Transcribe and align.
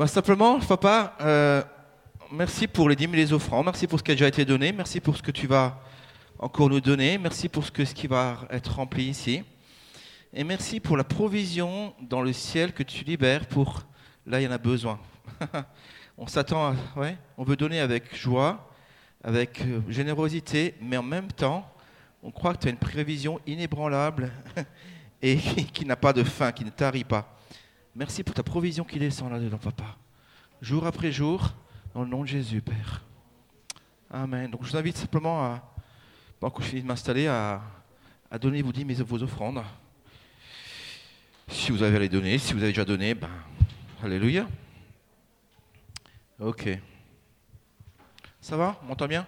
Bah, 0.00 0.06
simplement, 0.06 0.58
papa, 0.60 1.14
euh, 1.20 1.62
merci 2.32 2.66
pour 2.66 2.88
les 2.88 2.96
dîmes 2.96 3.12
et 3.12 3.18
les 3.18 3.34
offrandes, 3.34 3.66
merci 3.66 3.86
pour 3.86 3.98
ce 3.98 4.02
qui 4.02 4.10
a 4.12 4.14
déjà 4.14 4.28
été 4.28 4.46
donné, 4.46 4.72
merci 4.72 4.98
pour 4.98 5.14
ce 5.14 5.22
que 5.22 5.30
tu 5.30 5.46
vas 5.46 5.78
encore 6.38 6.70
nous 6.70 6.80
donner, 6.80 7.18
merci 7.18 7.50
pour 7.50 7.66
ce, 7.66 7.70
qui 7.70 8.06
va 8.06 8.38
être 8.48 8.76
rempli 8.76 9.04
ici. 9.04 9.42
Et 10.32 10.42
merci 10.42 10.80
pour 10.80 10.96
la 10.96 11.04
provision 11.04 11.92
dans 12.00 12.22
le 12.22 12.32
ciel 12.32 12.72
que 12.72 12.82
tu 12.82 13.04
libères 13.04 13.44
pour 13.46 13.82
là 14.24 14.40
il 14.40 14.44
y 14.44 14.48
en 14.48 14.52
a 14.52 14.56
besoin. 14.56 14.98
on 16.16 16.26
s'attend 16.26 16.68
à, 16.68 16.74
ouais, 16.96 17.18
on 17.36 17.44
veut 17.44 17.56
donner 17.56 17.80
avec 17.80 18.16
joie, 18.16 18.70
avec 19.22 19.60
euh, 19.60 19.82
générosité, 19.90 20.76
mais 20.80 20.96
en 20.96 21.02
même 21.02 21.30
temps, 21.30 21.70
on 22.22 22.30
croit 22.30 22.54
que 22.54 22.60
tu 22.60 22.68
as 22.68 22.70
une 22.70 22.78
prévision 22.78 23.38
inébranlable 23.46 24.32
et 25.20 25.36
qui 25.74 25.84
n'a 25.84 25.96
pas 25.96 26.14
de 26.14 26.24
fin, 26.24 26.52
qui 26.52 26.64
ne 26.64 26.70
tarit 26.70 27.04
pas. 27.04 27.36
Merci 27.94 28.22
pour 28.22 28.34
ta 28.34 28.42
provision 28.42 28.84
qui 28.84 28.98
descend 28.98 29.32
là-dedans, 29.32 29.58
papa. 29.58 29.96
Jour 30.62 30.86
après 30.86 31.10
jour, 31.10 31.54
dans 31.92 32.02
le 32.02 32.08
nom 32.08 32.22
de 32.22 32.28
Jésus, 32.28 32.60
Père. 32.60 33.04
Amen. 34.10 34.50
Donc 34.50 34.64
je 34.64 34.70
vous 34.70 34.76
invite 34.76 34.96
simplement 34.96 35.44
à, 35.44 35.74
pendant 36.38 36.52
que 36.52 36.62
je 36.62 36.68
finis 36.68 36.82
de 36.82 36.86
m'installer, 36.86 37.26
à, 37.26 37.60
donner 38.40 38.62
vos 38.62 38.72
dîmes 38.72 38.90
et 38.90 38.94
vos 38.94 39.22
offrandes. 39.22 39.62
Si 41.48 41.72
vous 41.72 41.82
avez 41.82 41.96
à 41.96 41.98
les 41.98 42.08
donner, 42.08 42.38
si 42.38 42.52
vous 42.52 42.62
avez 42.62 42.68
déjà 42.68 42.84
donné, 42.84 43.14
ben, 43.14 43.30
alléluia. 44.02 44.48
Ok. 46.38 46.68
Ça 48.40 48.56
va? 48.56 48.78
On 48.82 48.86
m'entend 48.86 49.08
bien? 49.08 49.26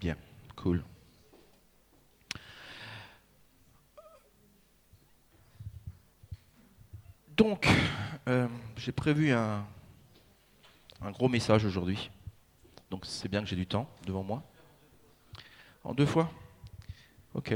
Bien, 0.00 0.16
cool. 0.56 0.82
Donc, 7.36 7.66
euh, 8.28 8.46
j'ai 8.76 8.92
prévu 8.92 9.32
un, 9.32 9.64
gros 11.10 11.28
message 11.28 11.64
aujourd'hui. 11.64 12.10
Donc 12.90 13.04
c'est 13.06 13.28
bien 13.28 13.42
que 13.42 13.48
j'ai 13.48 13.56
du 13.56 13.66
temps 13.66 13.88
devant 14.06 14.22
moi. 14.22 14.42
En 15.82 15.94
deux 15.94 16.06
fois 16.06 16.30
Ok. 17.34 17.54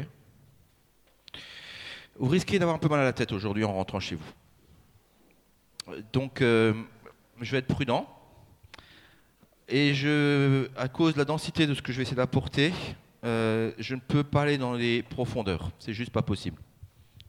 Vous 2.19 2.29
risquez 2.29 2.59
d'avoir 2.59 2.77
un 2.77 2.81
peu 2.81 2.89
mal 2.89 2.98
à 2.98 3.05
la 3.05 3.12
tête 3.12 3.31
aujourd'hui 3.31 3.62
en 3.62 3.73
rentrant 3.73 4.01
chez 4.01 4.17
vous. 4.17 5.95
Donc, 6.13 6.42
euh, 6.42 6.75
je 7.41 7.53
vais 7.53 7.59
être 7.59 7.69
prudent. 7.69 8.07
Et 9.69 9.95
je, 9.95 10.69
à 10.77 10.89
cause 10.89 11.13
de 11.13 11.19
la 11.19 11.25
densité 11.25 11.69
de 11.69 11.75
ce 11.75 11.83
que 11.83 11.92
je 11.92 11.98
vais 11.98 12.03
essayer 12.03 12.17
d'apporter, 12.17 12.73
euh, 13.25 13.70
je 13.79 13.95
ne 13.95 14.01
peux 14.01 14.25
pas 14.25 14.42
aller 14.42 14.59
dans 14.59 14.73
les 14.75 15.05
profondeurs. 15.05 15.70
C'est 15.79 15.92
juste 15.92 16.11
pas 16.11 16.23
possible. 16.23 16.61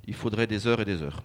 Il 0.07 0.15
faudrait 0.15 0.47
des 0.47 0.65
heures 0.65 0.81
et 0.81 0.85
des 0.85 1.03
heures. 1.03 1.21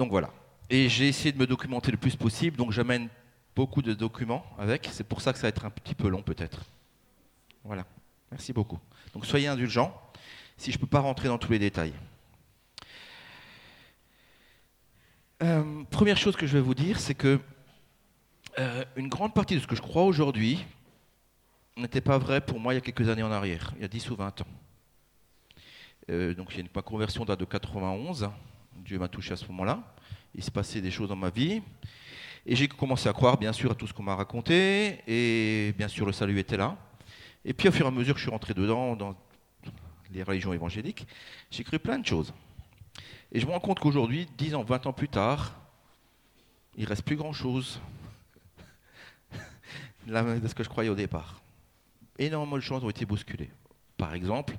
Donc 0.00 0.08
voilà. 0.08 0.30
Et 0.70 0.88
j'ai 0.88 1.08
essayé 1.08 1.30
de 1.30 1.36
me 1.36 1.46
documenter 1.46 1.90
le 1.90 1.98
plus 1.98 2.16
possible, 2.16 2.56
donc 2.56 2.72
j'amène 2.72 3.10
beaucoup 3.54 3.82
de 3.82 3.92
documents 3.92 4.46
avec. 4.58 4.88
C'est 4.90 5.04
pour 5.04 5.20
ça 5.20 5.34
que 5.34 5.38
ça 5.38 5.42
va 5.42 5.48
être 5.50 5.66
un 5.66 5.70
petit 5.70 5.94
peu 5.94 6.08
long 6.08 6.22
peut-être. 6.22 6.64
Voilà. 7.64 7.84
Merci 8.30 8.54
beaucoup. 8.54 8.78
Donc 9.12 9.26
soyez 9.26 9.46
indulgents 9.46 9.94
si 10.56 10.72
je 10.72 10.78
ne 10.78 10.80
peux 10.80 10.86
pas 10.86 11.00
rentrer 11.00 11.28
dans 11.28 11.36
tous 11.36 11.52
les 11.52 11.58
détails. 11.58 11.92
Euh, 15.42 15.84
première 15.90 16.16
chose 16.16 16.34
que 16.34 16.46
je 16.46 16.54
vais 16.54 16.62
vous 16.62 16.74
dire, 16.74 16.98
c'est 16.98 17.14
que 17.14 17.38
euh, 18.58 18.84
une 18.96 19.08
grande 19.08 19.34
partie 19.34 19.56
de 19.56 19.60
ce 19.60 19.66
que 19.66 19.76
je 19.76 19.82
crois 19.82 20.04
aujourd'hui 20.04 20.64
n'était 21.76 22.00
pas 22.00 22.16
vrai 22.16 22.40
pour 22.40 22.58
moi 22.58 22.72
il 22.72 22.76
y 22.76 22.78
a 22.78 22.80
quelques 22.80 23.10
années 23.10 23.22
en 23.22 23.32
arrière, 23.32 23.74
il 23.76 23.82
y 23.82 23.84
a 23.84 23.88
10 23.88 24.08
ou 24.08 24.16
20 24.16 24.40
ans. 24.40 24.46
Euh, 26.08 26.32
donc 26.32 26.56
une, 26.56 26.68
ma 26.74 26.80
conversion 26.80 27.26
date 27.26 27.40
de 27.40 27.44
91, 27.44 28.30
Dieu 28.90 28.98
m'a 28.98 29.06
touché 29.06 29.34
à 29.34 29.36
ce 29.36 29.46
moment-là, 29.46 29.84
il 30.34 30.42
s'est 30.42 30.50
passé 30.50 30.80
des 30.80 30.90
choses 30.90 31.10
dans 31.10 31.14
ma 31.14 31.30
vie, 31.30 31.62
et 32.44 32.56
j'ai 32.56 32.66
commencé 32.66 33.08
à 33.08 33.12
croire 33.12 33.38
bien 33.38 33.52
sûr 33.52 33.70
à 33.70 33.74
tout 33.76 33.86
ce 33.86 33.92
qu'on 33.92 34.02
m'a 34.02 34.16
raconté, 34.16 34.98
et 35.06 35.72
bien 35.78 35.86
sûr 35.86 36.06
le 36.06 36.10
salut 36.10 36.36
était 36.40 36.56
là. 36.56 36.76
Et 37.44 37.52
puis 37.52 37.68
au 37.68 37.70
fur 37.70 37.86
et 37.86 37.88
à 37.88 37.92
mesure 37.92 38.14
que 38.14 38.18
je 38.18 38.24
suis 38.24 38.32
rentré 38.32 38.52
dedans, 38.52 38.96
dans 38.96 39.14
les 40.10 40.24
religions 40.24 40.52
évangéliques, 40.52 41.06
j'ai 41.52 41.62
cru 41.62 41.78
plein 41.78 42.00
de 42.00 42.04
choses. 42.04 42.34
Et 43.30 43.38
je 43.38 43.46
me 43.46 43.52
rends 43.52 43.60
compte 43.60 43.78
qu'aujourd'hui, 43.78 44.26
10 44.36 44.56
ans, 44.56 44.64
20 44.64 44.86
ans 44.86 44.92
plus 44.92 45.08
tard, 45.08 45.54
il 46.76 46.84
reste 46.84 47.04
plus 47.04 47.14
grand-chose 47.14 47.80
de 50.08 50.48
ce 50.48 50.54
que 50.56 50.64
je 50.64 50.68
croyais 50.68 50.90
au 50.90 50.96
départ. 50.96 51.40
Énormément 52.18 52.56
de 52.56 52.60
choses 52.60 52.82
ont 52.82 52.90
été 52.90 53.06
bousculées. 53.06 53.52
Par 53.96 54.14
exemple, 54.14 54.56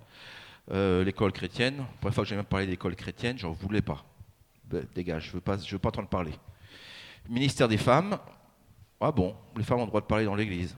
euh, 0.71 1.03
l'école 1.03 1.33
chrétienne, 1.33 1.79
la 1.79 1.83
première 1.99 2.15
fois 2.15 2.23
que 2.23 2.29
j'ai 2.29 2.37
même 2.37 2.45
parlé 2.45 2.65
d'école 2.65 2.95
chrétienne, 2.95 3.37
j'en 3.37 3.51
voulais 3.51 3.81
pas. 3.81 4.05
Ben, 4.71 4.87
dégage, 4.95 5.25
je 5.25 5.29
ne 5.29 5.33
veux, 5.33 5.41
pas, 5.41 5.57
je 5.57 5.71
veux 5.71 5.79
pas 5.79 5.89
entendre 5.89 6.07
parler. 6.07 6.33
Ministère 7.27 7.67
des 7.67 7.77
femmes, 7.77 8.17
ah 9.01 9.11
bon, 9.11 9.35
les 9.57 9.63
femmes 9.63 9.79
ont 9.79 9.83
le 9.83 9.87
droit 9.87 10.01
de 10.01 10.05
parler 10.05 10.25
dans 10.25 10.35
l'église. 10.35 10.77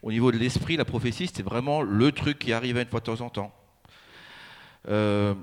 Au 0.00 0.12
niveau 0.12 0.30
de 0.30 0.38
l'esprit, 0.38 0.76
la 0.76 0.84
prophétie, 0.84 1.26
c'était 1.26 1.42
vraiment 1.42 1.82
le 1.82 2.12
truc 2.12 2.38
qui 2.38 2.52
arrivait 2.52 2.82
une 2.82 2.88
fois 2.88 3.00
de 3.00 3.04
temps 3.06 3.20
en 3.20 3.30
temps. 3.30 3.52
Euh, 4.88 5.34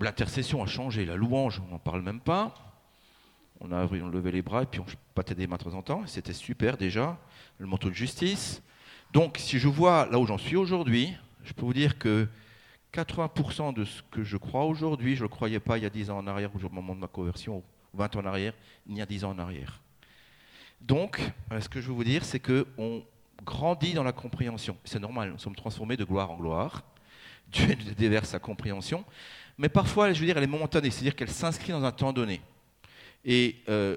L'intercession 0.00 0.62
a 0.62 0.66
changé, 0.66 1.04
la 1.04 1.14
louange, 1.14 1.62
on 1.66 1.70
n'en 1.72 1.78
parle 1.78 2.02
même 2.02 2.20
pas. 2.20 2.54
On 3.60 3.70
a 3.70 3.86
on 3.86 4.08
levé 4.08 4.32
les 4.32 4.42
bras 4.42 4.64
et 4.64 4.66
puis 4.66 4.80
on 4.80 4.86
battait 5.14 5.36
des 5.36 5.46
mains 5.46 5.56
de 5.56 5.62
temps 5.62 5.74
en 5.74 5.82
temps. 5.82 6.02
C'était 6.06 6.32
super 6.32 6.76
déjà. 6.76 7.16
Le 7.58 7.66
manteau 7.66 7.88
de 7.88 7.94
justice. 7.94 8.60
Donc, 9.12 9.36
si 9.38 9.58
je 9.58 9.68
vois 9.68 10.06
là 10.10 10.18
où 10.18 10.26
j'en 10.26 10.38
suis 10.38 10.56
aujourd'hui, 10.56 11.14
je 11.44 11.52
peux 11.52 11.64
vous 11.64 11.72
dire 11.72 11.96
que 11.96 12.28
80% 12.94 13.74
de 13.74 13.84
ce 13.84 14.02
que 14.10 14.22
je 14.22 14.36
crois 14.36 14.64
aujourd'hui, 14.64 15.16
je 15.16 15.20
ne 15.20 15.24
le 15.24 15.28
croyais 15.28 15.58
pas 15.58 15.78
il 15.78 15.82
y 15.82 15.86
a 15.86 15.90
10 15.90 16.10
ans 16.10 16.18
en 16.18 16.26
arrière, 16.26 16.50
au 16.54 16.68
moment 16.68 16.94
de 16.94 17.00
ma 17.00 17.08
conversion, 17.08 17.62
20 17.94 18.16
ans 18.16 18.20
en 18.20 18.26
arrière, 18.26 18.54
il 18.86 18.96
y 18.96 19.02
a 19.02 19.06
10 19.06 19.24
ans 19.24 19.30
en 19.30 19.38
arrière. 19.38 19.80
Donc, 20.80 21.20
euh, 21.50 21.60
ce 21.60 21.68
que 21.68 21.80
je 21.80 21.88
veux 21.88 21.94
vous 21.94 22.04
dire, 22.04 22.24
c'est 22.24 22.40
qu'on 22.40 23.04
grandit 23.42 23.94
dans 23.94 24.04
la 24.04 24.12
compréhension. 24.12 24.76
C'est 24.84 25.00
normal, 25.00 25.32
nous 25.32 25.38
sommes 25.38 25.56
transformés 25.56 25.96
de 25.96 26.04
gloire 26.04 26.30
en 26.30 26.36
gloire. 26.36 26.82
Dieu 27.52 27.74
nous 27.74 27.94
déverse 27.94 28.28
sa 28.28 28.38
compréhension. 28.38 29.04
Mais 29.58 29.68
parfois, 29.68 30.12
je 30.12 30.20
veux 30.20 30.26
dire, 30.26 30.36
elle 30.36 30.44
est 30.44 30.48
momentanée, 30.48 30.90
c'est-à-dire 30.90 31.16
qu'elle 31.16 31.30
s'inscrit 31.30 31.72
dans 31.72 31.84
un 31.84 31.92
temps 31.92 32.12
donné. 32.12 32.40
Et 33.24 33.56
euh, 33.68 33.96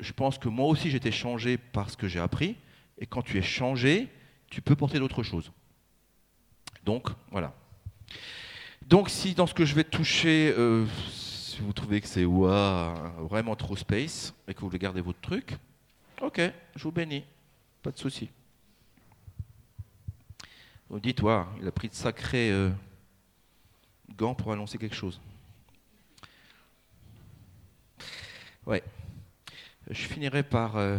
je 0.00 0.12
pense 0.12 0.38
que 0.38 0.48
moi 0.48 0.66
aussi, 0.66 0.90
j'étais 0.90 1.12
changé 1.12 1.56
par 1.56 1.90
ce 1.90 1.96
que 1.96 2.08
j'ai 2.08 2.20
appris. 2.20 2.56
Et 2.98 3.06
quand 3.06 3.22
tu 3.22 3.38
es 3.38 3.42
changé, 3.42 4.08
tu 4.50 4.60
peux 4.60 4.76
porter 4.76 4.98
d'autres 4.98 5.22
choses. 5.22 5.52
Donc, 6.84 7.08
voilà. 7.30 7.54
Donc, 8.86 9.10
si 9.10 9.34
dans 9.34 9.46
ce 9.46 9.54
que 9.54 9.64
je 9.64 9.74
vais 9.74 9.84
toucher, 9.84 10.54
euh, 10.56 10.86
si 11.10 11.60
vous 11.60 11.72
trouvez 11.72 12.00
que 12.00 12.08
c'est 12.08 12.24
vraiment 12.24 13.54
trop 13.54 13.76
space 13.76 14.34
et 14.46 14.54
que 14.54 14.60
vous 14.60 14.68
voulez 14.68 14.78
garder 14.78 15.00
votre 15.00 15.20
truc, 15.20 15.56
ok, 16.22 16.40
je 16.74 16.82
vous 16.82 16.92
bénis. 16.92 17.24
Pas 17.82 17.90
de 17.90 17.98
souci. 17.98 18.30
Vous 20.88 21.00
dites, 21.00 21.18
toi, 21.18 21.52
il 21.60 21.68
a 21.68 21.72
pris 21.72 21.88
de 21.88 21.94
sacrés 21.94 22.50
euh, 22.50 22.70
gants 24.16 24.34
pour 24.34 24.52
annoncer 24.52 24.78
quelque 24.78 24.96
chose. 24.96 25.20
Ouais. 28.66 28.82
Je 29.90 30.02
finirai 30.02 30.42
par 30.42 30.76
euh, 30.76 30.98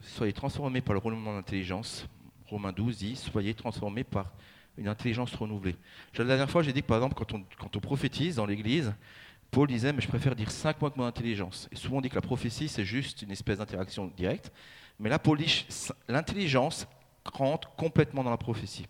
soyez 0.00 0.32
transformés 0.32 0.80
par 0.80 0.94
le 0.94 0.98
renouvellement 0.98 1.34
d'intelligence. 1.34 2.06
Romains 2.48 2.72
12 2.72 2.98
dit 2.98 3.16
soyez 3.16 3.54
transformés 3.54 4.04
par 4.04 4.32
une 4.76 4.88
intelligence 4.88 5.34
renouvelée. 5.34 5.76
La 6.18 6.24
dernière 6.24 6.50
fois, 6.50 6.62
j'ai 6.62 6.72
dit 6.72 6.82
que 6.82 6.86
par 6.86 6.98
exemple, 6.98 7.14
quand 7.14 7.76
on, 7.76 7.80
prophétise 7.80 8.36
dans 8.36 8.46
l'Église, 8.46 8.92
Paul 9.50 9.68
disait 9.68 9.92
mais 9.92 10.00
je 10.00 10.08
préfère 10.08 10.34
dire 10.34 10.50
cinq 10.50 10.80
mois 10.80 10.90
que 10.90 10.98
mon 10.98 11.06
intelligence. 11.06 11.68
Et 11.70 11.76
souvent 11.76 11.98
on 11.98 12.00
dit 12.00 12.08
que 12.08 12.14
la 12.14 12.20
prophétie 12.20 12.68
c'est 12.68 12.84
juste 12.84 13.22
une 13.22 13.30
espèce 13.30 13.58
d'interaction 13.58 14.10
directe. 14.16 14.52
Mais 14.98 15.08
là, 15.08 15.18
Paul 15.18 15.38
l'intelligence 16.08 16.86
rentre 17.24 17.70
complètement 17.76 18.24
dans 18.24 18.30
la 18.30 18.36
prophétie. 18.36 18.86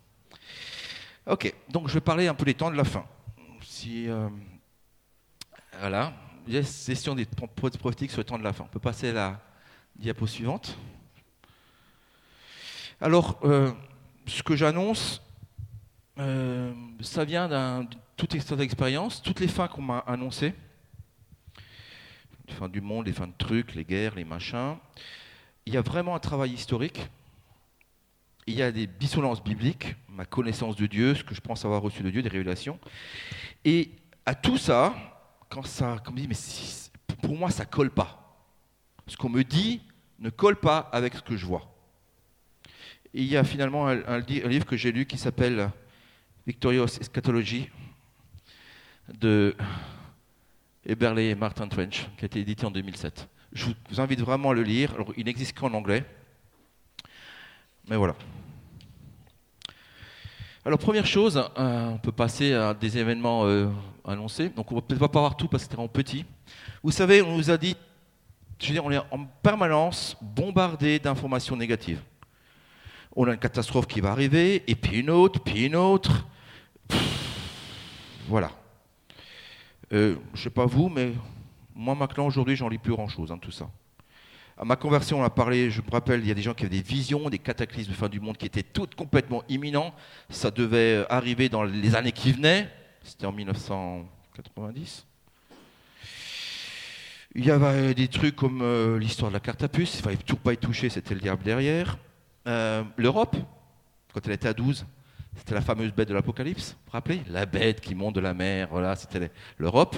Ok, 1.25 1.53
donc 1.69 1.87
je 1.87 1.93
vais 1.93 2.01
parler 2.01 2.27
un 2.27 2.35
peu 2.35 2.45
des 2.45 2.53
temps 2.53 2.69
de 2.69 2.77
la 2.77 2.83
fin. 2.83 3.05
Si, 3.61 4.07
euh, 4.07 4.29
voilà, 5.79 6.13
gestion 6.47 7.15
des 7.15 7.25
prophétiques 7.25 8.11
sur 8.11 8.19
les 8.19 8.25
temps 8.25 8.37
de 8.37 8.43
la 8.43 8.53
fin. 8.53 8.65
On 8.65 8.67
peut 8.67 8.79
passer 8.79 9.09
à 9.09 9.13
la 9.13 9.41
diapo 9.95 10.27
suivante. 10.27 10.77
Alors, 13.01 13.39
euh, 13.43 13.71
ce 14.27 14.43
que 14.43 14.55
j'annonce, 14.55 15.21
euh, 16.17 16.73
ça 17.01 17.25
vient 17.25 17.47
d'une 17.47 17.87
toute 18.15 18.33
expérience, 18.33 19.21
toutes 19.21 19.39
les 19.39 19.47
fins 19.47 19.67
qu'on 19.67 19.81
m'a 19.81 19.99
annoncées, 19.99 20.53
les 22.47 22.53
fins 22.53 22.69
du 22.69 22.81
monde, 22.81 23.07
les 23.07 23.13
fins 23.13 23.27
de 23.27 23.33
trucs, 23.37 23.75
les 23.75 23.83
guerres, 23.83 24.15
les 24.15 24.23
machins, 24.23 24.77
il 25.65 25.73
y 25.73 25.77
a 25.77 25.81
vraiment 25.81 26.15
un 26.15 26.19
travail 26.19 26.51
historique. 26.51 27.09
Il 28.47 28.53
y 28.53 28.61
a 28.61 28.71
des 28.71 28.85
dissonances 28.85 29.43
bibliques, 29.43 29.95
ma 30.07 30.25
connaissance 30.25 30.75
de 30.75 30.85
Dieu, 30.85 31.15
ce 31.15 31.23
que 31.23 31.33
je 31.33 31.41
pense 31.41 31.65
avoir 31.65 31.81
reçu 31.81 32.03
de 32.03 32.11
Dieu, 32.11 32.21
des 32.21 32.29
révélations. 32.29 32.79
Et 33.63 33.89
à 34.25 34.35
tout 34.35 34.57
ça, 34.57 34.93
quand 35.49 35.65
ça, 35.65 35.97
comme 36.05 36.15
dit, 36.15 36.27
mais 36.27 37.17
pour 37.23 37.35
moi, 37.35 37.49
ça 37.49 37.65
colle 37.65 37.89
pas. 37.89 38.37
Ce 39.07 39.17
qu'on 39.17 39.29
me 39.29 39.43
dit 39.43 39.81
ne 40.19 40.29
colle 40.29 40.55
pas 40.55 40.89
avec 40.91 41.15
ce 41.15 41.21
que 41.21 41.35
je 41.35 41.45
vois. 41.45 41.67
Il 43.13 43.25
y 43.25 43.35
a 43.35 43.43
finalement 43.43 43.87
un 43.87 44.19
livre 44.19 44.65
que 44.65 44.77
j'ai 44.77 44.91
lu 44.91 45.05
qui 45.05 45.17
s'appelle 45.17 45.71
Victorious 46.47 46.99
Eschatology 47.01 47.69
de 49.19 49.55
Eberle 50.85 51.17
et 51.17 51.33
Martin 51.33 51.67
Trench, 51.67 52.07
qui 52.17 52.23
a 52.23 52.27
été 52.27 52.39
édité 52.39 52.67
en 52.67 52.71
2007. 52.71 53.27
Je 53.51 53.65
vous 53.89 53.99
invite 53.99 54.19
vraiment 54.21 54.51
à 54.51 54.53
le 54.53 54.61
lire. 54.61 54.93
Alors, 54.93 55.11
il 55.17 55.25
n'existe 55.25 55.57
qu'en 55.57 55.73
anglais. 55.73 56.05
Mais 57.89 57.95
voilà. 57.95 58.15
Alors, 60.63 60.77
première 60.77 61.07
chose, 61.07 61.43
euh, 61.57 61.89
on 61.89 61.97
peut 61.97 62.11
passer 62.11 62.53
à 62.53 62.75
des 62.75 62.95
événements 62.99 63.47
euh, 63.47 63.67
annoncés. 64.03 64.49
Donc, 64.49 64.71
on 64.71 64.75
ne 64.75 64.81
va 64.81 64.85
peut-être 64.85 65.07
pas 65.07 65.19
voir 65.19 65.37
tout 65.37 65.47
parce 65.47 65.63
que 65.63 65.71
c'était 65.71 65.81
en 65.81 65.87
petit. 65.87 66.25
Vous 66.83 66.91
savez, 66.91 67.23
on 67.23 67.37
nous 67.37 67.49
a 67.49 67.57
dit, 67.57 67.75
je 68.59 68.67
veux 68.67 68.73
dire, 68.73 68.85
on 68.85 68.91
est 68.91 69.01
en 69.09 69.25
permanence 69.41 70.15
bombardé 70.21 70.99
d'informations 70.99 71.55
négatives. 71.55 72.01
On 73.15 73.27
a 73.27 73.31
une 73.31 73.39
catastrophe 73.39 73.87
qui 73.87 73.99
va 73.99 74.11
arriver, 74.11 74.63
et 74.67 74.75
puis 74.75 74.99
une 74.99 75.09
autre, 75.09 75.39
puis 75.39 75.65
une 75.65 75.75
autre. 75.75 76.27
Voilà. 78.27 78.51
Euh, 79.93 80.15
je 80.33 80.39
ne 80.39 80.43
sais 80.43 80.49
pas 80.49 80.65
vous, 80.65 80.89
mais 80.89 81.13
moi 81.75 81.95
maintenant 81.95 82.25
aujourd'hui, 82.25 82.55
j'en 82.55 82.69
lis 82.69 82.77
plus 82.77 82.93
grand-chose, 82.93 83.31
hein, 83.31 83.37
tout 83.37 83.51
ça. 83.51 83.69
À 84.57 84.63
ma 84.63 84.77
conversion, 84.77 85.19
on 85.19 85.23
a 85.23 85.29
parlé, 85.29 85.69
je 85.69 85.81
me 85.81 85.91
rappelle, 85.91 86.21
il 86.21 86.27
y 86.27 86.31
a 86.31 86.33
des 86.33 86.41
gens 86.41 86.53
qui 86.53 86.63
avaient 86.65 86.77
des 86.77 86.81
visions, 86.81 87.29
des 87.29 87.39
cataclysmes 87.39 87.91
de 87.91 87.95
fin 87.95 88.07
du 88.07 88.21
monde 88.21 88.37
qui 88.37 88.45
étaient 88.45 88.63
toutes 88.63 88.95
complètement 88.95 89.43
imminents. 89.49 89.93
Ça 90.29 90.49
devait 90.49 90.95
euh, 90.95 91.05
arriver 91.09 91.49
dans 91.49 91.63
les 91.63 91.95
années 91.95 92.13
qui 92.13 92.31
venaient. 92.31 92.69
C'était 93.03 93.25
en 93.25 93.33
1990. 93.33 95.05
Il 97.37 97.45
y 97.45 97.51
avait 97.51 97.93
des 97.93 98.07
trucs 98.07 98.37
comme 98.37 98.61
euh, 98.61 98.97
l'histoire 98.97 99.29
de 99.29 99.33
la 99.33 99.41
carte 99.41 99.61
à 99.61 99.67
puce, 99.67 99.95
il 99.95 99.97
ne 99.97 100.03
fallait 100.03 100.17
toujours 100.17 100.39
pas 100.39 100.53
y 100.53 100.57
toucher, 100.57 100.89
c'était 100.89 101.13
le 101.13 101.19
diable 101.19 101.43
derrière. 101.43 101.97
L'Europe, 102.45 103.35
quand 104.13 104.21
elle 104.25 104.33
était 104.33 104.47
à 104.47 104.53
12, 104.53 104.85
c'était 105.35 105.53
la 105.53 105.61
fameuse 105.61 105.91
bête 105.93 106.07
de 106.07 106.13
l'Apocalypse, 106.13 106.71
vous 106.71 106.77
vous 106.85 106.91
rappelez? 106.91 107.21
La 107.29 107.45
bête 107.45 107.81
qui 107.81 107.93
monte 107.95 108.15
de 108.15 108.21
la 108.21 108.33
mer, 108.33 108.67
voilà, 108.71 108.95
c'était 108.95 109.31
l'Europe. 109.57 109.95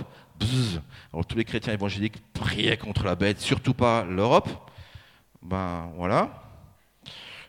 Alors 1.13 1.25
tous 1.25 1.37
les 1.37 1.45
chrétiens 1.45 1.73
évangéliques 1.73 2.21
priaient 2.33 2.77
contre 2.77 3.05
la 3.05 3.15
bête, 3.15 3.39
surtout 3.39 3.73
pas 3.73 4.03
l'Europe. 4.03 4.49
Ben 5.41 5.91
voilà. 5.95 6.43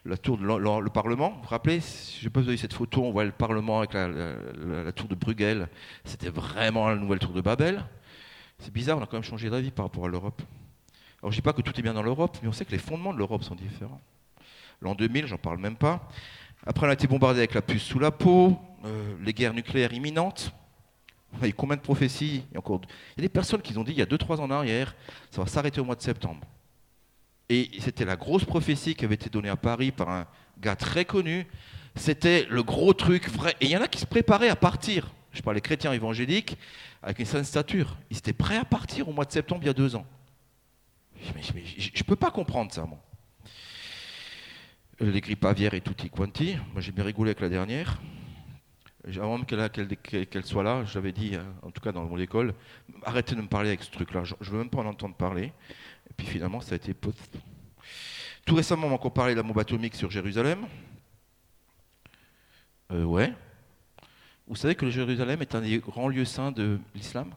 La 0.05 0.17
tour 0.17 0.39
de 0.39 0.45
le, 0.45 0.91
Parlement, 0.91 1.31
vous 1.31 1.43
vous 1.43 1.49
rappelez? 1.49 1.81
Je 1.81 2.25
n'ai 2.25 2.31
pas 2.31 2.41
vu 2.41 2.57
cette 2.57 2.73
photo, 2.73 3.05
on 3.05 3.11
voit 3.11 3.25
le 3.25 3.33
Parlement 3.33 3.79
avec 3.79 3.95
la, 3.95 4.93
tour 4.93 5.09
de 5.09 5.15
Bruegel. 5.15 5.69
C'était 6.05 6.31
vraiment 6.31 6.89
la 6.89 6.97
nouvelle 6.97 7.19
tour 7.19 7.33
de 7.33 7.41
Babel. 7.41 7.85
C'est 8.59 8.73
bizarre, 8.73 8.99
on 8.99 9.03
a 9.03 9.07
quand 9.07 9.17
même 9.17 9.23
changé 9.23 9.51
d'avis 9.51 9.71
par 9.71 9.87
rapport 9.87 10.07
à 10.07 10.09
l'Europe. 10.09 10.41
Alors 11.21 11.33
je 11.33 11.37
ne 11.37 11.41
dis 11.41 11.43
pas 11.43 11.53
que 11.53 11.63
tout 11.63 11.79
est 11.79 11.83
bien 11.83 11.95
dans 11.95 12.03
l'Europe, 12.03 12.39
mais 12.43 12.49
on 12.49 12.53
sait 12.53 12.65
que 12.65 12.71
les 12.71 12.79
fondements 12.79 13.13
de 13.13 13.19
l'Europe 13.19 13.43
sont 13.43 13.55
différents. 13.55 14.01
L'an 14.81 14.95
2000, 14.95 15.27
j'en 15.27 15.37
parle 15.37 15.59
même 15.59 15.77
pas. 15.77 16.09
Après, 16.67 16.87
on 16.87 16.91
a 16.91 16.93
été 16.93 17.07
bombardé 17.07 17.41
avec 17.41 17.55
la 17.55 17.63
puce 17.63 17.83
sous 17.83 17.99
la 17.99 18.11
peau, 18.11 18.59
euh, 18.85 19.15
les 19.25 19.33
guerres 19.33 19.55
nucléaires 19.55 19.93
imminentes. 19.93 20.53
Il 21.41 21.47
y 21.47 21.51
a 21.51 21.53
combien 21.53 21.77
de 21.77 21.83
prophéties 21.83 22.45
il 22.51 22.55
y, 22.55 22.57
a 22.57 22.59
encore... 22.59 22.81
il 23.17 23.21
y 23.21 23.21
a 23.21 23.23
des 23.23 23.29
personnes 23.29 23.61
qui 23.61 23.77
ont 23.77 23.85
dit 23.85 23.93
il 23.93 23.99
y 23.99 24.03
a 24.03 24.07
2-3 24.07 24.37
ans 24.37 24.45
en 24.45 24.51
arrière, 24.51 24.95
ça 25.31 25.43
va 25.43 25.47
s'arrêter 25.47 25.81
au 25.81 25.85
mois 25.85 25.95
de 25.95 26.03
septembre. 26.03 26.41
Et 27.49 27.71
c'était 27.81 28.05
la 28.05 28.17
grosse 28.17 28.45
prophétie 28.45 28.95
qui 28.95 29.05
avait 29.05 29.15
été 29.15 29.31
donnée 29.31 29.49
à 29.49 29.57
Paris 29.57 29.91
par 29.91 30.11
un 30.11 30.27
gars 30.61 30.77
très 30.77 31.05
connu. 31.05 31.47
C'était 31.95 32.47
le 32.51 32.63
gros 32.63 32.93
truc 32.93 33.29
vrai. 33.31 33.55
Et 33.61 33.67
il 33.67 33.71
y 33.71 33.77
en 33.77 33.83
a 33.83 33.89
qui 33.89 33.99
se 33.99 34.07
préparaient 34.07 34.49
à 34.49 34.57
partir. 34.57 35.11
Je 35.33 35.43
parle 35.43 35.57
des 35.57 35.63
chrétiens 35.63 35.93
évangéliques 35.93 36.59
avec 37.03 37.19
une 37.19 37.25
certaine 37.25 37.45
stature. 37.45 37.97
Ils 38.11 38.19
étaient 38.19 38.33
prêts 38.33 38.59
à 38.59 38.65
partir 38.65 39.09
au 39.09 39.13
mois 39.13 39.25
de 39.25 39.33
septembre 39.33 39.63
il 39.63 39.67
y 39.67 39.71
a 39.71 39.75
deux 39.75 39.97
ans. 39.97 40.07
je 41.23 41.33
ne 41.33 42.05
peux 42.05 42.17
pas 42.17 42.31
comprendre 42.31 42.73
ça, 42.73 42.85
moi. 42.85 42.99
Les 45.01 45.21
grippes 45.21 45.45
aviaires 45.45 45.75
et 45.75 45.81
tutti 45.81 46.11
quanti. 46.11 46.57
Moi, 46.73 46.81
j'ai 46.81 46.91
bien 46.91 47.05
rigolé 47.05 47.31
avec 47.31 47.41
la 47.41 47.49
dernière. 47.49 48.01
Avant 49.17 49.41
qu'elle 49.43 50.45
soit 50.45 50.65
là, 50.65 50.85
j'avais 50.87 51.13
dit, 51.13 51.37
euh, 51.37 51.43
en 51.63 51.71
tout 51.71 51.81
cas 51.81 51.93
dans 51.93 52.05
mon 52.05 52.19
école, 52.19 52.53
arrêtez 53.05 53.37
de 53.37 53.41
me 53.41 53.47
parler 53.47 53.69
avec 53.69 53.85
ce 53.85 53.93
truc-là. 53.93 54.25
Je 54.25 54.35
ne 54.35 54.51
veux 54.51 54.59
même 54.59 54.71
pas 54.71 54.79
en 54.79 54.87
entendre 54.87 55.15
parler. 55.15 55.53
Et 56.11 56.15
puis 56.17 56.27
finalement, 56.27 56.61
ça 56.61 56.73
a 56.73 56.77
été. 56.77 56.95
Tout 58.45 58.55
récemment, 58.57 58.89
on 58.89 58.91
m'a 58.91 58.97
encore 58.97 59.15
parlé 59.15 59.35
de 59.35 59.37
la 59.37 59.45
bombe 59.45 59.59
atomique 59.61 59.95
sur 59.95 60.11
Jérusalem. 60.11 60.67
Euh, 62.91 63.05
ouais. 63.05 63.33
Vous 64.49 64.57
savez 64.57 64.75
que 64.75 64.85
le 64.85 64.91
Jérusalem 64.91 65.41
est 65.43 65.55
un 65.55 65.61
des 65.61 65.79
grands 65.79 66.09
lieux 66.09 66.25
saints 66.25 66.51
de 66.51 66.81
l'islam? 66.93 67.31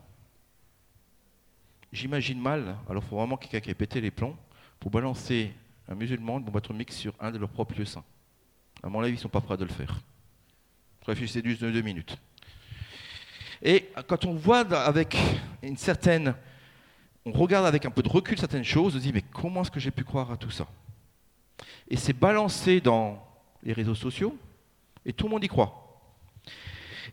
J'imagine 1.94 2.42
mal, 2.42 2.75
alors 2.90 3.04
il 3.04 3.10
faut 3.10 3.18
vraiment 3.18 3.38
quelqu'un 3.38 3.60
qui 3.60 3.69
ait 3.69 3.75
pété 3.75 4.02
les 4.02 4.12
plombs 4.12 4.36
pour 4.80 4.90
balancer 4.90 5.54
un 5.91 5.95
musulman 5.95 6.38
une 6.38 6.45
bombe 6.45 6.57
atomique 6.57 6.91
sur 6.93 7.13
un 7.19 7.31
de 7.31 7.38
leurs 7.38 7.49
propres 7.49 7.77
lieux 7.77 7.85
saints. 7.85 8.03
À 8.81 8.88
mon 8.88 9.01
avis, 9.01 9.11
ils 9.11 9.15
ne 9.15 9.19
sont 9.19 9.29
pas 9.29 9.41
prêts 9.41 9.57
de 9.57 9.65
le 9.65 9.71
faire. 9.71 9.99
Réfléchissez 11.05 11.41
juste 11.43 11.61
deux 11.63 11.81
minutes. 11.81 12.17
Et 13.61 13.89
quand 14.07 14.25
on 14.25 14.33
voit 14.33 14.59
avec 14.59 15.17
une 15.61 15.77
certaine. 15.77 16.33
On 17.23 17.31
regarde 17.31 17.67
avec 17.67 17.85
un 17.85 17.91
peu 17.91 18.01
de 18.01 18.09
recul 18.09 18.39
certaines 18.39 18.63
choses, 18.63 18.95
on 18.95 18.97
se 18.97 19.03
dit 19.03 19.13
mais 19.13 19.21
comment 19.21 19.61
est-ce 19.61 19.69
que 19.69 19.79
j'ai 19.79 19.91
pu 19.91 20.03
croire 20.03 20.31
à 20.31 20.38
tout 20.38 20.49
ça? 20.49 20.65
Et 21.88 21.95
c'est 21.95 22.13
balancé 22.13 22.81
dans 22.81 23.23
les 23.61 23.73
réseaux 23.73 23.93
sociaux, 23.93 24.35
et 25.05 25.13
tout 25.13 25.25
le 25.25 25.31
monde 25.31 25.43
y 25.43 25.47
croit. 25.47 26.01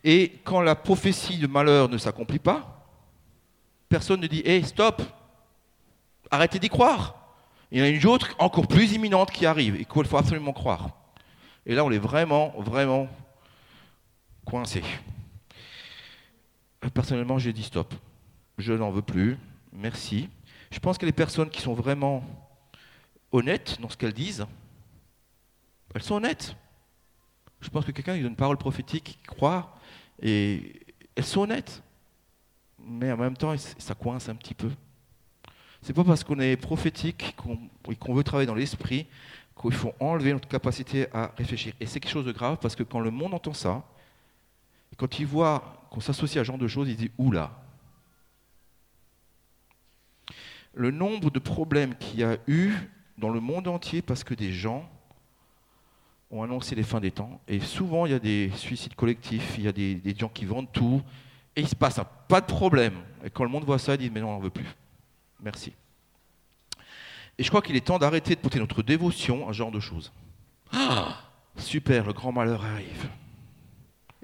Et 0.02 0.38
quand 0.44 0.62
la 0.62 0.74
prophétie 0.74 1.36
de 1.36 1.46
malheur 1.46 1.90
ne 1.90 1.98
s'accomplit 1.98 2.38
pas, 2.38 2.88
personne 3.90 4.20
ne 4.20 4.26
dit 4.26 4.40
Hé, 4.46 4.62
stop 4.62 5.02
Arrêtez 6.30 6.58
d'y 6.58 6.70
croire 6.70 7.17
Il 7.70 7.78
y 7.78 7.82
en 7.82 7.84
a 7.84 7.88
une 7.88 8.06
autre 8.06 8.34
encore 8.38 8.66
plus 8.66 8.92
imminente 8.92 9.30
qui 9.30 9.44
arrive 9.44 9.76
et 9.76 9.84
qu'il 9.84 10.04
faut 10.06 10.16
absolument 10.16 10.52
croire. 10.52 10.90
Et 11.66 11.74
là, 11.74 11.84
on 11.84 11.90
est 11.90 11.98
vraiment, 11.98 12.54
vraiment 12.58 13.08
coincé. 14.44 14.82
Personnellement, 16.94 17.38
j'ai 17.38 17.52
dit 17.52 17.64
stop. 17.64 17.94
Je 18.56 18.72
n'en 18.72 18.90
veux 18.90 19.02
plus. 19.02 19.36
Merci. 19.72 20.28
Je 20.70 20.78
pense 20.78 20.96
que 20.96 21.04
les 21.04 21.12
personnes 21.12 21.50
qui 21.50 21.60
sont 21.60 21.74
vraiment 21.74 22.24
honnêtes 23.32 23.78
dans 23.80 23.90
ce 23.90 23.96
qu'elles 23.96 24.14
disent, 24.14 24.46
elles 25.94 26.02
sont 26.02 26.14
honnêtes. 26.14 26.56
Je 27.60 27.68
pense 27.68 27.84
que 27.84 27.90
quelqu'un 27.90 28.14
qui 28.14 28.22
donne 28.22 28.30
une 28.30 28.36
parole 28.36 28.56
prophétique, 28.56 29.04
qui 29.04 29.18
croit, 29.26 29.76
et 30.22 30.80
elles 31.14 31.24
sont 31.24 31.42
honnêtes. 31.42 31.82
Mais 32.78 33.12
en 33.12 33.16
même 33.16 33.36
temps, 33.36 33.54
ça 33.56 33.94
coince 33.94 34.28
un 34.28 34.36
petit 34.36 34.54
peu. 34.54 34.70
C'est 35.82 35.92
pas 35.92 36.04
parce 36.04 36.24
qu'on 36.24 36.40
est 36.40 36.56
prophétique 36.56 37.34
et 37.88 37.94
qu'on 37.96 38.14
veut 38.14 38.24
travailler 38.24 38.46
dans 38.46 38.54
l'esprit 38.54 39.06
qu'il 39.60 39.72
faut 39.72 39.92
enlever 40.00 40.32
notre 40.32 40.48
capacité 40.48 41.06
à 41.12 41.32
réfléchir. 41.36 41.72
Et 41.80 41.86
c'est 41.86 42.00
quelque 42.00 42.12
chose 42.12 42.26
de 42.26 42.32
grave 42.32 42.58
parce 42.60 42.76
que 42.76 42.82
quand 42.82 43.00
le 43.00 43.10
monde 43.10 43.34
entend 43.34 43.54
ça, 43.54 43.84
quand 44.96 45.18
il 45.18 45.26
voit 45.26 45.86
qu'on 45.90 46.00
s'associe 46.00 46.40
à 46.40 46.44
ce 46.44 46.46
genre 46.46 46.58
de 46.58 46.68
choses, 46.68 46.88
il 46.88 46.96
dit 46.96 47.10
Oula 47.18 47.50
Le 50.74 50.90
nombre 50.90 51.30
de 51.30 51.38
problèmes 51.38 51.94
qu'il 51.96 52.20
y 52.20 52.24
a 52.24 52.36
eu 52.46 52.72
dans 53.16 53.30
le 53.30 53.40
monde 53.40 53.68
entier 53.68 54.02
parce 54.02 54.24
que 54.24 54.34
des 54.34 54.52
gens 54.52 54.88
ont 56.30 56.42
annoncé 56.42 56.74
les 56.74 56.82
fins 56.82 57.00
des 57.00 57.10
temps. 57.10 57.40
Et 57.48 57.60
souvent, 57.60 58.06
il 58.06 58.12
y 58.12 58.14
a 58.14 58.18
des 58.18 58.50
suicides 58.54 58.94
collectifs, 58.94 59.54
il 59.56 59.64
y 59.64 59.68
a 59.68 59.72
des, 59.72 60.14
gens 60.16 60.28
qui 60.28 60.44
vendent 60.44 60.70
tout, 60.72 61.02
et 61.56 61.62
il 61.62 61.68
se 61.68 61.74
passe 61.74 62.00
pas 62.28 62.40
de 62.40 62.46
problème. 62.46 62.94
Et 63.24 63.30
quand 63.30 63.44
le 63.44 63.50
monde 63.50 63.64
voit 63.64 63.78
ça, 63.78 63.94
il 63.94 63.98
dit 63.98 64.10
Mais 64.10 64.20
non, 64.20 64.28
on 64.28 64.32
n'en 64.34 64.40
veut 64.40 64.50
plus. 64.50 64.66
Merci. 65.40 65.72
Et 67.38 67.44
je 67.44 67.48
crois 67.48 67.62
qu'il 67.62 67.76
est 67.76 67.86
temps 67.86 67.98
d'arrêter 67.98 68.34
de 68.34 68.40
porter 68.40 68.58
notre 68.58 68.82
dévotion 68.82 69.48
à 69.48 69.52
ce 69.52 69.58
genre 69.58 69.70
de 69.70 69.80
choses. 69.80 70.12
Ah 70.72 71.22
Super, 71.56 72.06
le 72.06 72.12
grand 72.12 72.32
malheur 72.32 72.64
arrive. 72.64 73.08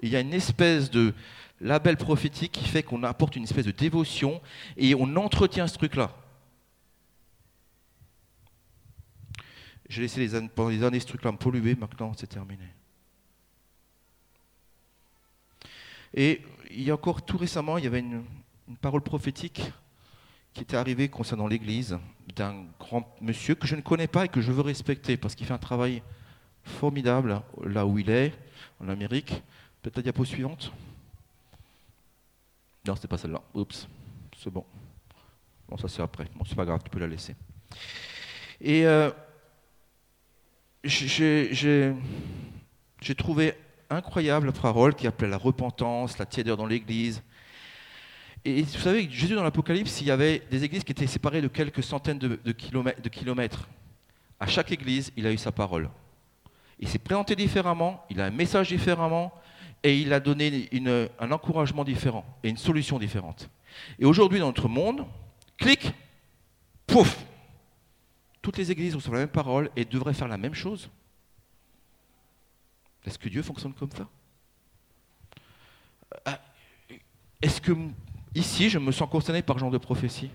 Il 0.01 0.09
y 0.09 0.15
a 0.15 0.19
une 0.19 0.33
espèce 0.33 0.89
de 0.89 1.13
label 1.61 1.97
prophétique 1.97 2.51
qui 2.51 2.65
fait 2.65 2.83
qu'on 2.83 3.03
apporte 3.03 3.35
une 3.35 3.43
espèce 3.43 3.65
de 3.65 3.71
dévotion 3.71 4.41
et 4.77 4.93
on 4.95 5.15
entretient 5.15 5.67
ce 5.67 5.77
truc-là. 5.77 6.11
J'ai 9.87 10.01
laissé 10.01 10.19
les 10.19 10.35
années, 10.35 10.49
pendant 10.53 10.69
des 10.69 10.83
années 10.83 10.99
ce 10.99 11.07
truc-là 11.07 11.31
me 11.31 11.37
polluer, 11.37 11.75
maintenant 11.75 12.11
c'est 12.17 12.27
terminé. 12.27 12.65
Et 16.13 16.41
il 16.71 16.83
y 16.83 16.91
a 16.91 16.93
encore 16.93 17.23
tout 17.23 17.37
récemment, 17.37 17.77
il 17.77 17.83
y 17.83 17.87
avait 17.87 17.99
une, 17.99 18.25
une 18.67 18.77
parole 18.77 19.01
prophétique 19.01 19.61
qui 20.55 20.63
était 20.63 20.77
arrivée 20.77 21.09
concernant 21.09 21.47
l'Église 21.47 21.99
d'un 22.35 22.65
grand 22.79 23.13
monsieur 23.21 23.55
que 23.55 23.67
je 23.67 23.75
ne 23.75 23.81
connais 23.81 24.07
pas 24.07 24.25
et 24.25 24.29
que 24.29 24.41
je 24.41 24.51
veux 24.53 24.61
respecter 24.61 25.17
parce 25.17 25.35
qu'il 25.35 25.45
fait 25.45 25.53
un 25.53 25.59
travail 25.59 26.01
formidable 26.63 27.41
là 27.63 27.85
où 27.85 27.99
il 27.99 28.09
est, 28.09 28.33
en 28.79 28.87
Amérique. 28.87 29.43
Peut-être 29.81 29.97
la 29.97 30.03
diapo 30.03 30.23
suivante 30.23 30.71
Non, 32.87 32.95
c'est 32.95 33.09
pas 33.09 33.17
celle-là. 33.17 33.41
Oups, 33.53 33.87
c'est 34.37 34.49
bon. 34.49 34.65
Bon, 35.67 35.77
ça 35.77 35.89
c'est 35.89 36.01
après. 36.01 36.25
Bon, 36.35 36.45
c'est 36.45 36.55
pas 36.55 36.65
grave, 36.65 36.79
tu 36.83 36.89
peux 36.89 36.99
la 36.99 37.07
laisser. 37.07 37.35
Et 38.61 38.85
euh, 38.85 39.11
j'ai 40.85 41.95
trouvé 43.17 43.53
incroyable 43.89 44.47
la 44.47 44.53
parole 44.53 44.95
qui 44.95 45.05
appelait 45.05 45.27
la 45.27 45.37
repentance, 45.37 46.17
la 46.17 46.25
tiédeur 46.25 46.55
dans 46.55 46.65
l'église. 46.65 47.21
Et 48.45 48.61
vous 48.61 48.79
savez, 48.79 49.09
Jésus 49.09 49.33
dans 49.33 49.43
l'Apocalypse, 49.43 50.01
il 50.01 50.07
y 50.07 50.11
avait 50.11 50.43
des 50.51 50.63
églises 50.63 50.83
qui 50.83 50.91
étaient 50.91 51.07
séparées 51.07 51.41
de 51.41 51.47
quelques 51.47 51.83
centaines 51.83 52.19
de, 52.19 52.51
kilomètres. 53.09 53.67
À 54.39 54.45
chaque 54.45 54.71
église, 54.71 55.11
il 55.17 55.25
a 55.25 55.31
eu 55.31 55.37
sa 55.37 55.51
parole. 55.51 55.89
Il 56.77 56.87
s'est 56.87 56.99
présenté 56.99 57.35
différemment, 57.35 58.05
il 58.11 58.21
a 58.21 58.25
un 58.25 58.31
message 58.31 58.69
différemment, 58.69 59.33
et 59.81 59.99
il 59.99 60.13
a 60.13 60.19
donné 60.19 60.69
un 61.19 61.31
encouragement 61.31 61.83
différent 61.83 62.23
et 62.43 62.49
une 62.49 62.57
solution 62.57 62.99
différente. 62.99 63.49
Et 63.97 64.05
aujourd'hui, 64.05 64.39
dans 64.39 64.47
notre 64.47 64.67
monde, 64.67 65.07
clic, 65.57 65.91
pouf 66.85 67.25
Toutes 68.43 68.57
les 68.57 68.71
églises 68.71 68.95
reçoivent 68.95 69.15
la 69.15 69.19
même 69.21 69.29
parole 69.29 69.71
et 69.75 69.85
devraient 69.85 70.13
faire 70.13 70.27
la 70.27 70.37
même 70.37 70.53
chose. 70.53 70.89
Est-ce 73.05 73.17
que 73.17 73.29
Dieu 73.29 73.41
fonctionne 73.41 73.73
comme 73.73 73.91
ça? 73.91 74.07
Euh, 76.27 76.35
Est-ce 77.41 77.59
que 77.59 77.71
ici, 78.35 78.69
je 78.69 78.77
me 78.77 78.91
sens 78.91 79.09
concerné 79.09 79.41
par 79.41 79.55
ce 79.55 79.61
genre 79.61 79.71
de 79.71 79.77
prophétie. 79.77 80.29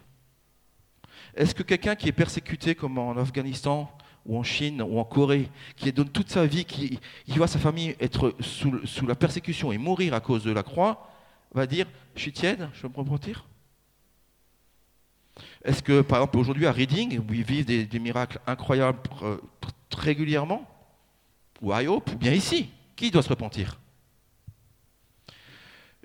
Est-ce 1.34 1.54
que 1.54 1.62
quelqu'un 1.62 1.94
qui 1.94 2.08
est 2.08 2.12
persécuté 2.12 2.74
comme 2.74 2.98
en 2.98 3.16
Afghanistan 3.16 3.90
ou 4.26 4.38
en 4.38 4.42
Chine 4.42 4.82
ou 4.82 4.98
en 4.98 5.04
Corée, 5.04 5.48
qui 5.76 5.90
donne 5.92 6.08
toute 6.08 6.30
sa 6.30 6.46
vie, 6.46 6.64
qui, 6.64 6.98
voit 7.28 7.46
sa 7.46 7.58
famille 7.58 7.96
être 8.00 8.34
sous, 8.40 8.80
la 9.06 9.14
persécution 9.14 9.72
et 9.72 9.78
mourir 9.78 10.14
à 10.14 10.20
cause 10.20 10.44
de 10.44 10.52
la 10.52 10.62
croix, 10.62 11.10
va 11.54 11.66
dire 11.66 11.86
Je 12.14 12.22
suis 12.22 12.32
tiède, 12.32 12.68
je 12.74 12.82
vais 12.82 12.88
me 12.88 12.96
repentir 12.96 13.46
Est-ce 15.64 15.82
que, 15.82 16.02
par 16.02 16.18
exemple, 16.18 16.38
aujourd'hui 16.38 16.66
à 16.66 16.72
Reading, 16.72 17.18
où 17.18 17.32
ils 17.32 17.44
vivent 17.44 17.64
des, 17.64 17.98
miracles 17.98 18.40
incroyables 18.46 18.98
euh, 19.22 19.38
régulièrement 19.96 20.68
Ou 21.62 21.72
à 21.72 21.82
Hope, 21.82 22.10
ou 22.12 22.16
bien 22.16 22.32
ici 22.32 22.70
Qui 22.96 23.10
doit 23.10 23.22
se 23.22 23.28
repentir? 23.28 23.79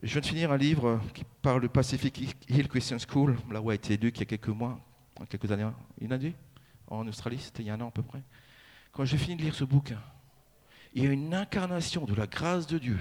Je 0.05 0.11
viens 0.11 0.21
de 0.21 0.25
finir 0.27 0.51
un 0.51 0.57
livre 0.57 1.01
qui 1.15 1.23
parle 1.41 1.63
de 1.63 1.67
Pacific 1.67 2.37
Hill 2.47 2.67
Christian 2.67 2.97
School, 2.99 3.35
là 3.49 3.59
où 3.59 3.71
a 3.71 3.73
été 3.73 3.97
lu 3.97 4.09
il 4.13 4.19
y 4.19 4.21
a 4.21 4.25
quelques 4.25 4.49
mois, 4.49 4.79
quelques 5.27 5.51
années. 5.51 5.65
Il 5.99 6.13
a 6.13 6.19
dit 6.19 6.35
en 6.85 7.07
Australie, 7.07 7.39
c'était 7.39 7.63
il 7.63 7.65
y 7.65 7.69
a 7.71 7.73
un 7.73 7.81
an 7.81 7.87
à 7.87 7.91
peu 7.91 8.03
près. 8.03 8.21
Quand 8.91 9.03
j'ai 9.03 9.17
fini 9.17 9.35
de 9.35 9.41
lire 9.41 9.55
ce 9.55 9.63
bouquin, 9.63 9.99
il 10.93 11.03
y 11.03 11.07
a 11.07 11.09
une 11.09 11.33
incarnation 11.33 12.05
de 12.05 12.13
la 12.13 12.27
grâce 12.27 12.67
de 12.67 12.77
Dieu 12.77 12.99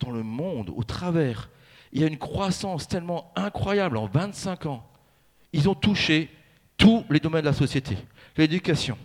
dans 0.00 0.10
le 0.10 0.24
monde, 0.24 0.72
au 0.74 0.82
travers. 0.82 1.50
Il 1.92 2.00
y 2.00 2.04
a 2.04 2.08
une 2.08 2.18
croissance 2.18 2.88
tellement 2.88 3.32
incroyable 3.36 3.96
en 3.96 4.06
25 4.06 4.66
ans. 4.66 4.90
Ils 5.52 5.68
ont 5.68 5.76
touché 5.76 6.28
tous 6.76 7.04
les 7.10 7.20
domaines 7.20 7.42
de 7.42 7.46
la 7.46 7.52
société. 7.52 7.96
L'éducation, 8.36 8.98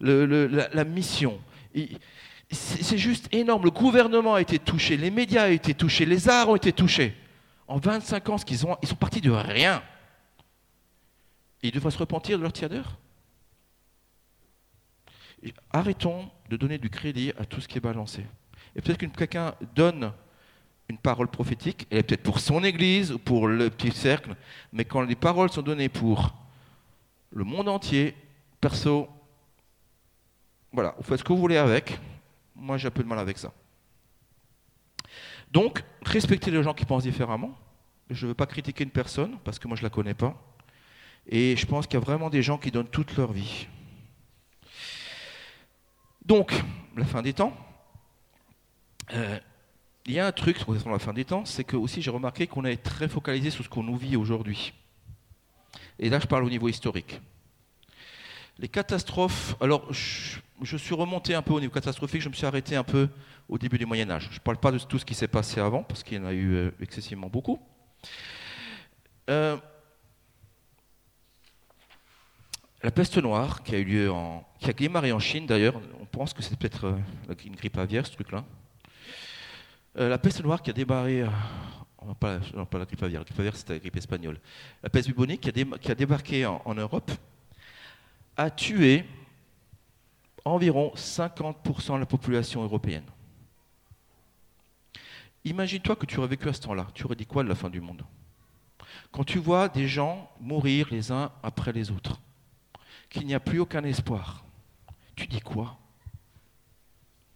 la, 0.00 0.84
mission. 0.84 1.40
C'est 2.50 2.98
juste 2.98 3.28
énorme. 3.32 3.64
Le 3.64 3.70
gouvernement 3.70 4.34
a 4.34 4.40
été 4.40 4.58
touché, 4.58 4.96
les 4.96 5.10
médias 5.10 5.46
ont 5.48 5.52
été 5.52 5.72
touchés, 5.72 6.04
les 6.04 6.28
arts 6.28 6.48
ont 6.48 6.56
été 6.56 6.72
touchés. 6.72 7.14
En 7.68 7.78
25 7.78 8.28
ans, 8.28 8.34
ont, 8.34 8.76
ils 8.82 8.88
sont 8.88 8.96
partis 8.96 9.20
de 9.20 9.30
rien. 9.30 9.82
ils 11.62 11.70
devraient 11.70 11.92
se 11.92 11.98
repentir 11.98 12.38
de 12.38 12.42
leur 12.42 12.52
tiadeur. 12.52 12.98
Arrêtons 15.72 16.28
de 16.48 16.56
donner 16.56 16.78
du 16.78 16.90
crédit 16.90 17.32
à 17.38 17.44
tout 17.44 17.60
ce 17.60 17.68
qui 17.68 17.78
est 17.78 17.80
balancé. 17.80 18.26
Et 18.74 18.82
peut-être 18.82 18.98
que 18.98 19.06
quelqu'un 19.06 19.54
donne 19.74 20.12
une 20.88 20.98
parole 20.98 21.28
prophétique, 21.28 21.86
elle 21.90 21.98
est 21.98 22.02
peut-être 22.02 22.24
pour 22.24 22.40
son 22.40 22.64
église 22.64 23.12
ou 23.12 23.18
pour 23.20 23.46
le 23.46 23.70
petit 23.70 23.92
cercle, 23.92 24.34
mais 24.72 24.84
quand 24.84 25.02
les 25.02 25.14
paroles 25.14 25.50
sont 25.50 25.62
données 25.62 25.88
pour 25.88 26.34
le 27.32 27.44
monde 27.44 27.68
entier, 27.68 28.16
perso, 28.60 29.08
voilà, 30.72 30.96
vous 30.98 31.04
faites 31.04 31.20
ce 31.20 31.24
que 31.24 31.32
vous 31.32 31.38
voulez 31.38 31.56
avec. 31.56 32.00
Moi, 32.60 32.76
j'ai 32.76 32.88
un 32.88 32.90
peu 32.90 33.02
de 33.02 33.08
mal 33.08 33.18
avec 33.18 33.38
ça. 33.38 33.52
Donc, 35.50 35.82
respectez 36.02 36.50
les 36.50 36.62
gens 36.62 36.74
qui 36.74 36.84
pensent 36.84 37.02
différemment. 37.02 37.58
Je 38.10 38.26
ne 38.26 38.30
veux 38.30 38.34
pas 38.34 38.46
critiquer 38.46 38.84
une 38.84 38.90
personne, 38.90 39.38
parce 39.44 39.58
que 39.58 39.66
moi, 39.66 39.76
je 39.76 39.82
ne 39.82 39.86
la 39.86 39.90
connais 39.90 40.14
pas. 40.14 40.36
Et 41.26 41.56
je 41.56 41.66
pense 41.66 41.86
qu'il 41.86 41.94
y 41.94 42.02
a 42.02 42.04
vraiment 42.04 42.30
des 42.30 42.42
gens 42.42 42.58
qui 42.58 42.70
donnent 42.70 42.88
toute 42.88 43.16
leur 43.16 43.32
vie. 43.32 43.66
Donc, 46.24 46.52
la 46.96 47.04
fin 47.04 47.22
des 47.22 47.32
temps. 47.32 47.56
Euh, 49.12 49.38
il 50.06 50.12
y 50.12 50.20
a 50.20 50.26
un 50.26 50.32
truc 50.32 50.58
sur 50.58 50.90
la 50.90 50.98
fin 50.98 51.12
des 51.12 51.24
temps, 51.24 51.44
c'est 51.44 51.64
que 51.64 51.76
aussi 51.76 52.02
j'ai 52.02 52.10
remarqué 52.10 52.46
qu'on 52.46 52.64
est 52.64 52.82
très 52.82 53.08
focalisé 53.08 53.50
sur 53.50 53.64
ce 53.64 53.68
qu'on 53.68 53.82
nous 53.82 53.96
vit 53.96 54.16
aujourd'hui. 54.16 54.72
Et 55.98 56.08
là, 56.08 56.18
je 56.18 56.26
parle 56.26 56.44
au 56.44 56.50
niveau 56.50 56.68
historique. 56.68 57.20
Les 58.58 58.68
catastrophes, 58.68 59.56
alors 59.60 59.92
je, 59.92 60.38
suis 60.76 60.94
remonté 60.94 61.34
un 61.34 61.42
peu 61.42 61.52
au 61.52 61.60
niveau 61.60 61.72
catastrophique, 61.72 62.22
je 62.22 62.28
me 62.28 62.34
suis 62.34 62.46
arrêté 62.46 62.76
un 62.76 62.84
peu 62.84 63.08
au 63.48 63.58
début 63.58 63.78
du 63.78 63.86
Moyen 63.86 64.10
Âge. 64.10 64.28
Je 64.30 64.36
ne 64.36 64.42
parle 64.42 64.58
pas 64.58 64.72
de 64.72 64.78
tout 64.78 64.98
ce 64.98 65.04
qui 65.04 65.14
s'est 65.14 65.28
passé 65.28 65.60
avant, 65.60 65.82
parce 65.82 66.02
qu'il 66.02 66.18
y 66.18 66.20
en 66.20 66.26
a 66.26 66.32
eu 66.32 66.54
euh, 66.54 66.70
excessivement 66.80 67.28
beaucoup. 67.28 67.60
Euh, 69.28 69.56
la 72.82 72.90
peste 72.90 73.18
noire 73.18 73.62
qui 73.62 73.74
a 73.74 73.78
eu 73.78 73.84
lieu 73.84 74.10
en, 74.10 74.46
qui 74.58 74.70
a 74.70 74.72
démarré 74.72 75.12
en 75.12 75.18
Chine 75.18 75.46
d'ailleurs, 75.46 75.80
on 76.00 76.06
pense 76.06 76.32
que 76.32 76.42
c'est 76.42 76.58
peut-être 76.58 76.94
une 77.44 77.54
grippe 77.54 77.78
aviaire 77.78 78.06
ce 78.06 78.12
truc-là. 78.12 78.44
Euh, 79.98 80.08
la 80.08 80.18
peste 80.18 80.42
noire 80.42 80.62
qui 80.62 80.70
a 80.70 80.72
débarré, 80.72 81.22
euh, 81.22 81.26
pas, 82.20 82.38
non, 82.54 82.64
pas 82.64 82.78
la 82.78 82.84
grippe 82.84 83.02
aviaire, 83.02 83.20
la 83.20 83.24
grippe 83.24 83.40
aviaire 83.40 83.56
c'était 83.56 83.72
la 83.74 83.78
grippe 83.80 83.96
espagnole. 83.96 84.38
La 84.82 84.88
peste 84.88 85.08
bubonique 85.08 85.40
qui 85.40 85.90
a, 85.90 85.94
débarqué 85.94 86.46
en, 86.46 86.74
Europe 86.74 87.10
a 88.36 88.50
tué 88.50 89.04
environ 90.44 90.92
50% 90.94 91.94
de 91.94 91.98
la 91.98 92.06
population 92.06 92.62
européenne. 92.62 93.04
Imagine-toi 95.44 95.96
que 95.96 96.06
tu 96.06 96.18
aurais 96.18 96.28
vécu 96.28 96.48
à 96.48 96.52
ce 96.52 96.60
temps-là. 96.60 96.86
Tu 96.94 97.04
aurais 97.04 97.16
dit 97.16 97.26
quoi 97.26 97.42
de 97.42 97.48
la 97.48 97.54
fin 97.54 97.70
du 97.70 97.80
monde? 97.80 98.02
Quand 99.10 99.24
tu 99.24 99.38
vois 99.38 99.68
des 99.68 99.88
gens 99.88 100.30
mourir 100.40 100.88
les 100.90 101.10
uns 101.10 101.30
après 101.42 101.72
les 101.72 101.90
autres, 101.90 102.20
qu'il 103.08 103.26
n'y 103.26 103.34
a 103.34 103.40
plus 103.40 103.58
aucun 103.58 103.82
espoir, 103.84 104.44
tu 105.16 105.26
dis 105.26 105.40
quoi? 105.40 105.78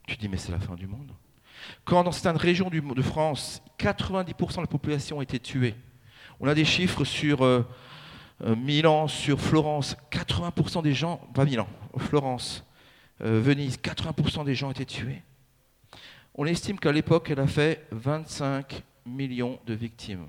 Tu 0.07 0.17
dis 0.17 0.29
mais 0.29 0.37
c'est 0.37 0.53
la 0.53 0.61
fin 0.61 0.75
du 0.75 0.87
monde. 0.87 1.13
Quand 1.85 2.05
dans 2.05 2.13
certaines 2.13 2.41
régions 2.41 2.69
de 2.69 3.03
France, 3.03 3.63
90% 3.79 4.57
de 4.57 4.61
la 4.61 4.67
population 4.67 5.21
a 5.21 5.23
été 5.23 5.39
tuée. 5.39 5.75
On 6.41 6.49
a 6.49 6.55
des 6.55 6.65
chiffres 6.65 7.05
sur 7.05 7.43
euh, 7.43 7.63
euh, 8.43 8.57
Milan, 8.57 9.09
sur 9.09 9.41
Florence, 9.41 9.97
80% 10.11 10.83
des 10.83 10.93
gens, 10.93 11.19
pas 11.33 11.45
Milan, 11.45 11.67
Florence, 11.97 12.65
euh, 13.23 13.41
Venise, 13.41 13.77
80% 13.79 14.45
des 14.45 14.55
gens 14.55 14.71
étaient 14.71 14.85
tués. 14.85 15.23
On 16.35 16.47
estime 16.47 16.79
qu'à 16.79 16.93
l'époque, 16.93 17.31
elle 17.31 17.41
a 17.41 17.47
fait 17.47 17.87
25 17.93 18.83
millions 19.07 19.61
de 19.67 19.75
victimes. 19.75 20.27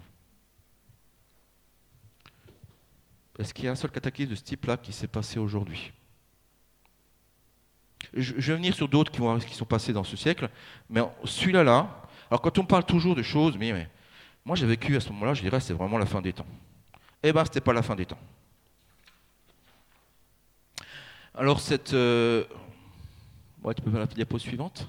Est-ce 3.39 3.53
qu'il 3.53 3.65
y 3.65 3.67
a 3.67 3.71
un 3.71 3.75
seul 3.75 3.91
cataclysme 3.91 4.31
de 4.31 4.35
ce 4.35 4.43
type-là 4.43 4.77
qui 4.77 4.93
s'est 4.93 5.07
passé 5.07 5.39
aujourd'hui 5.39 5.91
je, 8.13 8.33
vais 8.33 8.55
venir 8.55 8.73
sur 8.73 8.87
d'autres 8.87 9.11
qui, 9.11 9.47
qui, 9.47 9.55
sont 9.55 9.65
passés 9.65 9.91
dans 9.91 10.03
ce 10.03 10.15
siècle, 10.15 10.49
mais 10.89 11.01
celui-là, 11.25 11.63
là, 11.63 12.03
alors 12.29 12.39
quand 12.41 12.57
on 12.59 12.65
parle 12.65 12.85
toujours 12.85 13.15
de 13.15 13.23
choses, 13.23 13.57
mais, 13.57 13.89
moi 14.45 14.55
j'ai 14.55 14.67
vécu 14.67 14.95
à 14.95 14.99
ce 14.99 15.09
moment-là, 15.09 15.33
je 15.33 15.41
dirais 15.41 15.59
c'est 15.59 15.73
vraiment 15.73 15.97
la 15.97 16.05
fin 16.05 16.21
des 16.21 16.31
temps. 16.31 16.45
Eh 17.23 17.33
bien, 17.33 17.43
ce 17.43 17.49
n'était 17.49 17.61
pas 17.61 17.73
la 17.73 17.81
fin 17.81 17.95
des 17.95 18.05
temps. 18.05 18.19
Alors, 21.33 21.59
cette. 21.59 21.93
Euh, 21.93 22.45
ouais, 23.65 23.73
tu 23.73 23.81
peux 23.81 23.91
faire 23.91 23.99
la 23.99 24.05
diapo 24.05 24.37
suivante 24.37 24.87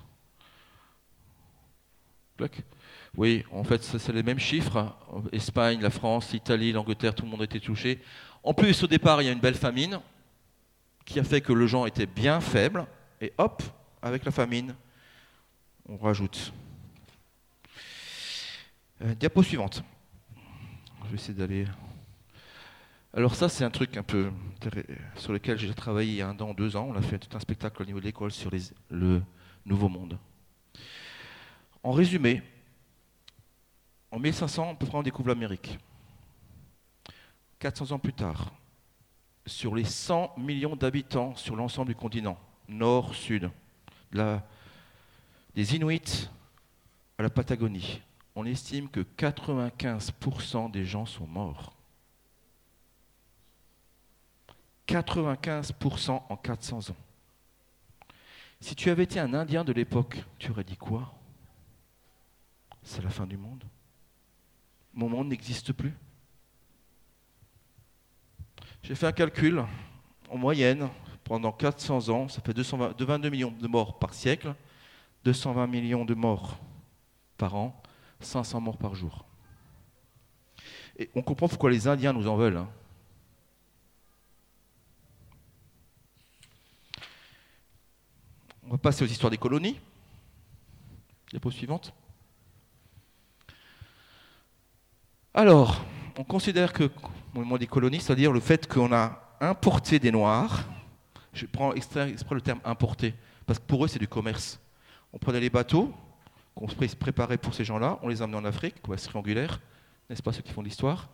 Oui, 3.16 3.45
en 3.50 3.64
fait, 3.64 3.83
c'est 3.83 4.12
les 4.12 4.23
mêmes 4.23 4.38
chiffres. 4.38 4.95
Espagne, 5.33 5.80
la 5.80 5.90
France, 5.90 6.33
l'Italie, 6.33 6.73
l'Angleterre, 6.73 7.14
tout 7.14 7.25
le 7.25 7.30
monde 7.30 7.42
été 7.42 7.59
touché. 7.59 8.02
En 8.42 8.52
plus, 8.52 8.83
au 8.83 8.87
départ, 8.87 9.23
il 9.23 9.25
y 9.25 9.28
a 9.28 9.33
une 9.33 9.40
belle 9.40 9.54
famine 9.54 10.00
qui 11.06 11.18
a 11.18 11.25
fait 11.25 11.40
que 11.40 11.52
le 11.52 11.66
gens 11.66 11.87
était 11.87 12.06
bien 12.06 12.40
faible. 12.40 12.87
Et 13.21 13.33
hop, 13.38 13.62
avec 14.02 14.25
la 14.25 14.30
famine, 14.30 14.75
on 15.88 15.97
rajoute. 15.97 16.52
Euh, 19.02 19.14
diapo 19.14 19.42
suivante. 19.42 19.83
Je 21.04 21.09
vais 21.09 21.14
essayer 21.14 21.35
d'aller. 21.35 21.66
Alors 23.16 23.35
ça, 23.35 23.49
c'est 23.49 23.64
un 23.64 23.70
truc 23.70 23.96
un 23.96 24.02
peu 24.02 24.30
sur 25.14 25.32
lequel 25.32 25.56
j'ai 25.58 25.73
travaillé 25.73 26.12
il 26.12 26.16
y 26.16 26.20
a 26.20 26.28
un 26.28 26.38
an, 26.38 26.52
deux 26.52 26.76
ans. 26.76 26.88
On 26.90 26.94
a 26.94 27.00
fait 27.00 27.18
tout 27.18 27.35
un 27.35 27.40
spectacle 27.40 27.80
au 27.80 27.87
niveau 27.87 27.99
de 27.99 28.04
l'école 28.04 28.30
sur 28.30 28.50
le 28.90 29.23
Nouveau 29.64 29.88
Monde. 29.88 30.18
En 31.82 31.92
résumé, 31.92 32.42
en 34.11 34.18
1500, 34.18 34.73
à 34.73 34.75
peu 34.75 34.85
près, 34.85 34.99
on 34.99 35.02
découvre 35.02 35.30
l'Amérique. 35.30 35.78
400 37.58 37.92
ans 37.92 37.99
plus 37.99 38.12
tard, 38.12 38.52
sur 39.46 39.75
les 39.75 39.85
100 39.85 40.35
millions 40.37 40.76
d'habitants 40.76 41.35
sur 41.37 41.56
l'ensemble 41.56 41.88
du 41.88 41.94
continent, 41.94 42.38
nord, 42.68 43.14
sud, 43.14 43.50
des 45.54 45.75
Inuits 45.75 46.28
à 47.16 47.23
la 47.23 47.30
Patagonie, 47.30 48.02
on 48.35 48.44
estime 48.44 48.90
que 48.90 49.00
95% 49.00 50.70
des 50.70 50.85
gens 50.85 51.06
sont 51.06 51.26
morts. 51.26 51.73
95% 54.86 56.22
en 56.28 56.36
400 56.36 56.90
ans. 56.90 56.96
Si 58.60 58.74
tu 58.74 58.90
avais 58.90 59.04
été 59.04 59.20
un 59.20 59.34
Indien 59.34 59.64
de 59.64 59.72
l'époque, 59.72 60.24
tu 60.38 60.50
aurais 60.50 60.64
dit 60.64 60.76
quoi? 60.76 61.12
C'est 62.82 63.02
la 63.02 63.10
fin 63.10 63.26
du 63.26 63.36
monde? 63.36 63.64
Mon 64.94 65.08
monde 65.08 65.28
n'existe 65.28 65.72
plus? 65.72 65.92
J'ai 68.82 68.94
fait 68.94 69.06
un 69.06 69.12
calcul. 69.12 69.64
En 70.30 70.38
moyenne, 70.38 70.88
pendant 71.24 71.52
400 71.52 72.08
ans, 72.08 72.28
ça 72.28 72.40
fait 72.40 72.56
22 72.56 73.30
millions 73.30 73.52
de 73.52 73.66
morts 73.68 73.98
par 73.98 74.14
siècle, 74.14 74.54
220 75.24 75.66
millions 75.66 76.04
de 76.04 76.14
morts 76.14 76.58
par 77.36 77.54
an, 77.54 77.82
500 78.20 78.60
morts 78.60 78.78
par 78.78 78.94
jour. 78.94 79.24
Et 80.98 81.10
on 81.14 81.22
comprend 81.22 81.48
pourquoi 81.48 81.70
les 81.70 81.86
Indiens 81.88 82.12
nous 82.12 82.26
en 82.26 82.36
veulent. 82.36 82.56
hein. 82.56 82.68
On 88.66 88.73
va 88.73 88.78
passer 88.78 89.04
aux 89.04 89.06
histoires 89.06 89.30
des 89.30 89.38
colonies. 89.38 89.78
Diapo 91.30 91.50
suivante. 91.50 91.92
Alors, 95.35 95.85
on 96.18 96.25
considère 96.25 96.73
que, 96.73 96.85
au 97.35 97.38
moment 97.38 97.58
des 97.58 97.66
colonies, 97.66 98.00
c'est-à-dire 98.00 98.32
le 98.32 98.40
fait 98.40 98.66
qu'on 98.66 98.92
a 98.92 99.20
importé 99.40 99.99
des 99.99 100.11
Noirs, 100.11 100.64
je 101.32 101.46
prends 101.46 101.73
exprès, 101.75 102.14
le 102.30 102.40
terme 102.40 102.61
importé, 102.64 103.14
parce 103.44 103.58
que 103.58 103.64
pour 103.66 103.85
eux, 103.85 103.88
c'est 103.88 103.99
du 103.99 104.08
commerce. 104.08 104.58
On 105.12 105.18
prenait 105.18 105.40
les 105.40 105.50
bateaux 105.50 105.94
qu'on 106.54 106.68
se 106.68 106.75
pré- 106.75 106.88
préparait 106.88 107.37
pour 107.37 107.54
ces 107.54 107.64
gens-là, 107.64 107.99
on 108.02 108.08
les 108.08 108.23
emmenait 108.23 108.38
en 108.38 108.44
Afrique, 108.46 108.76
ouest 108.88 109.06
triangulaire, 109.06 109.61
n'est-ce 110.08 110.23
pas 110.23 110.32
ceux 110.32 110.42
qui 110.42 110.52
font 110.52 110.62
de 110.62 110.68
l'histoire 110.68 111.08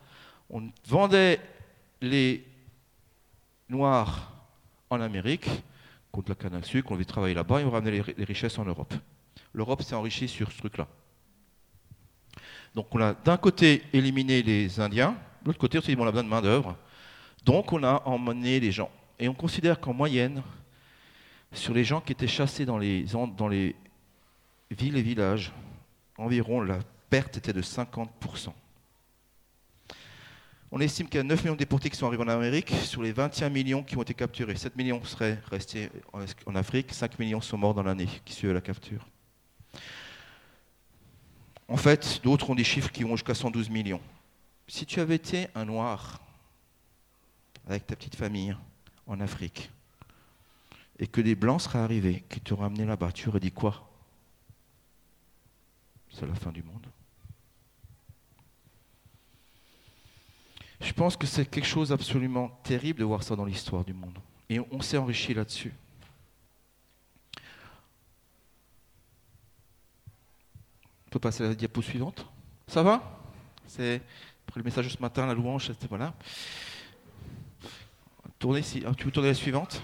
On 0.49 0.71
vendait 0.87 1.40
les 2.00 2.47
Noirs 3.68 4.32
en 4.88 5.00
Amérique 5.00 5.49
contre 6.12 6.28
la 6.31 6.35
canne 6.35 6.54
à 6.54 6.62
sucre, 6.62 6.90
on 6.92 6.95
devait 6.95 7.04
travailler 7.04 7.35
là-bas 7.35 7.61
et 7.61 7.64
on 7.64 7.71
ramenait 7.71 7.90
les, 7.90 8.00
ri- 8.02 8.14
les 8.16 8.25
richesses 8.25 8.59
en 8.59 8.64
Europe. 8.64 8.92
L'Europe 9.54 9.83
s'est 9.83 9.95
enrichie 9.95 10.28
sur 10.28 10.52
ce 10.52 10.59
truc-là. 10.59 10.87
Donc 12.75 12.95
on 12.95 13.00
a 13.00 13.14
d'un 13.14 13.37
côté 13.37 13.83
éliminé 13.92 14.42
les 14.42 14.78
Indiens, 14.81 15.16
de 15.42 15.47
l'autre 15.49 15.59
côté 15.59 15.78
on 15.78 15.81
s'est 15.83 15.95
dit 15.95 16.00
on 16.00 16.07
a 16.07 16.11
besoin 16.11 16.25
de 16.25 16.28
main-d'œuvre. 16.28 16.76
Donc 17.45 17.73
on 17.73 17.83
a 17.83 18.02
emmené 18.04 18.61
les 18.61 18.73
gens. 18.73 18.90
Et 19.19 19.28
on 19.28 19.35
considère 19.35 19.81
qu'en 19.81 19.92
moyenne, 19.92 20.42
sur 21.52 21.75
les 21.75 21.85
gens 21.85 22.00
qui 22.00 22.12
étaient 22.12 22.26
chassés 22.26 22.64
dans 22.64 22.78
les 22.78 23.04
villes 24.71 24.97
et 24.97 25.02
villages, 25.02 25.52
environ 26.16 26.61
la 26.61 26.78
perte 27.11 27.37
était 27.37 27.52
de 27.52 27.62
50%. 27.62 28.52
On 30.74 30.80
estime 30.80 31.06
qu'il 31.06 31.18
y 31.18 31.20
a 31.20 31.22
9 31.22 31.42
millions 31.42 31.52
de 31.52 31.58
déportés 31.58 31.90
qui 31.90 31.96
sont 31.98 32.06
arrivés 32.06 32.22
en 32.24 32.28
Amérique, 32.28 32.70
sur 32.70 33.02
les 33.02 33.12
21 33.12 33.50
millions 33.50 33.82
qui 33.82 33.94
ont 33.98 34.02
été 34.02 34.14
capturés. 34.14 34.56
7 34.56 34.74
millions 34.74 35.04
seraient 35.04 35.38
restés 35.50 35.90
en- 36.46 36.54
Afrique, 36.56 36.94
5 36.94 37.18
millions 37.18 37.42
sont 37.42 37.58
morts 37.58 37.74
dans 37.74 37.82
l'année 37.82 38.08
qui 38.24 38.32
suivait 38.32 38.54
la 38.54 38.62
capture. 38.62 39.06
En 41.68 41.76
fait, 41.76 42.20
d'autres 42.22 42.48
ont 42.48 42.54
des 42.54 42.64
chiffres 42.64 42.90
qui 42.90 43.02
vont 43.02 43.16
jusqu'à 43.16 43.34
112 43.34 43.68
millions. 43.68 44.00
Si 44.66 44.86
tu 44.86 44.98
avais 45.00 45.16
été 45.16 45.48
un 45.54 45.66
noir 45.66 46.22
avec 47.68 47.86
ta 47.86 47.94
petite 47.94 48.16
famille 48.16 48.56
en 49.06 49.20
Afrique 49.20 49.70
et 50.98 51.06
que 51.06 51.20
des 51.20 51.34
blancs 51.34 51.60
seraient 51.60 51.80
arrivés, 51.80 52.24
qui 52.30 52.40
t'auraient 52.40 52.64
amené 52.66 52.86
là-bas, 52.86 53.12
tu 53.12 53.28
aurais 53.28 53.40
dit 53.40 53.52
quoi? 53.52 53.90
C'est 56.10 56.26
la 56.26 56.34
fin 56.34 56.50
du 56.50 56.62
monde. 56.62 56.86
Je 60.82 60.92
pense 60.92 61.16
que 61.16 61.26
c'est 61.26 61.46
quelque 61.46 61.66
chose 61.66 61.90
d'absolument 61.90 62.48
terrible 62.64 62.98
de 62.98 63.04
voir 63.04 63.22
ça 63.22 63.36
dans 63.36 63.44
l'histoire 63.44 63.84
du 63.84 63.94
monde. 63.94 64.18
Et 64.50 64.58
on 64.58 64.80
s'est 64.80 64.98
enrichi 64.98 65.32
là-dessus. 65.32 65.72
On 71.06 71.10
peut 71.10 71.20
passer 71.20 71.44
à 71.44 71.48
la 71.48 71.54
diapo 71.54 71.80
suivante. 71.82 72.26
Ça 72.66 72.82
va? 72.82 73.20
C'est 73.66 74.02
après 74.48 74.58
le 74.58 74.64
message 74.64 74.86
de 74.86 74.90
ce 74.90 75.00
matin, 75.00 75.24
la 75.26 75.34
louange, 75.34 75.70
voilà. 75.88 76.14
Tournez 78.38 78.62
si, 78.62 78.82
ah, 78.84 78.92
tu 78.94 79.04
veux 79.04 79.12
tourner 79.12 79.28
la 79.28 79.34
suivante? 79.34 79.82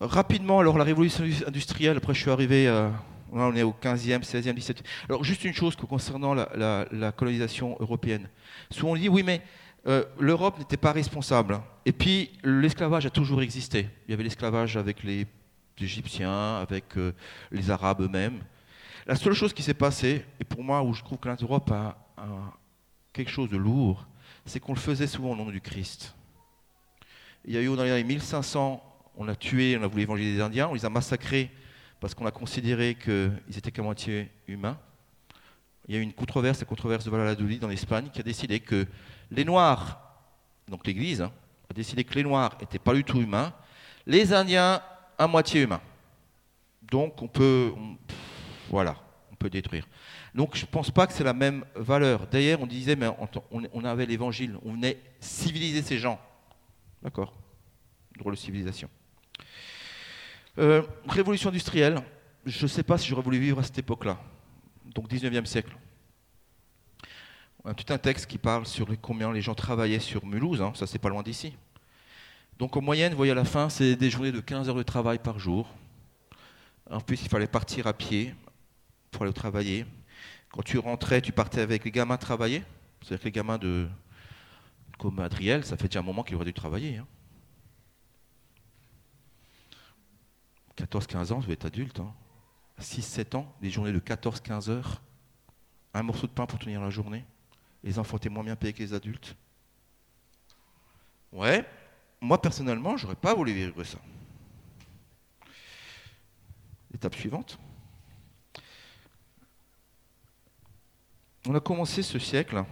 Rapidement, 0.00 0.60
alors 0.60 0.78
la 0.78 0.84
révolution 0.84 1.24
industrielle, 1.46 1.98
après 1.98 2.14
je 2.14 2.22
suis 2.22 2.30
arrivé, 2.30 2.66
euh, 2.68 2.90
on 3.32 3.54
est 3.54 3.62
au 3.62 3.72
15e, 3.72 4.22
16e, 4.22 4.54
17e. 4.54 4.80
Alors 5.08 5.24
juste 5.24 5.44
une 5.44 5.54
chose 5.54 5.76
concernant 5.76 6.34
la 6.34 7.12
colonisation 7.12 7.76
européenne. 7.80 8.28
Souvent 8.70 8.92
on 8.92 8.96
dit 8.96 9.08
oui 9.08 9.22
mais 9.22 9.42
euh, 9.86 10.04
l'Europe 10.18 10.58
n'était 10.58 10.76
pas 10.76 10.92
responsable. 10.92 11.60
Et 11.84 11.92
puis 11.92 12.30
l'esclavage 12.42 13.06
a 13.06 13.10
toujours 13.10 13.42
existé. 13.42 13.88
Il 14.06 14.10
y 14.10 14.14
avait 14.14 14.24
l'esclavage 14.24 14.76
avec 14.76 15.04
les 15.04 15.26
Égyptiens, 15.78 16.56
avec 16.56 16.96
euh, 16.96 17.12
les 17.52 17.70
Arabes 17.70 18.00
eux-mêmes. 18.00 18.42
La 19.06 19.14
seule 19.14 19.34
chose 19.34 19.52
qui 19.52 19.62
s'est 19.62 19.74
passée, 19.74 20.24
et 20.40 20.44
pour 20.44 20.64
moi 20.64 20.82
où 20.82 20.92
je 20.92 21.02
trouve 21.02 21.18
que 21.18 21.28
l'Europe 21.28 21.70
a, 21.70 21.96
a 22.16 22.26
quelque 23.12 23.30
chose 23.30 23.48
de 23.48 23.56
lourd, 23.56 24.06
c'est 24.44 24.58
qu'on 24.58 24.74
le 24.74 24.80
faisait 24.80 25.06
souvent 25.06 25.30
au 25.30 25.36
nom 25.36 25.50
du 25.50 25.60
Christ. 25.60 26.16
Il 27.44 27.54
y 27.54 27.56
a 27.56 27.62
eu 27.62 27.66
dans 27.76 27.84
les 27.84 27.92
années 27.92 28.02
1500, 28.02 28.82
on 29.16 29.28
a 29.28 29.36
tué, 29.36 29.78
on 29.78 29.84
a 29.84 29.86
voulu 29.86 30.02
évangéliser 30.02 30.36
les 30.36 30.42
Indiens, 30.42 30.68
on 30.68 30.74
les 30.74 30.84
a 30.84 30.90
massacrés 30.90 31.50
parce 32.00 32.14
qu'on 32.14 32.26
a 32.26 32.30
considéré 32.30 32.94
qu'ils 32.94 33.56
étaient 33.56 33.70
qu'à 33.70 33.82
moitié 33.82 34.30
humains. 34.46 34.78
Il 35.88 35.94
y 35.94 35.98
a 35.98 36.00
eu 36.00 36.04
une 36.04 36.12
controverse, 36.12 36.60
la 36.60 36.66
controverse 36.66 37.04
de 37.04 37.10
Valladolid 37.10 37.64
en 37.64 37.70
Espagne, 37.70 38.10
qui 38.12 38.20
a 38.20 38.22
décidé 38.24 38.60
que 38.60 38.86
les 39.30 39.44
Noirs, 39.44 40.00
donc 40.68 40.86
l'Église, 40.86 41.22
hein, 41.22 41.32
a 41.70 41.74
décidé 41.74 42.04
que 42.04 42.14
les 42.14 42.22
Noirs 42.24 42.56
n'étaient 42.60 42.78
pas 42.78 42.94
du 42.94 43.04
tout 43.04 43.20
humains, 43.20 43.52
les 44.06 44.32
Indiens 44.32 44.82
à 45.18 45.26
moitié 45.26 45.62
humains. 45.62 45.80
Donc 46.82 47.22
on 47.22 47.28
peut, 47.28 47.72
voilà, 48.68 48.96
on 49.32 49.36
peut 49.36 49.50
détruire. 49.50 49.86
Donc 50.34 50.54
je 50.56 50.62
ne 50.66 50.70
pense 50.70 50.90
pas 50.90 51.06
que 51.06 51.12
c'est 51.12 51.24
la 51.24 51.32
même 51.32 51.64
valeur. 51.74 52.26
D'ailleurs, 52.26 52.60
on 52.60 52.66
disait, 52.66 52.96
mais 52.96 53.06
on, 53.08 53.28
on- 53.50 53.68
on 53.72 53.84
avait 53.84 54.06
l'évangile, 54.06 54.58
on 54.64 54.72
venait 54.72 54.98
civiliser 55.20 55.82
ces 55.82 55.98
gens. 55.98 56.20
D'accord? 57.02 57.32
Drôle 58.18 58.34
de 58.34 58.38
civilisation. 58.38 58.88
Euh, 60.58 60.82
révolution 61.06 61.50
industrielle, 61.50 62.00
je 62.46 62.62
ne 62.62 62.68
sais 62.68 62.82
pas 62.82 62.96
si 62.96 63.08
j'aurais 63.08 63.22
voulu 63.22 63.38
vivre 63.38 63.58
à 63.58 63.62
cette 63.62 63.78
époque-là, 63.78 64.18
donc 64.94 65.10
19e 65.10 65.44
siècle. 65.44 65.76
On 67.62 67.70
a 67.70 67.74
tout 67.74 67.92
un 67.92 67.98
texte 67.98 68.26
qui 68.26 68.38
parle 68.38 68.64
sur 68.64 68.86
combien 69.02 69.32
les 69.32 69.42
gens 69.42 69.54
travaillaient 69.54 69.98
sur 69.98 70.24
Mulhouse, 70.24 70.62
hein, 70.62 70.72
ça 70.74 70.86
c'est 70.86 70.98
pas 70.98 71.10
loin 71.10 71.22
d'ici. 71.22 71.54
Donc 72.58 72.74
en 72.76 72.80
moyenne, 72.80 73.10
vous 73.12 73.18
voyez 73.18 73.32
à 73.32 73.34
la 73.34 73.44
fin, 73.44 73.68
c'est 73.68 73.96
des 73.96 74.08
journées 74.08 74.32
de 74.32 74.40
15 74.40 74.70
heures 74.70 74.76
de 74.76 74.82
travail 74.82 75.18
par 75.18 75.38
jour. 75.38 75.68
En 76.90 77.00
plus, 77.00 77.20
il 77.22 77.28
fallait 77.28 77.48
partir 77.48 77.86
à 77.86 77.92
pied 77.92 78.34
pour 79.10 79.24
aller 79.24 79.32
travailler. 79.34 79.84
Quand 80.50 80.62
tu 80.62 80.78
rentrais, 80.78 81.20
tu 81.20 81.32
partais 81.32 81.60
avec 81.60 81.84
les 81.84 81.90
gamins 81.90 82.16
travailler. 82.16 82.62
C'est-à-dire 83.02 83.18
que 83.18 83.24
les 83.24 83.32
gamins 83.32 83.58
de 83.58 83.88
comme 84.96 85.18
Adriel, 85.18 85.66
ça 85.66 85.76
fait 85.76 85.88
déjà 85.88 85.98
un 85.98 86.02
moment 86.02 86.22
qu'il 86.22 86.36
aurait 86.36 86.46
dû 86.46 86.54
travailler. 86.54 86.96
hein. 86.96 87.06
14-15 90.76 91.32
ans, 91.32 91.38
vous 91.40 91.52
êtes 91.52 91.64
adulte. 91.64 92.00
Hein. 92.00 92.12
6-7 92.80 93.36
ans, 93.36 93.54
des 93.60 93.70
journées 93.70 93.92
de 93.92 93.98
14-15 93.98 94.70
heures. 94.70 95.02
Un 95.94 96.02
morceau 96.02 96.26
de 96.26 96.32
pain 96.32 96.46
pour 96.46 96.58
tenir 96.58 96.80
la 96.80 96.90
journée. 96.90 97.24
Les 97.82 97.98
enfants 97.98 98.18
étaient 98.18 98.28
moins 98.28 98.44
bien 98.44 98.56
payés 98.56 98.72
que 98.72 98.82
les 98.82 98.92
adultes. 98.92 99.34
Ouais, 101.32 101.64
moi 102.20 102.40
personnellement, 102.40 102.96
j'aurais 102.96 103.16
pas 103.16 103.34
voulu 103.34 103.52
vivre 103.52 103.82
ça. 103.84 103.98
Étape 106.94 107.14
suivante. 107.14 107.58
On 111.46 111.54
a 111.54 111.60
commencé 111.60 112.02
ce 112.02 112.18
siècle 112.18 112.64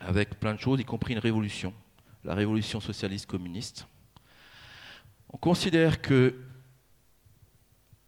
avec 0.00 0.38
plein 0.40 0.54
de 0.54 0.60
choses, 0.60 0.80
y 0.80 0.84
compris 0.84 1.12
une 1.12 1.18
révolution, 1.18 1.72
la 2.24 2.34
révolution 2.34 2.80
socialiste 2.80 3.26
communiste. 3.26 3.86
On 5.30 5.36
considère 5.36 6.00
que 6.00 6.34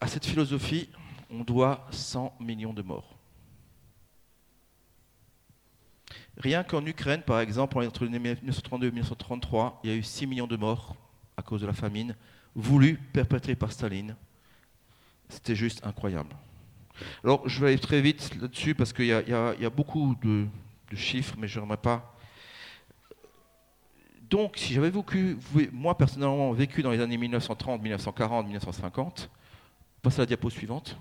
à 0.01 0.07
cette 0.07 0.25
philosophie, 0.27 0.89
on 1.31 1.45
doit 1.45 1.87
100 1.91 2.35
millions 2.41 2.73
de 2.73 2.83
morts. 2.83 3.17
Rien 6.39 6.63
qu'en 6.65 6.85
Ukraine, 6.87 7.23
par 7.23 7.41
exemple, 7.41 7.79
entre 7.79 8.07
1932 8.07 8.87
et 8.87 8.91
1933, 8.91 9.81
il 9.85 9.91
y 9.91 9.93
a 9.93 9.97
eu 9.97 10.03
6 10.03 10.27
millions 10.27 10.47
de 10.47 10.57
morts 10.57 10.97
à 11.37 11.43
cause 11.43 11.61
de 11.61 11.67
la 11.67 11.73
famine, 11.75 12.17
voulue, 12.55 12.97
perpétrée 13.13 13.55
par 13.55 13.73
Staline. 13.73 14.17
C'était 15.29 15.55
juste 15.55 15.85
incroyable. 15.87 16.35
Alors, 17.23 17.49
je 17.49 17.61
vais 17.61 17.69
aller 17.69 17.79
très 17.79 18.01
vite 18.01 18.35
là-dessus 18.41 18.75
parce 18.75 18.93
qu'il 18.93 19.07
y, 19.07 19.13
a- 19.13 19.71
beaucoup 19.71 20.17
de, 20.23 20.47
de 20.91 20.97
chiffres, 20.97 21.35
mais 21.39 21.47
je 21.47 21.61
n'aimerais 21.61 21.77
pas. 21.77 22.15
Donc, 24.23 24.57
si 24.57 24.75
j'avais 24.75 24.91
vécu, 24.91 25.37
moi 25.73 25.97
personnellement, 25.97 26.53
vécu 26.53 26.83
dans 26.83 26.91
les 26.91 27.01
années 27.01 27.17
1930, 27.17 27.83
1940, 27.83 28.47
1950, 28.47 29.31
passe 30.03 30.19
à 30.19 30.23
la 30.23 30.27
diapo 30.27 30.51
suivante. 30.51 30.97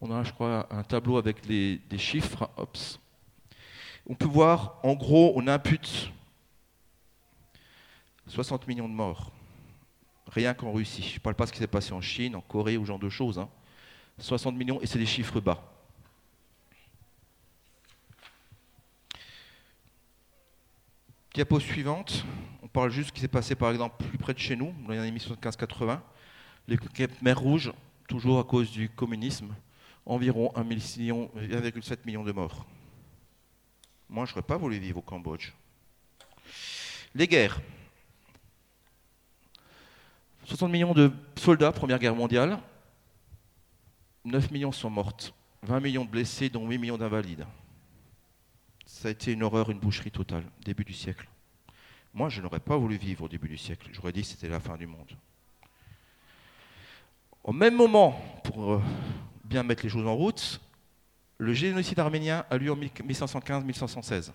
On 0.00 0.10
a, 0.10 0.22
je 0.22 0.32
crois, 0.32 0.66
un 0.70 0.82
tableau 0.82 1.18
avec 1.18 1.46
des 1.46 1.98
chiffres. 1.98 2.50
On 4.06 4.14
peut 4.14 4.26
voir, 4.26 4.78
en 4.82 4.94
gros, 4.94 5.32
on 5.36 5.46
impute 5.46 6.10
60 8.26 8.66
millions 8.66 8.88
de 8.88 8.94
morts. 8.94 9.32
Rien 10.28 10.54
qu'en 10.54 10.72
Russie. 10.72 11.02
Je 11.02 11.14
ne 11.14 11.18
parle 11.18 11.34
pas 11.34 11.44
de 11.44 11.48
ce 11.48 11.52
qui 11.52 11.58
s'est 11.58 11.66
passé 11.66 11.92
en 11.92 12.00
Chine, 12.00 12.36
en 12.36 12.40
Corée 12.40 12.76
ou 12.76 12.82
ce 12.82 12.88
genre 12.88 12.98
de 12.98 13.08
choses. 13.08 13.38
hein. 13.38 13.48
60 14.18 14.54
millions, 14.54 14.80
et 14.80 14.86
c'est 14.86 14.98
des 14.98 15.06
chiffres 15.06 15.40
bas. 15.40 15.62
Diapo 21.34 21.60
suivante, 21.60 22.24
on 22.62 22.68
parle 22.68 22.90
juste 22.90 23.06
de 23.06 23.08
ce 23.08 23.12
qui 23.14 23.20
s'est 23.20 23.28
passé 23.28 23.54
par 23.54 23.70
exemple 23.70 24.04
plus 24.04 24.18
près 24.18 24.34
de 24.34 24.38
chez 24.38 24.56
nous, 24.56 24.74
dans 24.86 24.92
les 24.92 24.98
années 24.98 25.16
75-80. 25.16 26.00
Les 26.68 26.76
Cap 26.76 27.10
mer 27.22 27.38
Rouge, 27.38 27.72
toujours 28.10 28.40
à 28.40 28.44
cause 28.44 28.72
du 28.72 28.88
communisme, 28.88 29.54
environ 30.04 30.52
1,7 30.56 30.98
million, 30.98 31.30
1,7 31.36 31.98
million 32.04 32.24
de 32.24 32.32
morts. 32.32 32.66
Moi, 34.08 34.26
je 34.26 34.32
n'aurais 34.32 34.42
pas 34.42 34.56
voulu 34.56 34.80
vivre 34.80 34.98
au 34.98 35.02
Cambodge. 35.02 35.52
Les 37.14 37.28
guerres. 37.28 37.60
60 40.44 40.72
millions 40.72 40.92
de 40.92 41.12
soldats, 41.36 41.70
Première 41.70 42.00
Guerre 42.00 42.16
mondiale. 42.16 42.58
9 44.24 44.50
millions 44.50 44.72
sont 44.72 44.90
mortes. 44.90 45.32
20 45.62 45.78
millions 45.78 46.04
de 46.04 46.10
blessés, 46.10 46.50
dont 46.50 46.68
8 46.68 46.78
millions 46.78 46.98
d'invalides. 46.98 47.46
Ça 48.86 49.06
a 49.06 49.12
été 49.12 49.30
une 49.30 49.44
horreur, 49.44 49.70
une 49.70 49.78
boucherie 49.78 50.10
totale, 50.10 50.42
début 50.64 50.84
du 50.84 50.94
siècle. 50.94 51.28
Moi, 52.12 52.28
je 52.28 52.42
n'aurais 52.42 52.58
pas 52.58 52.76
voulu 52.76 52.96
vivre 52.96 53.22
au 53.22 53.28
début 53.28 53.48
du 53.48 53.56
siècle. 53.56 53.88
J'aurais 53.92 54.12
dit 54.12 54.22
que 54.22 54.26
c'était 54.26 54.48
la 54.48 54.58
fin 54.58 54.76
du 54.76 54.88
monde. 54.88 55.16
Au 57.42 57.52
même 57.52 57.74
moment, 57.74 58.20
pour 58.44 58.74
euh, 58.74 58.82
bien 59.44 59.62
mettre 59.62 59.82
les 59.82 59.88
choses 59.88 60.06
en 60.06 60.14
route, 60.14 60.60
le 61.38 61.54
génocide 61.54 61.98
arménien 61.98 62.44
a 62.50 62.58
lieu 62.58 62.70
en 62.70 62.76
1515-1516. 62.76 64.32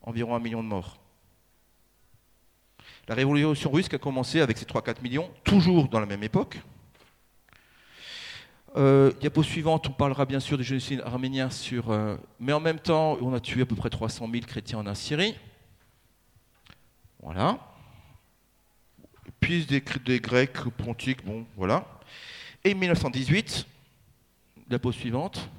Environ 0.00 0.34
un 0.34 0.40
million 0.40 0.62
de 0.62 0.68
morts. 0.68 0.98
La 3.08 3.14
révolution 3.14 3.70
russe 3.70 3.88
a 3.92 3.98
commencé 3.98 4.40
avec 4.40 4.56
ses 4.56 4.64
3-4 4.64 5.02
millions, 5.02 5.30
toujours 5.44 5.88
dans 5.88 6.00
la 6.00 6.06
même 6.06 6.22
époque. 6.22 6.58
Euh, 8.76 9.12
diapo 9.20 9.42
suivante, 9.42 9.86
on 9.88 9.92
parlera 9.92 10.24
bien 10.24 10.40
sûr 10.40 10.56
du 10.56 10.64
génocide 10.64 11.02
arménien 11.04 11.50
sur. 11.50 11.90
Euh, 11.90 12.16
mais 12.40 12.52
en 12.52 12.60
même 12.60 12.80
temps, 12.80 13.18
on 13.20 13.34
a 13.34 13.40
tué 13.40 13.62
à 13.62 13.66
peu 13.66 13.76
près 13.76 13.90
300 13.90 14.28
000 14.32 14.44
chrétiens 14.46 14.78
en 14.78 14.86
Assyrie. 14.86 15.36
Voilà. 17.22 17.58
Puis 19.38 19.66
des 19.66 20.20
Grecs 20.20 20.58
pontiques, 20.76 21.24
bon, 21.24 21.46
voilà. 21.56 21.86
Et 22.64 22.72
1918, 22.72 23.66
diapo 24.68 24.90
suivante, 24.90 25.50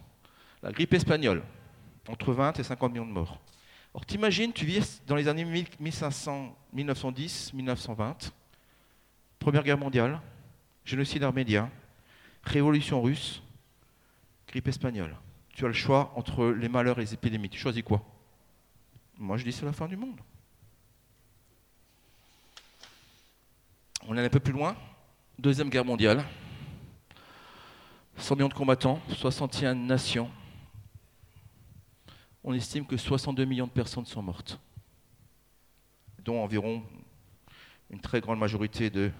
la 0.64 0.72
grippe 0.72 0.96
espagnole, 0.96 1.44
entre 2.08 2.34
20 2.34 2.60
et 2.60 2.64
50 2.64 2.92
millions 2.92 3.06
de 3.06 3.12
morts. 3.12 3.40
Alors 3.94 4.06
t'imagines, 4.08 4.52
tu 4.52 4.66
vis 4.66 5.04
dans 5.06 5.16
les 5.16 5.28
années 5.28 5.46
1500, 5.46 6.58
1910, 6.74 7.54
1920, 7.54 8.34
Première 9.38 9.64
Guerre 9.64 9.78
mondiale, 9.78 10.20
génocide 10.84 11.24
arménien, 11.24 11.70
révolution 12.44 13.00
russe, 13.02 13.44
grippe 14.48 14.68
espagnole. 14.68 15.16
Tu 15.54 15.64
as 15.64 15.68
le 15.68 15.74
choix 15.74 16.12
entre 16.16 16.48
les 16.48 16.68
malheurs 16.68 16.98
et 16.98 17.02
les 17.02 17.14
épidémies. 17.14 17.50
Tu 17.50 17.60
choisis 17.60 17.84
quoi? 17.84 18.04
Moi 19.20 19.38
je 19.38 19.44
dis 19.44 19.52
c'est 19.52 19.66
la 19.66 19.74
fin 19.74 19.88
du 19.88 19.96
monde. 19.96 20.20
On 24.08 24.18
est 24.18 24.26
un 24.26 24.30
peu 24.30 24.40
plus 24.40 24.54
loin. 24.54 24.76
Deuxième 25.38 25.70
guerre 25.70 25.86
mondiale. 25.86 26.26
100 28.18 28.36
millions 28.36 28.48
de 28.48 28.54
combattants, 28.54 29.02
61 29.10 29.76
nations. 29.76 30.30
On 32.44 32.54
estime 32.54 32.86
que 32.86 32.98
62 32.98 33.46
millions 33.46 33.68
de 33.68 33.72
personnes 33.72 34.06
sont 34.06 34.22
mortes, 34.22 34.60
dont 36.24 36.42
environ 36.42 36.84
une 37.90 38.00
très 38.00 38.22
grande 38.22 38.40
majorité 38.40 38.90
de 38.90 39.12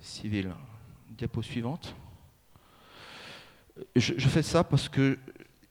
civils. 0.00 0.52
Diapo 1.10 1.42
suivante. 1.42 1.94
Je, 3.94 4.12
fais 4.28 4.42
ça 4.42 4.64
parce 4.64 4.88
que 4.88 5.18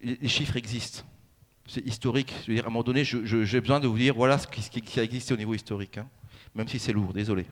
les 0.01 0.27
chiffres 0.27 0.55
existent. 0.55 1.03
C'est 1.67 1.85
historique. 1.85 2.33
Je 2.43 2.51
veux 2.51 2.55
dire, 2.55 2.65
à 2.65 2.67
un 2.67 2.71
moment 2.71 2.83
donné, 2.83 3.03
j'ai 3.03 3.61
besoin 3.61 3.79
de 3.79 3.87
vous 3.87 3.97
dire 3.97 4.15
voilà 4.15 4.37
ce 4.37 4.47
qui, 4.47 4.99
a 4.99 5.03
existé 5.03 5.33
au 5.33 5.37
niveau 5.37 5.53
historique, 5.53 5.97
hein. 5.97 6.07
même 6.53 6.67
si 6.67 6.79
c'est 6.79 6.93
lourd, 6.93 7.13
désolé. 7.13 7.45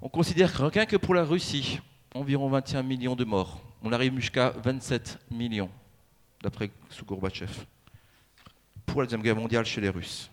On 0.00 0.08
considère 0.08 0.52
que 0.52 0.62
rien 0.62 0.86
que 0.86 0.96
pour 0.96 1.14
la 1.14 1.24
Russie, 1.24 1.80
environ 2.14 2.48
21 2.48 2.82
millions 2.82 3.16
de 3.16 3.24
morts. 3.24 3.60
On 3.82 3.92
arrive 3.92 4.14
jusqu'à 4.16 4.50
27 4.50 5.18
millions, 5.30 5.70
d'après 6.42 6.70
sous 6.90 7.04
Gorbatchev, 7.04 7.52
pour 8.86 9.00
la 9.00 9.06
Deuxième 9.06 9.22
Guerre 9.22 9.36
mondiale 9.36 9.64
chez 9.64 9.80
les 9.80 9.88
Russes. 9.88 10.30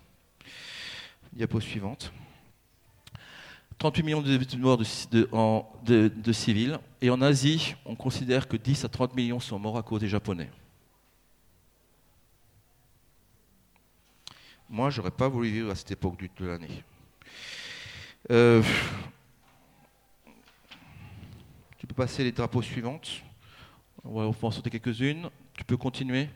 Diapo 1.34 1.60
suivante. 1.60 2.12
38 3.78 4.04
millions 4.04 4.22
de 4.22 4.58
morts 4.58 4.78
de, 5.86 6.32
civils. 6.34 6.80
Et 7.02 7.10
en 7.10 7.22
Asie, 7.22 7.76
on 7.86 7.96
considère 7.96 8.48
que 8.48 8.58
10 8.58 8.84
à 8.84 8.90
30 8.90 9.16
millions 9.16 9.40
sont 9.40 9.58
morts 9.58 9.78
à 9.78 9.84
cause 9.84 10.02
des 10.02 10.10
Japonais. 10.10 10.50
Moi, 14.70 14.90
j'aurais 14.90 15.12
pas 15.12 15.30
voulu 15.30 15.50
vivre 15.50 15.72
à 15.72 15.76
cette 15.76 15.92
époque 15.92 16.18
de 16.38 16.46
l'année. 16.46 16.84
Euh, 18.32 18.62
passer 22.00 22.24
les 22.24 22.32
drapeaux 22.32 22.62
suivantes. 22.62 23.10
On 24.06 24.32
va 24.32 24.48
en 24.48 24.52
sauter 24.52 24.70
quelques-unes. 24.70 25.30
Tu 25.58 25.66
peux 25.66 25.76
continuer. 25.76 26.30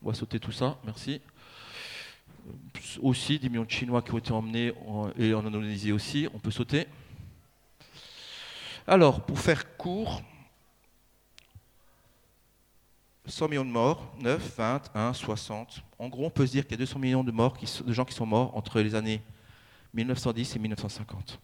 On 0.00 0.10
va 0.10 0.14
sauter 0.14 0.38
tout 0.38 0.52
ça. 0.52 0.78
Merci. 0.84 1.20
Aussi, 3.02 3.40
des 3.40 3.48
millions 3.48 3.64
de 3.64 3.70
Chinois 3.70 4.00
qui 4.00 4.14
ont 4.14 4.18
été 4.18 4.30
emmenés, 4.30 4.72
et 5.18 5.34
en 5.34 5.44
Indonésie 5.44 5.90
aussi. 5.90 6.28
On 6.32 6.38
peut 6.38 6.52
sauter. 6.52 6.86
Alors, 8.86 9.26
pour 9.26 9.40
faire 9.40 9.76
court, 9.76 10.22
100 13.26 13.48
millions 13.48 13.64
de 13.64 13.70
morts, 13.70 14.14
9, 14.20 14.56
20, 14.56 14.82
1, 14.94 15.12
60. 15.14 15.82
En 15.98 16.08
gros, 16.08 16.26
on 16.26 16.30
peut 16.30 16.46
se 16.46 16.52
dire 16.52 16.62
qu'il 16.62 16.74
y 16.74 16.74
a 16.74 16.86
200 16.86 17.00
millions 17.00 17.24
de, 17.24 17.32
morts 17.32 17.58
de 17.84 17.92
gens 17.92 18.04
qui 18.04 18.14
sont 18.14 18.24
morts 18.24 18.56
entre 18.56 18.80
les 18.80 18.94
années 18.94 19.20
1910 19.94 20.54
et 20.54 20.58
1950. 20.60 21.40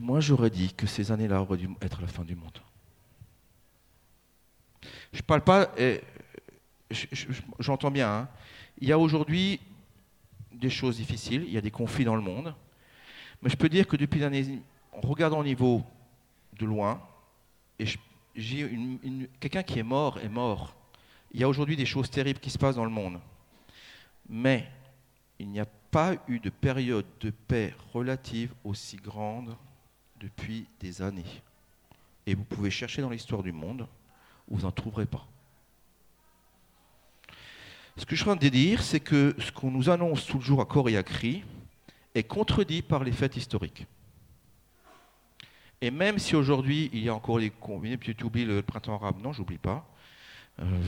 Moi, 0.00 0.20
j'aurais 0.20 0.50
dit 0.50 0.72
que 0.74 0.86
ces 0.86 1.12
années-là 1.12 1.42
auraient 1.42 1.56
dû 1.56 1.68
être 1.80 2.00
la 2.00 2.08
fin 2.08 2.24
du 2.24 2.34
monde. 2.34 2.58
Je 5.12 5.18
ne 5.18 5.22
parle 5.22 5.42
pas, 5.42 5.70
j'entends 7.58 7.90
bien, 7.90 8.10
hein. 8.10 8.28
il 8.78 8.88
y 8.88 8.92
a 8.92 8.98
aujourd'hui 8.98 9.60
des 10.52 10.70
choses 10.70 10.96
difficiles, 10.96 11.44
il 11.46 11.52
y 11.52 11.58
a 11.58 11.60
des 11.60 11.70
conflits 11.70 12.04
dans 12.04 12.16
le 12.16 12.22
monde, 12.22 12.54
mais 13.42 13.50
je 13.50 13.56
peux 13.56 13.68
dire 13.68 13.86
que 13.86 13.96
depuis 13.96 14.20
l'année, 14.20 14.60
en 14.92 15.00
regardant 15.00 15.40
au 15.40 15.44
niveau 15.44 15.82
de 16.58 16.66
loin, 16.66 17.00
et 17.78 17.86
j'ai 18.34 18.70
quelqu'un 19.40 19.62
qui 19.62 19.78
est 19.78 19.84
mort 19.84 20.18
est 20.18 20.28
mort. 20.28 20.74
Il 21.32 21.40
y 21.40 21.44
a 21.44 21.48
aujourd'hui 21.48 21.76
des 21.76 21.86
choses 21.86 22.10
terribles 22.10 22.40
qui 22.40 22.50
se 22.50 22.58
passent 22.58 22.76
dans 22.76 22.84
le 22.84 22.90
monde, 22.90 23.20
mais 24.28 24.68
il 25.38 25.48
n'y 25.48 25.60
a 25.60 25.66
pas 25.90 26.14
eu 26.28 26.38
de 26.38 26.50
période 26.50 27.06
de 27.20 27.30
paix 27.30 27.74
relative 27.92 28.54
aussi 28.64 28.96
grande 28.96 29.56
depuis 30.20 30.66
des 30.80 31.02
années. 31.02 31.42
Et 32.26 32.34
vous 32.34 32.44
pouvez 32.44 32.70
chercher 32.70 33.02
dans 33.02 33.10
l'histoire 33.10 33.42
du 33.42 33.52
monde, 33.52 33.86
vous 34.48 34.62
n'en 34.62 34.72
trouverez 34.72 35.06
pas. 35.06 35.26
Ce 37.96 38.04
que 38.04 38.14
je 38.14 38.20
suis 38.20 38.30
en 38.30 38.36
train 38.36 38.46
de 38.46 38.50
dire, 38.50 38.82
c'est 38.82 39.00
que 39.00 39.34
ce 39.38 39.50
qu'on 39.50 39.70
nous 39.70 39.88
annonce 39.88 40.26
toujours 40.26 40.60
à 40.60 40.66
corps 40.66 40.88
et 40.88 40.96
à 40.96 41.02
cri 41.02 41.44
est 42.14 42.24
contredit 42.24 42.82
par 42.82 43.04
les 43.04 43.12
faits 43.12 43.36
historiques. 43.36 43.86
Et 45.80 45.90
même 45.90 46.18
si 46.18 46.36
aujourd'hui 46.36 46.90
il 46.92 47.04
y 47.04 47.08
a 47.08 47.14
encore 47.14 47.38
les 47.38 47.50
combinés, 47.50 47.98
tu 47.98 48.14
oublies 48.24 48.44
le 48.44 48.62
printemps 48.62 48.94
arabe, 48.94 49.20
non, 49.22 49.32
j'oublie 49.32 49.58
pas. 49.58 49.86
Euh, 50.58 50.82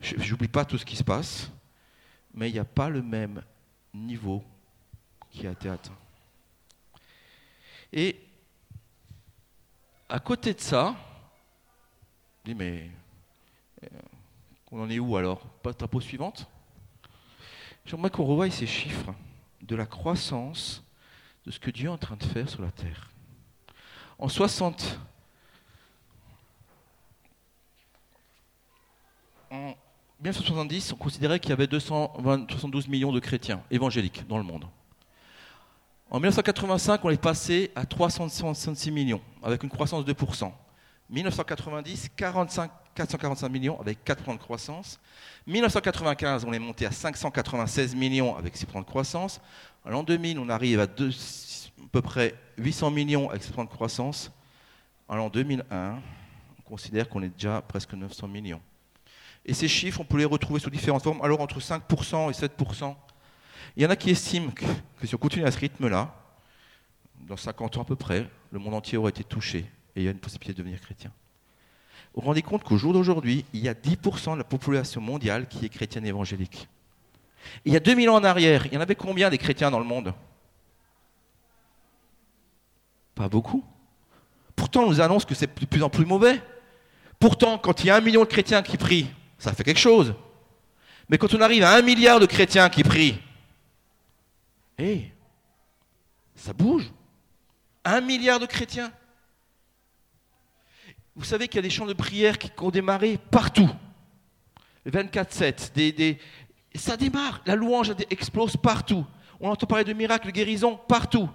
j'oublie 0.00 0.48
pas 0.48 0.64
tout 0.64 0.78
ce 0.78 0.84
qui 0.84 0.96
se 0.96 1.04
passe, 1.04 1.50
mais 2.34 2.48
il 2.50 2.52
n'y 2.52 2.58
a 2.58 2.64
pas 2.64 2.88
le 2.88 3.02
même 3.02 3.42
niveau 3.94 4.42
qui 5.30 5.46
a 5.46 5.52
été 5.52 5.68
atteint. 5.68 5.96
Et 7.92 8.18
à 10.08 10.18
côté 10.18 10.54
de 10.54 10.60
ça, 10.60 10.96
je 12.44 12.50
dis 12.50 12.54
mais 12.56 12.90
euh, 13.84 13.88
on 14.70 14.82
en 14.82 14.90
est 14.90 14.98
où 14.98 15.16
alors? 15.16 15.40
Pas 15.62 15.72
de 15.72 16.00
suivante? 16.00 16.48
J'aimerais 17.84 18.10
qu'on 18.10 18.24
revoie 18.24 18.50
ces 18.50 18.66
chiffres 18.66 19.14
de 19.60 19.76
la 19.76 19.86
croissance 19.86 20.82
de 21.44 21.50
ce 21.50 21.58
que 21.58 21.70
Dieu 21.70 21.86
est 21.86 21.92
en 21.92 21.98
train 21.98 22.16
de 22.16 22.24
faire 22.24 22.48
sur 22.48 22.62
la 22.62 22.70
terre. 22.70 23.10
En 24.18 24.28
60, 24.28 24.98
en 29.50 29.74
1970, 30.20 30.92
on 30.92 30.96
considérait 30.96 31.40
qu'il 31.40 31.50
y 31.50 31.52
avait 31.52 31.66
272 31.66 32.86
millions 32.86 33.12
de 33.12 33.20
chrétiens 33.20 33.62
évangéliques 33.70 34.26
dans 34.28 34.38
le 34.38 34.44
monde. 34.44 34.66
En 36.12 36.20
1985, 36.20 37.02
on 37.06 37.08
est 37.08 37.16
passé 37.16 37.70
à 37.74 37.86
366 37.86 38.90
millions, 38.90 39.22
avec 39.42 39.62
une 39.62 39.70
croissance 39.70 40.04
de 40.04 40.12
2%. 40.12 40.52
1990, 41.08 42.10
445 42.14 43.48
millions, 43.48 43.80
avec 43.80 44.04
4 44.04 44.22
points 44.22 44.34
de 44.34 44.38
croissance. 44.38 45.00
1995, 45.46 46.44
on 46.44 46.52
est 46.52 46.58
monté 46.58 46.84
à 46.84 46.90
596 46.90 47.94
millions, 47.94 48.36
avec 48.36 48.54
6 48.54 48.66
points 48.66 48.82
de 48.82 48.86
croissance. 48.86 49.40
L'an 49.86 50.02
2000, 50.02 50.38
on 50.38 50.50
arrive 50.50 50.80
à, 50.80 50.82
à 50.82 50.86
peu 51.90 52.02
près 52.02 52.34
800 52.58 52.90
millions, 52.90 53.30
avec 53.30 53.42
6 53.42 53.52
points 53.52 53.64
de 53.64 53.70
croissance. 53.70 54.30
En 55.08 55.16
l'an 55.16 55.30
2001, 55.30 55.94
on 56.58 56.62
considère 56.68 57.08
qu'on 57.08 57.22
est 57.22 57.30
déjà 57.30 57.62
presque 57.62 57.94
900 57.94 58.28
millions. 58.28 58.60
Et 59.46 59.54
ces 59.54 59.66
chiffres, 59.66 60.02
on 60.02 60.04
peut 60.04 60.18
les 60.18 60.26
retrouver 60.26 60.60
sous 60.60 60.68
différentes 60.68 61.04
formes, 61.04 61.22
alors 61.22 61.40
entre 61.40 61.58
5% 61.58 62.28
et 62.28 62.34
7%. 62.34 62.94
Il 63.76 63.82
y 63.82 63.86
en 63.86 63.90
a 63.90 63.96
qui 63.96 64.10
estiment 64.10 64.50
que, 64.50 64.64
si 65.04 65.14
on 65.14 65.18
continue 65.18 65.44
à 65.44 65.50
ce 65.50 65.58
rythme-là, 65.58 66.14
dans 67.28 67.36
50 67.36 67.78
ans 67.78 67.82
à 67.82 67.84
peu 67.84 67.96
près, 67.96 68.28
le 68.50 68.58
monde 68.58 68.74
entier 68.74 68.98
aurait 68.98 69.10
été 69.10 69.24
touché 69.24 69.66
et 69.94 70.00
il 70.00 70.04
y 70.04 70.08
a 70.08 70.10
une 70.10 70.18
possibilité 70.18 70.52
de 70.52 70.58
devenir 70.58 70.80
chrétien. 70.80 71.10
vous 72.14 72.20
vous 72.20 72.26
rendez 72.26 72.42
compte 72.42 72.64
qu'au 72.64 72.76
jour 72.76 72.92
d'aujourd'hui, 72.92 73.44
il 73.52 73.60
y 73.60 73.68
a 73.68 73.74
10% 73.74 74.32
de 74.32 74.38
la 74.38 74.44
population 74.44 75.00
mondiale 75.00 75.48
qui 75.48 75.64
est 75.64 75.68
chrétienne 75.68 76.06
évangélique. 76.06 76.68
Il 77.64 77.72
y 77.72 77.76
a 77.76 77.80
2000 77.80 78.10
ans 78.10 78.16
en 78.16 78.24
arrière, 78.24 78.66
il 78.66 78.74
y 78.74 78.76
en 78.76 78.80
avait 78.80 78.94
combien 78.94 79.30
des 79.30 79.38
chrétiens 79.38 79.70
dans 79.70 79.78
le 79.78 79.84
monde? 79.84 80.14
Pas 83.14 83.28
beaucoup. 83.28 83.64
Pourtant, 84.56 84.84
on 84.84 84.88
nous 84.88 85.00
annonce 85.00 85.24
que 85.24 85.34
c'est 85.34 85.46
de 85.46 85.66
plus 85.66 85.82
en 85.82 85.90
plus 85.90 86.06
mauvais. 86.06 86.40
Pourtant, 87.18 87.58
quand 87.58 87.82
il 87.82 87.88
y 87.88 87.90
a 87.90 87.96
un 87.96 88.00
million 88.00 88.22
de 88.22 88.28
chrétiens 88.28 88.62
qui 88.62 88.76
prient, 88.76 89.08
ça 89.38 89.52
fait 89.52 89.64
quelque 89.64 89.80
chose. 89.80 90.14
Mais 91.08 91.18
quand 91.18 91.34
on 91.34 91.40
arrive 91.40 91.64
à 91.64 91.74
un 91.74 91.82
milliard 91.82 92.20
de 92.20 92.26
chrétiens 92.26 92.68
qui 92.68 92.82
prient, 92.82 93.18
hé, 94.82 95.12
ça 96.34 96.52
bouge. 96.52 96.90
Un 97.84 98.00
milliard 98.00 98.38
de 98.38 98.46
chrétiens. 98.46 98.92
Vous 101.14 101.24
savez 101.24 101.48
qu'il 101.48 101.56
y 101.56 101.58
a 101.58 101.62
des 101.62 101.70
chants 101.70 101.86
de 101.86 101.92
prière 101.92 102.38
qui 102.38 102.50
ont 102.58 102.70
démarré 102.70 103.18
partout. 103.30 103.70
24-7, 104.86 105.72
des, 105.74 105.92
des... 105.92 106.18
ça 106.74 106.96
démarre. 106.96 107.42
La 107.46 107.54
louange 107.54 107.92
explose 108.10 108.56
partout. 108.56 109.06
On 109.40 109.50
entend 109.50 109.66
parler 109.66 109.84
de 109.84 109.92
miracles, 109.92 110.28
de 110.28 110.32
guérison 110.32 110.76
partout. 110.76 111.28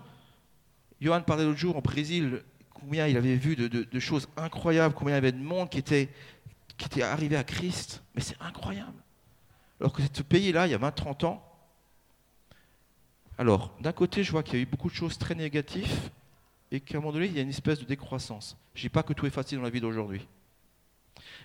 Johan 1.00 1.22
parlait 1.22 1.44
l'autre 1.44 1.60
jour 1.60 1.78
en 1.78 1.82
Brésil, 1.82 2.42
combien 2.74 3.08
il 3.08 3.18
avait 3.18 3.36
vu 3.36 3.56
de, 3.56 4.00
choses 4.00 4.28
incroyables, 4.36 4.96
combien 4.96 5.14
il 5.14 5.18
y 5.18 5.20
avait 5.20 5.32
de 5.32 5.38
monde 5.38 5.70
qui 5.70 5.78
était, 5.78 6.10
qui 6.78 6.86
était 6.86 7.04
arrivé 7.04 7.36
à 7.36 7.44
Christ. 7.44 8.02
Mais 8.16 8.22
c'est 8.22 8.38
incroyable. 8.42 9.04
Alors 9.80 9.94
que 9.94 10.02
ce 10.12 10.24
pays-là, 10.24 10.68
il 10.68 10.72
y 10.72 10.74
a 10.74 10.80
20-30 10.80 11.26
ans, 11.26 11.47
alors, 13.38 13.76
d'un 13.80 13.92
côté, 13.92 14.24
je 14.24 14.32
vois 14.32 14.42
qu'il 14.42 14.56
y 14.56 14.58
a 14.58 14.64
eu 14.64 14.66
beaucoup 14.66 14.90
de 14.90 14.96
choses 14.96 15.18
très 15.18 15.36
négatives 15.36 16.10
et 16.72 16.80
qu'à 16.80 16.98
un 16.98 17.02
moment 17.02 17.14
donné, 17.14 17.28
il 17.28 17.34
y 17.34 17.40
a 17.40 17.44
une 17.44 17.50
espèce 17.50 17.80
de 17.80 17.86
décroissance. 17.86 18.58
Je 18.74 18.80
ne 18.80 18.84
dis 18.84 18.90
pas 18.90 19.04
que 19.04 19.14
tout 19.14 19.26
est 19.28 19.32
facile 19.32 19.60
dans 19.60 19.64
la 19.64 19.70
vie 19.70 19.80
d'aujourd'hui. 19.80 20.28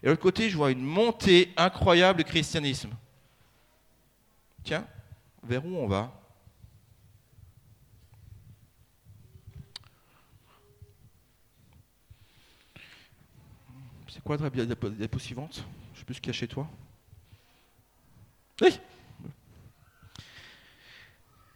Et 0.02 0.06
de 0.06 0.10
l'autre 0.10 0.22
côté, 0.22 0.48
je 0.48 0.56
vois 0.56 0.70
une 0.70 0.82
montée 0.82 1.52
incroyable 1.56 2.18
du 2.18 2.24
christianisme. 2.24 2.90
Tiens, 4.64 4.86
vers 5.42 5.64
où 5.66 5.76
on 5.76 5.86
va? 5.86 6.18
C'est 14.08 14.22
quoi 14.22 14.36
la 14.36 14.50
diapo 14.50 15.18
suivante? 15.18 15.56
Je 15.56 15.60
ne 15.60 15.98
sais 15.98 16.04
plus 16.04 16.14
ce 16.14 16.20
qu'il 16.20 16.28
y 16.28 16.36
a 16.36 16.38
chez 16.38 16.48
toi. 16.48 16.68
Oui 18.60 18.78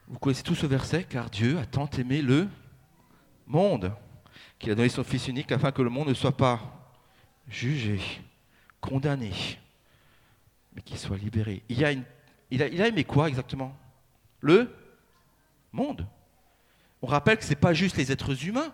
Vous 0.09 0.19
connaissez 0.19 0.43
tout 0.43 0.55
ce 0.55 0.67
verset, 0.67 1.05
car 1.05 1.31
Dieu 1.31 1.59
a 1.59 1.67
tant 1.67 1.89
aimé 1.99 2.23
le 2.23 2.49
monde 3.47 3.93
qu'il 4.59 4.71
a 4.71 4.75
donné 4.75 4.89
son 4.89 5.05
Fils 5.05 5.29
unique 5.29 5.51
afin 5.53 5.73
que 5.73 5.83
le 5.83 5.91
monde 5.91 6.09
ne 6.09 6.15
soit 6.15 6.37
pas 6.37 6.61
jugé, 7.49 8.01
condamné, 8.81 9.33
mais 10.75 10.83
qu'il 10.83 10.99
soit 10.99 11.17
libéré. 11.17 11.63
Il, 11.69 11.85
a, 11.85 12.87
aimé 12.87 13.05
quoi 13.05 13.29
exactement? 13.29 13.77
Le 14.41 14.75
monde. 15.73 16.07
On 17.03 17.07
rappelle 17.07 17.39
que 17.39 17.45
ce 17.45 17.51
n'est 17.51 17.57
pas 17.57 17.75
juste 17.75 17.97
les 17.97 18.11
êtres 18.13 18.47
humains, 18.47 18.73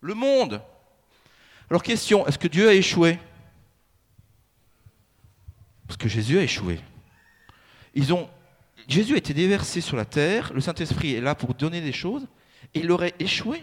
le 0.00 0.14
monde. 0.14 0.62
Alors 1.70 1.82
question, 1.82 2.26
est-ce 2.26 2.38
que 2.38 2.48
Dieu 2.48 2.68
a 2.68 2.74
échoué? 2.74 3.18
Parce 5.86 5.96
que 5.96 6.08
Jésus 6.08 6.38
a 6.38 6.42
échoué. 6.42 6.80
Ils 7.94 8.12
ont, 8.12 8.28
Jésus 8.88 9.14
a 9.14 9.18
été 9.18 9.34
déversé 9.34 9.80
sur 9.80 9.96
la 9.96 10.06
terre, 10.06 10.52
le 10.52 10.60
Saint-Esprit 10.60 11.14
est 11.14 11.20
là 11.20 11.34
pour 11.34 11.54
donner 11.54 11.80
des 11.80 11.92
choses, 11.92 12.26
et 12.74 12.80
il 12.80 12.90
aurait 12.90 13.14
échoué 13.18 13.62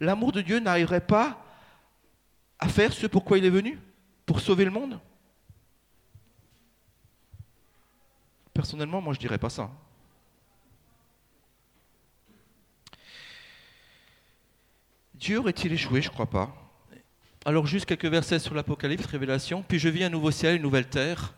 l'amour 0.00 0.32
de 0.32 0.40
Dieu 0.40 0.58
n'arriverait 0.58 1.06
pas 1.06 1.42
à 2.58 2.68
faire 2.68 2.92
ce 2.92 3.06
pourquoi 3.06 3.38
il 3.38 3.44
est 3.44 3.50
venu 3.50 3.78
Pour 4.24 4.40
sauver 4.40 4.64
le 4.64 4.70
monde 4.70 5.00
Personnellement, 8.52 9.02
moi 9.02 9.12
je 9.12 9.18
ne 9.18 9.22
dirais 9.22 9.38
pas 9.38 9.50
ça. 9.50 9.70
Dieu 15.14 15.38
aurait-il 15.38 15.72
échoué? 15.72 16.00
Je 16.00 16.08
ne 16.08 16.12
crois 16.12 16.28
pas. 16.28 16.54
Alors 17.44 17.66
juste 17.66 17.86
quelques 17.86 18.06
versets 18.06 18.38
sur 18.38 18.54
l'Apocalypse, 18.54 19.04
Révélation. 19.06 19.62
Puis 19.62 19.78
je 19.78 19.88
vis 19.88 20.04
un 20.04 20.08
nouveau 20.08 20.30
ciel, 20.30 20.56
une 20.56 20.62
nouvelle 20.62 20.88
terre, 20.88 21.34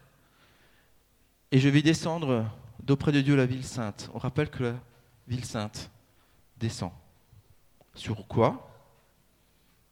et 1.51 1.59
je 1.59 1.69
vais 1.69 1.83
descendre 1.83 2.49
d'auprès 2.89 3.13
de 3.13 3.21
Dieu 3.21 3.37
la 3.37 3.45
ville 3.45 3.65
sainte. 3.65 4.11
On 4.15 4.19
rappelle 4.19 4.49
que 4.49 4.65
la 4.65 4.75
ville 5.29 5.45
sainte 5.45 5.91
descend. 6.57 6.91
Sur 7.95 8.27
quoi? 8.27 8.75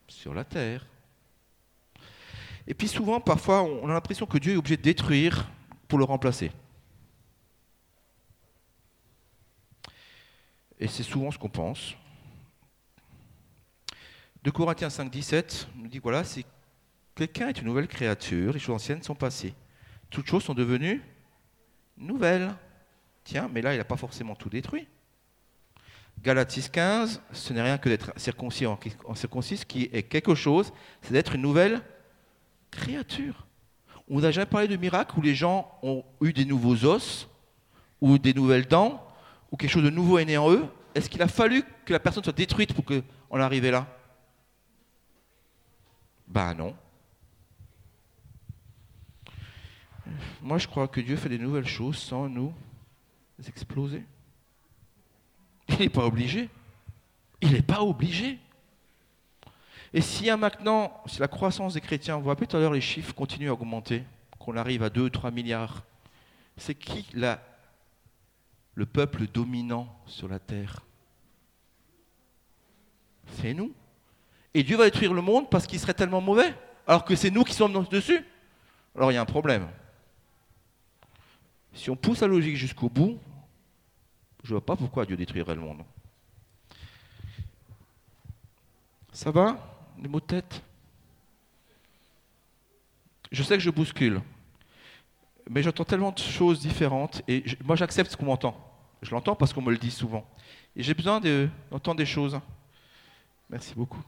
Sur 0.08 0.32
la 0.32 0.44
terre. 0.44 0.86
Et 2.66 2.72
puis 2.72 2.88
souvent, 2.88 3.20
parfois, 3.20 3.62
on 3.62 3.88
a 3.88 3.92
l'impression 3.92 4.24
que 4.24 4.38
Dieu 4.38 4.54
est 4.54 4.56
obligé 4.56 4.78
de 4.78 4.82
détruire 4.82 5.46
pour 5.88 5.98
le 5.98 6.04
remplacer. 6.04 6.50
Et 10.78 10.88
c'est 10.88 11.02
souvent 11.02 11.30
ce 11.30 11.38
qu'on 11.38 11.50
pense. 11.50 11.94
De 14.42 14.50
Corinthiens 14.50 14.90
5, 14.90 15.10
17 15.10 15.68
nous 15.76 15.88
dit 15.88 15.98
voilà, 15.98 16.24
si 16.24 16.46
quelqu'un 17.14 17.48
est 17.48 17.58
une 17.58 17.66
nouvelle 17.66 17.88
créature, 17.88 18.54
les 18.54 18.58
choses 18.58 18.76
anciennes 18.76 19.02
sont 19.02 19.14
passées. 19.14 19.54
Toutes 20.08 20.26
choses 20.26 20.44
sont 20.44 20.54
devenues 20.54 21.02
nouvelles. 21.98 22.54
Tiens, 23.26 23.50
mais 23.52 23.60
là, 23.60 23.74
il 23.74 23.78
n'a 23.78 23.84
pas 23.84 23.96
forcément 23.96 24.36
tout 24.36 24.48
détruit. 24.48 24.86
Galates 26.22 26.56
6.15, 26.56 27.20
ce 27.32 27.52
n'est 27.52 27.60
rien 27.60 27.76
que 27.76 27.88
d'être 27.88 28.12
circoncis 28.16 28.66
en, 28.66 28.78
circoncis, 29.16 29.64
qui 29.66 29.90
est 29.92 30.04
quelque 30.04 30.36
chose, 30.36 30.72
c'est 31.02 31.12
d'être 31.12 31.34
une 31.34 31.42
nouvelle 31.42 31.82
créature. 32.70 33.48
On 34.08 34.20
n'a 34.20 34.30
jamais 34.30 34.46
parlé 34.46 34.68
de 34.68 34.76
miracle 34.76 35.18
où 35.18 35.22
les 35.22 35.34
gens 35.34 35.76
ont 35.82 36.04
eu 36.20 36.32
des 36.32 36.44
nouveaux 36.44 36.84
os, 36.84 37.28
ou 38.00 38.16
des 38.16 38.32
nouvelles 38.32 38.68
dents, 38.68 39.04
ou 39.50 39.56
quelque 39.56 39.72
chose 39.72 39.84
de 39.84 39.90
nouveau 39.90 40.18
est 40.18 40.24
né 40.24 40.38
en 40.38 40.52
eux. 40.52 40.64
Est-ce 40.94 41.10
qu'il 41.10 41.20
a 41.20 41.28
fallu 41.28 41.64
que 41.84 41.92
la 41.92 41.98
personne 41.98 42.22
soit 42.22 42.32
détruite 42.32 42.74
pour 42.74 42.84
qu'on 42.84 43.40
arrive 43.40 43.66
là? 43.66 43.88
Ben 46.28 46.54
non. 46.54 46.76
Moi, 50.40 50.58
je 50.58 50.68
crois 50.68 50.86
que 50.86 51.00
Dieu 51.00 51.16
fait 51.16 51.28
des 51.28 51.38
nouvelles 51.38 51.66
choses 51.66 51.98
sans 51.98 52.28
nous 52.28 52.54
exploser. 53.46 54.04
Il 55.68 55.78
n'est 55.78 55.88
pas 55.88 56.04
obligé. 56.04 56.48
Il 57.40 57.52
n'est 57.52 57.62
pas 57.62 57.82
obligé. 57.82 58.38
Et 59.92 60.30
a 60.30 60.36
maintenant, 60.36 61.02
si 61.06 61.20
la 61.20 61.28
croissance 61.28 61.74
des 61.74 61.80
chrétiens, 61.80 62.16
vous 62.16 62.24
voyez 62.24 62.46
tout 62.46 62.56
à 62.56 62.60
l'heure 62.60 62.72
les 62.72 62.80
chiffres 62.80 63.14
continuent 63.14 63.48
à 63.48 63.52
augmenter, 63.52 64.04
qu'on 64.38 64.56
arrive 64.56 64.82
à 64.82 64.90
2 64.90 65.10
3 65.10 65.30
milliards, 65.30 65.84
c'est 66.56 66.74
qui 66.74 67.06
la, 67.14 67.40
le 68.74 68.86
peuple 68.86 69.26
dominant 69.26 69.88
sur 70.06 70.28
la 70.28 70.38
terre? 70.38 70.82
C'est 73.40 73.54
nous. 73.54 73.72
Et 74.54 74.62
Dieu 74.62 74.76
va 74.76 74.84
détruire 74.84 75.12
le 75.12 75.22
monde 75.22 75.50
parce 75.50 75.66
qu'il 75.66 75.78
serait 75.78 75.94
tellement 75.94 76.20
mauvais, 76.20 76.54
alors 76.86 77.04
que 77.04 77.16
c'est 77.16 77.30
nous 77.30 77.44
qui 77.44 77.54
sommes 77.54 77.86
dessus. 77.90 78.24
Alors 78.94 79.12
il 79.12 79.14
y 79.14 79.18
a 79.18 79.22
un 79.22 79.26
problème. 79.26 79.68
Si 81.76 81.90
on 81.90 81.96
pousse 81.96 82.22
la 82.22 82.26
logique 82.26 82.56
jusqu'au 82.56 82.88
bout, 82.88 83.18
je 84.42 84.48
ne 84.48 84.58
vois 84.58 84.64
pas 84.64 84.76
pourquoi 84.76 85.04
Dieu 85.04 85.16
détruirait 85.16 85.54
le 85.54 85.60
monde. 85.60 85.82
Ça 89.12 89.30
va 89.30 89.58
Les 90.02 90.08
mots 90.08 90.20
de 90.20 90.24
tête? 90.24 90.62
Je 93.30 93.42
sais 93.42 93.56
que 93.56 93.62
je 93.62 93.70
bouscule, 93.70 94.22
mais 95.50 95.62
j'entends 95.62 95.84
tellement 95.84 96.12
de 96.12 96.18
choses 96.18 96.60
différentes 96.60 97.22
et 97.28 97.44
moi 97.62 97.76
j'accepte 97.76 98.10
ce 98.10 98.16
qu'on 98.16 98.26
m'entend. 98.26 98.56
Je 99.02 99.10
l'entends 99.10 99.36
parce 99.36 99.52
qu'on 99.52 99.62
me 99.62 99.70
le 99.70 99.78
dit 99.78 99.90
souvent. 99.90 100.26
Et 100.74 100.82
j'ai 100.82 100.94
besoin 100.94 101.20
d'entendre 101.70 101.98
des 101.98 102.06
choses. 102.06 102.40
Merci 103.50 103.74
beaucoup. 103.74 104.02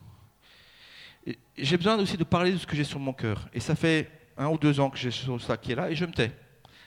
J'ai 1.57 1.77
besoin 1.77 1.99
aussi 1.99 2.17
de 2.17 2.25
parler 2.25 2.53
de 2.53 2.59
ce 2.59 2.67
que 2.67 2.77
j'ai 2.77 2.85
sur 2.85 2.99
mon 2.99 3.13
cœur. 3.13 3.49
Et 3.53 3.61
ça 3.61 3.75
fait 3.75 4.11
un 4.39 4.49
ou 4.49 4.57
deux 4.57 4.81
ans 4.81 4.89
que 4.89 4.97
j'ai 4.97 5.11
ça 5.11 5.57
qui 5.59 5.73
est 5.73 5.75
là 5.75 5.91
et 5.91 5.95
je 5.95 6.07
me 6.07 6.13
tais. 6.13 6.33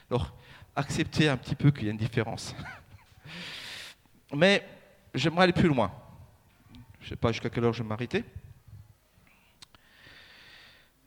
Alors, 0.09 0.33
acceptez 0.75 1.29
un 1.29 1.37
petit 1.37 1.55
peu 1.55 1.71
qu'il 1.71 1.85
y 1.85 1.87
a 1.87 1.91
une 1.91 1.97
différence. 1.97 2.55
Mais 4.33 4.65
j'aimerais 5.13 5.43
aller 5.43 5.53
plus 5.53 5.67
loin. 5.67 5.91
Je 6.99 7.05
ne 7.05 7.09
sais 7.09 7.15
pas 7.15 7.31
jusqu'à 7.31 7.49
quelle 7.49 7.65
heure 7.65 7.73
je 7.73 7.83
vais 7.83 7.89
m'arrêter. 7.89 8.23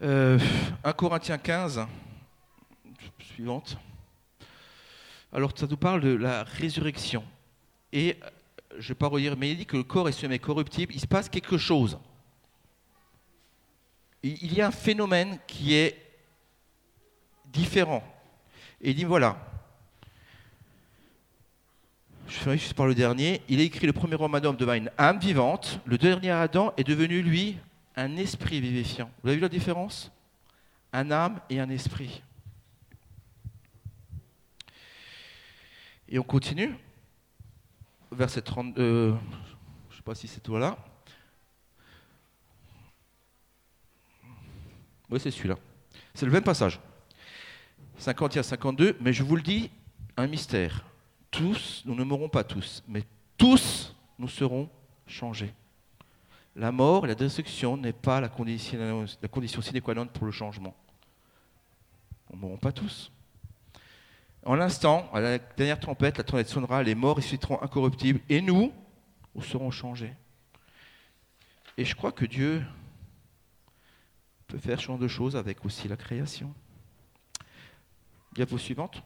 Euh, 0.03 0.38
1 0.83 0.92
Corinthiens 0.92 1.38
15, 1.38 1.87
suivante. 3.20 3.79
Alors 5.33 5.53
ça 5.57 5.66
nous 5.66 5.77
parle 5.77 6.00
de 6.00 6.14
la 6.14 6.44
résurrection. 6.44 7.24
Et 7.92 8.18
je 8.72 8.85
ne 8.85 8.88
vais 8.88 8.94
pas 8.94 9.07
redire, 9.07 9.37
mais 9.37 9.50
il 9.50 9.59
dit 9.59 9.66
que 9.66 9.77
le 9.77 9.83
corps 9.85 10.09
est 10.09 10.12
semi-corruptible, 10.12 10.94
il 10.94 11.00
se 11.00 11.07
passe 11.07 11.29
quelque 11.29 11.59
chose. 11.59 11.98
Il 14.22 14.53
y 14.55 14.61
a 14.61 14.68
un 14.68 14.72
phénomène 14.72 15.38
qui 15.46 15.74
est 15.74 16.00
différent. 17.46 18.03
Et 18.81 18.90
il 18.90 18.96
dit 18.96 19.05
voilà, 19.05 19.38
je 22.27 22.35
ferai 22.37 22.59
juste 22.59 22.75
par 22.75 22.87
le 22.87 22.95
dernier, 22.95 23.43
il 23.49 23.61
a 23.61 23.63
écrit 23.63 23.87
le 23.87 23.93
premier 23.93 24.15
homme 24.17 24.35
Adam 24.35 24.53
devint 24.53 24.75
une 24.75 24.91
âme 24.99 25.19
vivante, 25.19 25.81
le 25.85 25.99
dernier 25.99 26.31
Adam 26.31 26.73
est 26.77 26.85
devenu, 26.85 27.23
lui, 27.23 27.59
un 27.97 28.17
esprit 28.17 28.61
vivifiant. 28.61 29.11
Vous 29.23 29.29
avez 29.29 29.37
vu 29.37 29.43
la 29.43 29.49
différence? 29.49 30.11
Un 30.93 31.11
âme 31.11 31.41
et 31.51 31.61
un 31.61 31.69
esprit. 31.71 32.23
Et 36.09 36.19
on 36.19 36.23
continue. 36.23 36.75
Verset 38.13 38.43
30. 38.43 38.79
Euh, 38.79 39.15
je 39.91 39.95
ne 39.95 39.97
sais 39.97 40.03
pas 40.03 40.15
si 40.15 40.29
c'est 40.29 40.41
toi 40.41 40.61
là. 40.61 40.79
Oui, 45.11 45.19
c'est 45.21 45.31
celui-là. 45.31 45.57
C'est 46.15 46.27
le 46.27 46.33
même 46.33 46.45
passage. 46.45 46.81
51 47.99 48.43
52, 48.43 48.97
mais 49.01 49.13
je 49.13 49.23
vous 49.23 49.37
le 49.37 49.43
dis, 49.43 49.71
un 50.17 50.27
mystère. 50.27 50.85
Tous, 51.37 51.83
nous 51.85 51.97
ne 51.97 52.05
mourrons 52.05 52.29
pas 52.29 52.44
tous, 52.44 52.85
mais 52.87 53.03
tous 53.37 53.94
nous 54.20 54.29
serons 54.29 54.68
changés. 55.07 55.53
La 56.55 56.70
mort 56.70 57.05
et 57.05 57.09
la 57.09 57.16
destruction 57.16 57.77
n'est 57.77 57.92
pas 57.92 58.20
la 58.20 58.29
condition, 58.29 59.07
sine 59.61 59.81
qua 59.81 59.94
non 59.94 60.07
pour 60.07 60.27
le 60.27 60.33
changement. 60.33 60.77
Nous 62.31 62.37
ne 62.37 62.40
mourrons 62.40 62.57
pas 62.57 62.70
tous. 62.70 63.11
En 64.44 64.55
l'instant, 64.55 65.11
à 65.12 65.20
la 65.20 65.38
dernière 65.38 65.81
trompette, 65.81 66.18
la 66.18 66.25
trompette 66.25 66.49
sonnera, 66.49 66.85
les 66.85 66.94
morts 66.94 67.16
ressusciteront 67.16 67.61
incorruptibles, 67.62 68.20
et 68.29 68.40
nous, 68.40 68.73
nous 69.35 69.42
serons 69.42 69.73
changés. 69.73 70.14
Et 71.77 71.85
je 71.85 71.97
crois 71.97 72.12
que 72.12 72.27
Dieu 72.27 72.62
peut 74.47 74.59
faire 74.59 74.79
ce 74.79 74.85
genre 74.87 74.99
de 74.99 75.09
choses 75.09 75.35
avec 75.35 75.64
aussi 75.64 75.88
la 75.88 75.97
création. 75.97 76.55
Diapo 78.35 78.57
suivante. 78.57 79.03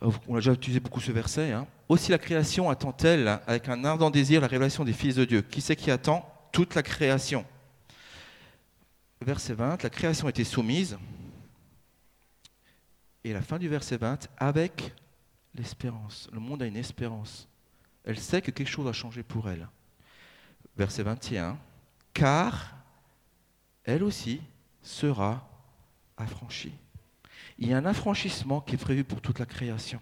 On 0.00 0.34
a 0.34 0.38
déjà 0.38 0.52
utilisé 0.52 0.80
beaucoup 0.80 1.00
ce 1.00 1.12
verset. 1.12 1.52
Hein. 1.52 1.66
Aussi 1.88 2.10
la 2.10 2.18
création 2.18 2.70
attend-elle 2.70 3.40
avec 3.46 3.68
un 3.68 3.84
ardent 3.84 4.10
désir 4.10 4.40
la 4.40 4.46
révélation 4.46 4.84
des 4.84 4.92
fils 4.92 5.14
de 5.14 5.24
Dieu. 5.24 5.42
Qui 5.42 5.60
c'est 5.60 5.76
qui 5.76 5.90
attend 5.90 6.26
Toute 6.52 6.74
la 6.74 6.82
création? 6.82 7.44
Verset 9.20 9.52
20, 9.52 9.82
la 9.82 9.90
création 9.90 10.28
était 10.28 10.44
soumise. 10.44 10.98
Et 13.24 13.34
la 13.34 13.42
fin 13.42 13.58
du 13.58 13.68
verset 13.68 13.98
20, 13.98 14.28
avec 14.38 14.94
l'espérance. 15.54 16.30
Le 16.32 16.40
monde 16.40 16.62
a 16.62 16.66
une 16.66 16.76
espérance. 16.76 17.46
Elle 18.04 18.18
sait 18.18 18.40
que 18.40 18.50
quelque 18.50 18.68
chose 18.68 18.86
a 18.86 18.94
changé 18.94 19.22
pour 19.22 19.50
elle. 19.50 19.68
Verset 20.76 21.02
21, 21.02 21.58
car 22.14 22.74
elle 23.84 24.02
aussi 24.02 24.40
sera 24.80 25.46
affranchie. 26.16 26.72
Il 27.60 27.68
y 27.68 27.74
a 27.74 27.76
un 27.76 27.84
affranchissement 27.84 28.62
qui 28.62 28.74
est 28.74 28.78
prévu 28.78 29.04
pour 29.04 29.20
toute 29.20 29.38
la 29.38 29.46
création. 29.46 30.00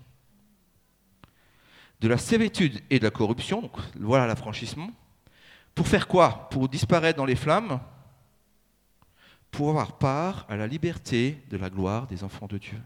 De 2.01 2.07
la 2.07 2.17
sévitude 2.17 2.81
et 2.89 3.01
de 3.01 3.05
la 3.05 3.11
corruption, 3.11 3.61
donc 3.61 3.77
voilà 3.99 4.27
l'affranchissement. 4.29 4.91
Pour 5.75 5.89
faire 5.89 6.07
quoi? 6.07 6.49
Pour 6.51 6.69
disparaître 6.69 7.19
dans 7.19 7.25
les 7.25 7.35
flammes, 7.35 7.81
pour 9.51 9.71
avoir 9.71 9.99
part 9.99 10.47
à 10.49 10.57
la 10.57 10.69
liberté 10.69 11.43
de 11.51 11.57
la 11.57 11.69
gloire 11.69 12.07
des 12.07 12.23
enfants 12.23 12.47
de 12.47 12.59
Dieu. 12.59 12.81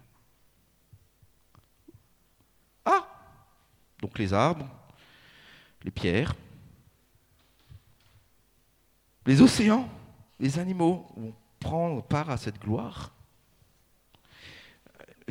Ah 2.87 3.07
Donc 4.01 4.19
les 4.19 4.33
arbres, 4.33 4.69
les 5.85 5.91
pierres, 5.91 6.35
les 9.27 9.43
océans, 9.43 9.89
les 10.41 10.59
animaux 10.59 11.07
vont 11.17 11.35
prendre 11.61 12.03
part 12.03 12.31
à 12.31 12.39
cette 12.39 12.59
gloire. 12.59 13.13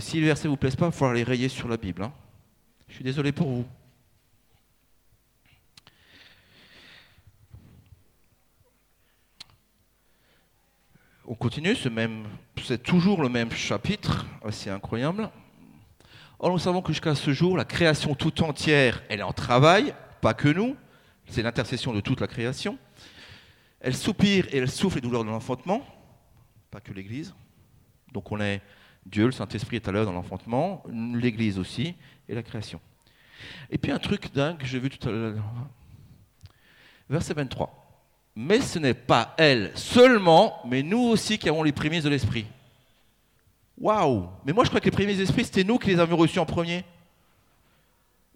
Si 0.01 0.19
le 0.19 0.25
verset 0.25 0.47
ne 0.47 0.49
vous 0.49 0.57
plaise 0.57 0.75
pas, 0.75 0.87
il 0.87 0.89
va 0.89 0.91
falloir 0.91 1.13
les 1.13 1.23
rayer 1.23 1.47
sur 1.47 1.67
la 1.67 1.77
Bible. 1.77 2.01
Hein. 2.03 2.11
Je 2.87 2.95
suis 2.95 3.03
désolé 3.03 3.31
pour 3.31 3.47
vous. 3.47 3.65
On 11.27 11.35
continue, 11.35 11.77
c'est 12.63 12.81
toujours 12.81 13.21
le 13.21 13.29
même 13.29 13.51
chapitre, 13.51 14.25
assez 14.43 14.69
incroyable. 14.69 15.29
Or, 16.39 16.49
nous 16.49 16.57
savons 16.57 16.81
que 16.81 16.91
jusqu'à 16.91 17.13
ce 17.13 17.31
jour, 17.31 17.55
la 17.55 17.63
création 17.63 18.15
tout 18.15 18.43
entière, 18.43 19.03
elle 19.07 19.19
est 19.19 19.23
en 19.23 19.31
travail, 19.31 19.93
pas 20.19 20.33
que 20.33 20.49
nous, 20.49 20.75
c'est 21.27 21.43
l'intercession 21.43 21.93
de 21.93 22.01
toute 22.01 22.19
la 22.19 22.27
création. 22.27 22.77
Elle 23.79 23.95
soupire 23.95 24.47
et 24.51 24.57
elle 24.57 24.69
souffle 24.69 24.95
les 24.95 25.01
douleurs 25.01 25.23
de 25.23 25.29
l'enfantement, 25.29 25.85
pas 26.71 26.81
que 26.81 26.91
l'Église. 26.91 27.33
Donc 28.11 28.31
on 28.31 28.41
est 28.41 28.61
Dieu, 29.05 29.25
le 29.25 29.31
Saint-Esprit 29.31 29.77
est 29.77 29.87
à 29.87 29.91
l'heure 29.91 30.05
dans 30.05 30.11
l'enfantement, 30.11 30.83
l'Église 30.89 31.57
aussi, 31.57 31.95
et 32.29 32.35
la 32.35 32.43
création. 32.43 32.79
Et 33.69 33.77
puis 33.77 33.91
un 33.91 33.99
truc 33.99 34.33
dingue 34.33 34.57
que 34.57 34.65
j'ai 34.65 34.79
vu 34.79 34.89
tout 34.89 35.07
à 35.07 35.11
l'heure. 35.11 35.43
Verset 37.09 37.33
23. 37.33 37.77
Mais 38.35 38.61
ce 38.61 38.79
n'est 38.79 38.93
pas 38.93 39.33
elle 39.37 39.71
seulement, 39.75 40.61
mais 40.65 40.83
nous 40.83 40.99
aussi 40.99 41.37
qui 41.37 41.49
avons 41.49 41.63
les 41.63 41.71
prémices 41.71 42.03
de 42.03 42.09
l'Esprit. 42.09 42.45
Waouh 43.77 44.29
Mais 44.45 44.53
moi 44.53 44.63
je 44.63 44.69
crois 44.69 44.79
que 44.79 44.85
les 44.85 44.91
prémices 44.91 45.17
de 45.17 45.23
l'Esprit, 45.23 45.43
c'était 45.43 45.63
nous 45.63 45.77
qui 45.77 45.89
les 45.89 45.99
avions 45.99 46.17
reçus 46.17 46.39
en 46.39 46.45
premier. 46.45 46.85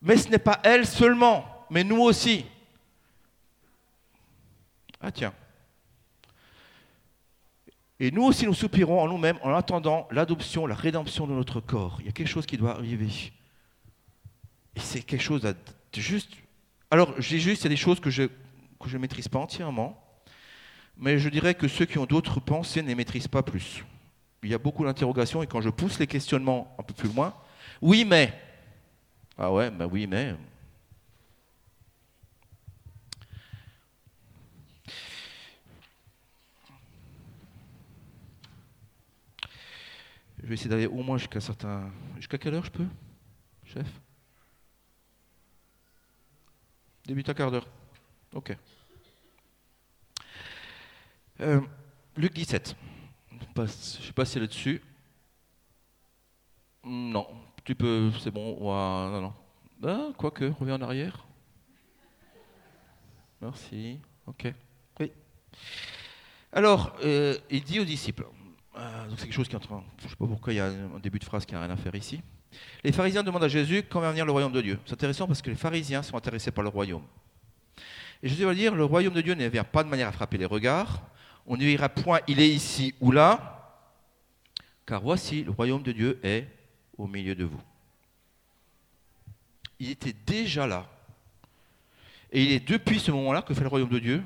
Mais 0.02 0.18
ce 0.18 0.30
n'est 0.30 0.40
pas 0.40 0.60
elle 0.64 0.86
seulement, 0.86 1.46
mais 1.70 1.84
nous 1.84 2.02
aussi. 2.02 2.46
Ah 5.00 5.12
tiens. 5.12 5.34
Et 8.00 8.12
nous 8.12 8.24
aussi, 8.24 8.46
nous 8.46 8.54
soupirons 8.54 9.02
en 9.02 9.08
nous-mêmes 9.08 9.40
en 9.42 9.54
attendant 9.54 10.08
l'adoption, 10.12 10.68
la 10.68 10.76
rédemption 10.76 11.28
de 11.28 11.34
notre 11.34 11.62
corps. 11.62 11.98
Il 12.02 12.06
y 12.06 12.10
a 12.10 12.12
quelque 12.12 12.28
chose 12.28 12.46
qui 12.46 12.58
doit 12.58 12.72
arriver. 12.72 13.10
Et 14.76 14.80
c'est 14.80 15.02
quelque 15.02 15.24
chose 15.24 15.42
de 15.42 15.56
juste. 15.96 16.32
Alors, 16.92 17.14
j'ai 17.20 17.40
juste, 17.40 17.62
il 17.62 17.66
y 17.66 17.68
a 17.68 17.70
des 17.70 17.78
choses 17.78 18.00
que 18.00 18.10
je 18.10 18.30
que 18.80 18.90
je 18.90 18.98
ne 18.98 19.02
maîtrise 19.02 19.28
pas 19.28 19.40
entièrement, 19.40 20.02
mais 20.98 21.18
je 21.18 21.30
dirais 21.30 21.56
que 21.56 21.68
ceux 21.68 21.86
qui 21.86 21.98
ont 21.98 22.06
d'autres 22.06 22.40
pensées 22.40 22.82
ne 22.82 22.88
les 22.88 22.96
maîtrisent 22.96 23.28
pas 23.28 23.44
plus. 23.44 23.84
Il 24.44 24.50
y 24.50 24.54
a 24.54 24.58
beaucoup 24.58 24.86
d'interrogations 24.86 25.42
et 25.42 25.48
quand 25.48 25.62
je 25.62 25.70
pousse 25.70 26.00
les 26.00 26.08
questionnements 26.08 26.76
un 26.78 26.84
peu 26.84 26.94
plus 26.94 27.10
loin, 27.10 27.34
oui, 27.82 28.06
mais. 28.06 28.34
Ah 29.38 29.52
ouais, 29.52 29.72
ben 29.72 29.90
oui, 29.92 30.08
mais. 30.08 30.36
Je 40.46 40.50
vais 40.50 40.54
essayer 40.54 40.70
d'aller 40.70 40.86
au 40.86 41.02
moins 41.02 41.18
jusqu'à 41.18 41.42
certain. 41.42 41.92
Jusqu'à 42.18 42.38
quelle 42.38 42.54
heure 42.54 42.64
je 42.64 42.70
peux, 42.70 42.86
chef? 43.64 43.88
Débute 47.04 47.28
à 47.28 47.34
quart 47.34 47.50
d'heure. 47.50 47.68
Ok. 48.32 48.56
Euh, 51.42 51.62
Luc 52.16 52.32
17. 52.32 52.76
Je 53.32 53.62
ne 53.62 53.66
sais 53.66 54.14
pas 54.14 54.24
si 54.24 54.38
elle 54.38 54.44
est 54.44 54.48
dessus. 54.48 54.84
Non, 56.84 57.28
tu 57.64 57.74
peux, 57.74 58.12
c'est 58.20 58.30
bon. 58.30 58.56
non, 58.60 59.22
non. 59.22 59.34
Ah, 59.84 60.10
quoique, 60.16 60.46
reviens 60.46 60.76
en 60.76 60.82
arrière. 60.84 61.26
Merci. 63.42 64.00
Ok. 64.28 64.54
Oui. 65.00 65.12
Alors, 66.52 66.96
euh, 67.04 67.36
il 67.50 67.64
dit 67.64 67.80
aux 67.80 67.86
disciples, 67.86 68.28
euh, 68.78 69.08
donc 69.08 69.20
c'est 69.20 69.26
quelque 69.26 69.36
chose 69.36 69.48
qui 69.48 69.54
est 69.54 69.58
en 69.58 69.62
train. 69.62 69.84
Je 70.00 70.06
ne 70.06 70.10
sais 70.10 70.16
pas 70.16 70.28
pourquoi 70.28 70.54
il 70.54 70.58
y 70.58 70.60
a 70.60 70.66
un 70.66 71.00
début 71.02 71.20
de 71.20 71.24
phrase 71.24 71.46
qui 71.46 71.54
n'a 71.54 71.62
rien 71.62 71.70
à 71.70 71.78
faire 71.78 71.96
ici. 71.96 72.22
Les 72.84 72.92
pharisiens 72.92 73.24
demandent 73.24 73.44
à 73.44 73.48
Jésus 73.48 73.84
quand 73.90 74.00
va 74.00 74.12
venir 74.12 74.26
le 74.26 74.32
royaume 74.32 74.52
de 74.52 74.62
Dieu. 74.62 74.80
C'est 74.86 74.94
intéressant 74.94 75.28
parce 75.28 75.42
que 75.42 75.50
les 75.50 75.56
pharisiens 75.56 76.02
sont 76.04 76.18
intéressés 76.18 76.52
par 76.52 76.64
le 76.64 76.70
royaume. 76.70 77.04
Et 78.22 78.30
Jésus 78.30 78.44
va 78.44 78.54
dire 78.54 78.76
le 78.76 78.86
royaume 78.86 79.14
de 79.14 79.22
Dieu 79.22 79.34
ne 79.34 79.48
vient 79.48 79.64
pas 79.64 79.84
de 79.84 79.90
manière 79.90 80.08
à 80.08 80.12
frapper 80.12 80.38
les 80.38 80.46
regards. 80.46 81.02
On 81.46 81.56
ne 81.56 81.62
dira 81.62 81.90
point 81.90 82.20
il 82.28 82.40
est 82.40 82.50
ici 82.50 82.96
ou 83.00 83.12
là, 83.12 83.84
car 84.86 85.02
voici 85.02 85.44
le 85.44 85.52
royaume 85.52 85.84
de 85.84 85.92
Dieu 85.92 86.20
est 86.24 86.48
au 86.98 87.08
milieu 87.08 87.36
de 87.36 87.44
vous. 87.44 87.62
Il 89.80 89.90
était 89.90 90.16
déjà 90.26 90.66
là. 90.66 90.90
Et 92.32 92.44
il 92.44 92.52
est 92.52 92.68
depuis 92.68 93.00
ce 93.00 93.12
moment-là 93.12 93.42
que 93.42 93.54
fait 93.54 93.62
le 93.62 93.68
royaume 93.68 93.90
de 93.90 94.00
Dieu, 94.00 94.24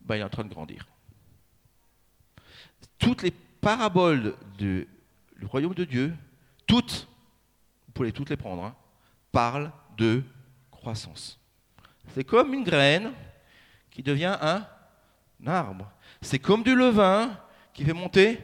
ben, 0.00 0.16
il 0.16 0.20
est 0.20 0.24
en 0.24 0.28
train 0.28 0.44
de 0.44 0.48
grandir. 0.48 0.86
Toutes 2.98 3.22
les 3.22 3.32
paraboles 3.60 4.34
du 4.58 4.88
royaume 5.42 5.74
de 5.74 5.84
Dieu, 5.84 6.14
toutes, 6.66 7.08
vous 7.86 7.92
pouvez 7.92 8.12
toutes 8.12 8.30
les 8.30 8.36
prendre, 8.36 8.64
hein, 8.64 8.74
parlent 9.32 9.72
de 9.96 10.22
croissance. 10.70 11.38
C'est 12.14 12.24
comme 12.24 12.54
une 12.54 12.64
graine 12.64 13.12
qui 13.90 14.02
devient 14.02 14.36
un, 14.40 14.66
arbre. 15.46 15.90
C'est 16.20 16.38
comme 16.38 16.62
du 16.62 16.74
levain 16.74 17.38
qui 17.72 17.84
fait 17.84 17.92
monter 17.92 18.40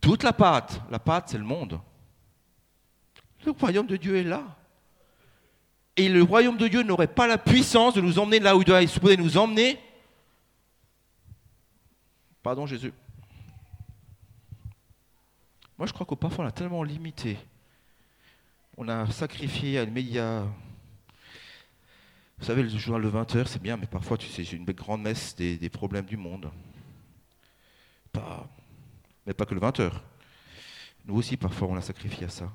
toute 0.00 0.22
la 0.22 0.32
pâte. 0.32 0.80
La 0.90 0.98
pâte, 0.98 1.28
c'est 1.28 1.38
le 1.38 1.44
monde. 1.44 1.80
Le 3.44 3.52
royaume 3.52 3.86
de 3.86 3.96
Dieu 3.96 4.16
est 4.16 4.24
là. 4.24 4.44
Et 5.96 6.08
le 6.08 6.22
royaume 6.22 6.56
de 6.56 6.68
Dieu 6.68 6.82
n'aurait 6.82 7.06
pas 7.06 7.26
la 7.26 7.38
puissance 7.38 7.94
de 7.94 8.00
nous 8.00 8.18
emmener 8.18 8.40
là 8.40 8.56
où 8.56 8.62
il 8.62 8.64
doit 8.64 8.82
nous 9.16 9.38
emmener. 9.38 9.78
Pardon 12.42 12.66
Jésus. 12.66 12.92
Moi, 15.78 15.86
je 15.86 15.92
crois 15.92 16.06
qu'au 16.06 16.16
parfois, 16.16 16.44
on 16.44 16.48
a 16.48 16.52
tellement 16.52 16.82
limité. 16.82 17.36
On 18.76 18.88
a 18.88 19.10
sacrifié 19.10 19.78
à 19.78 19.84
les 19.84 19.90
médias. 19.90 20.44
Vous 22.38 22.44
savez, 22.44 22.62
le 22.62 22.68
journal 22.68 23.02
de 23.02 23.08
20 23.08 23.36
heures, 23.36 23.48
c'est 23.48 23.62
bien, 23.62 23.76
mais 23.76 23.86
parfois, 23.86 24.16
tu 24.16 24.28
sais, 24.28 24.44
j'ai 24.44 24.56
une 24.56 24.64
grande 24.64 25.02
messe 25.02 25.34
des, 25.34 25.68
problèmes 25.70 26.06
du 26.06 26.16
monde. 26.16 26.50
pas. 28.12 28.48
Mais 29.26 29.34
pas 29.34 29.46
que 29.46 29.54
le 29.54 29.60
20h. 29.60 29.92
Nous 31.06 31.16
aussi, 31.16 31.36
parfois, 31.36 31.68
on 31.68 31.74
l'a 31.74 31.80
sacrifié 31.80 32.26
à 32.26 32.30
ça. 32.30 32.50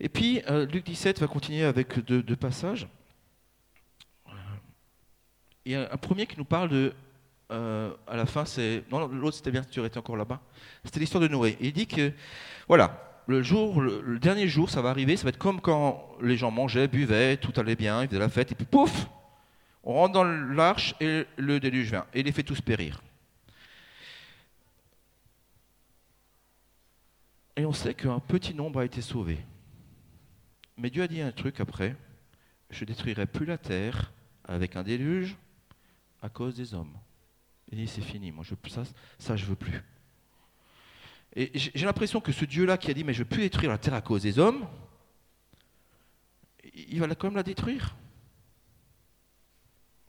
Et 0.00 0.08
puis, 0.08 0.42
euh, 0.48 0.64
Luc 0.66 0.84
17 0.84 1.20
va 1.20 1.26
continuer 1.26 1.64
avec 1.64 1.98
deux, 1.98 2.36
passages. 2.36 2.86
Il 5.64 5.72
y 5.72 5.74
a 5.74 5.92
un 5.92 5.96
premier 5.96 6.26
qui 6.26 6.38
nous 6.38 6.44
parle 6.44 6.68
de. 6.70 6.94
Euh, 7.50 7.94
à 8.06 8.16
la 8.16 8.26
fin, 8.26 8.44
c'est. 8.44 8.84
Non, 8.90 9.06
l'autre, 9.08 9.36
c'était 9.36 9.50
bien, 9.50 9.62
tu 9.62 9.82
étais 9.84 9.98
encore 9.98 10.16
là-bas. 10.16 10.40
C'était 10.84 11.00
l'histoire 11.00 11.22
de 11.22 11.28
Noé. 11.28 11.56
il 11.60 11.72
dit 11.72 11.86
que, 11.86 12.12
voilà, 12.66 13.22
le 13.26 13.42
jour, 13.42 13.80
le, 13.80 14.18
dernier 14.18 14.48
jour, 14.48 14.70
ça 14.70 14.82
va 14.82 14.90
arriver, 14.90 15.16
ça 15.16 15.24
va 15.24 15.28
être 15.30 15.38
comme 15.38 15.60
quand 15.60 16.16
les 16.22 16.36
gens 16.36 16.50
mangeaient, 16.50 16.88
buvaient, 16.88 17.36
tout 17.36 17.52
allait 17.60 17.76
bien, 17.76 18.02
ils 18.02 18.08
faisaient 18.08 18.18
la 18.18 18.28
fête, 18.28 18.52
et 18.52 18.54
puis 18.54 18.64
pouf, 18.64 19.06
on 19.84 19.94
rentre 19.94 20.14
dans 20.14 20.24
l'arche 20.24 20.94
et 21.00 21.26
le 21.36 21.60
déluge 21.60 21.90
vient, 21.90 22.06
et 22.14 22.20
il 22.20 22.26
les 22.26 22.32
fait 22.32 22.42
tous 22.42 22.60
périr. 22.60 23.02
Et 27.56 27.66
on 27.66 27.72
sait 27.72 27.94
qu'un 27.94 28.18
petit 28.18 28.54
nombre 28.54 28.80
a 28.80 28.84
été 28.84 29.02
sauvé. 29.02 29.38
Mais 30.76 30.90
Dieu 30.90 31.02
a 31.02 31.08
dit 31.08 31.20
un 31.20 31.32
truc 31.32 31.60
après, 31.60 31.96
je 32.70 32.84
détruirai 32.84 33.26
plus 33.26 33.46
la 33.46 33.58
terre 33.58 34.12
avec 34.44 34.76
un 34.76 34.82
déluge 34.82 35.36
à 36.22 36.28
cause 36.28 36.56
des 36.56 36.72
hommes. 36.72 36.96
Il 37.70 37.78
dit 37.78 37.86
c'est 37.86 38.02
fini, 38.02 38.32
moi 38.32 38.44
je, 38.44 38.54
ça, 38.70 38.82
ça 39.18 39.36
je 39.36 39.44
veux 39.44 39.56
plus. 39.56 39.82
Et 41.36 41.50
j'ai 41.54 41.86
l'impression 41.86 42.20
que 42.20 42.32
ce 42.32 42.44
Dieu-là 42.44 42.78
qui 42.78 42.90
a 42.90 42.94
dit 42.94 43.04
mais 43.04 43.14
je 43.14 43.22
plus 43.22 43.40
détruire 43.40 43.70
la 43.70 43.78
terre 43.78 43.94
à 43.94 44.00
cause 44.00 44.22
des 44.22 44.38
hommes, 44.38 44.66
il 46.74 47.00
va 47.00 47.14
quand 47.14 47.28
même 47.28 47.36
la 47.36 47.42
détruire. 47.42 47.96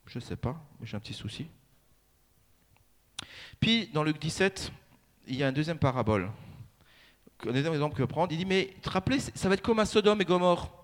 Je 0.06 0.18
ne 0.18 0.24
sais 0.24 0.38
pas, 0.38 0.60
mais 0.80 0.88
j'ai 0.88 0.98
un 0.98 1.00
petit 1.00 1.14
souci. 1.14 1.48
Puis 3.60 3.88
dans 3.88 4.04
Luc 4.04 4.20
17, 4.20 4.72
il 5.28 5.36
y 5.36 5.44
a 5.44 5.50
une 5.50 5.54
deuxième 5.54 5.78
parabole 5.78 6.32
un 7.48 7.54
deuxième 7.54 7.74
exemple 7.74 7.96
qu'il 7.96 8.04
va 8.04 8.08
prendre, 8.08 8.32
il 8.34 8.38
dit, 8.38 8.46
mais 8.46 8.74
te 8.82 8.90
rappelez, 8.90 9.20
ça 9.20 9.48
va 9.48 9.54
être 9.54 9.62
comme 9.62 9.80
à 9.80 9.86
Sodome 9.86 10.22
et 10.22 10.26
Gomorre. 10.26 10.76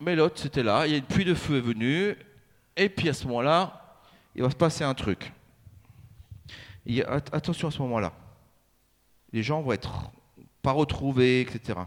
Mais 0.00 0.16
l'autre, 0.16 0.40
c'était 0.40 0.62
là, 0.62 0.86
il 0.86 0.92
y 0.92 0.94
a 0.94 0.98
une 0.98 1.04
pluie 1.04 1.24
de 1.24 1.34
feu 1.34 1.58
est 1.58 1.60
venue, 1.60 2.16
et 2.76 2.88
puis 2.88 3.08
à 3.08 3.14
ce 3.14 3.26
moment-là, 3.26 4.00
il 4.34 4.42
va 4.42 4.50
se 4.50 4.56
passer 4.56 4.84
un 4.84 4.94
truc. 4.94 5.32
Attention 7.32 7.68
à 7.68 7.70
ce 7.70 7.80
moment-là. 7.82 8.12
Les 9.32 9.42
gens 9.42 9.62
vont 9.62 9.72
être 9.72 10.10
pas 10.62 10.72
retrouvés, 10.72 11.40
etc. 11.40 11.80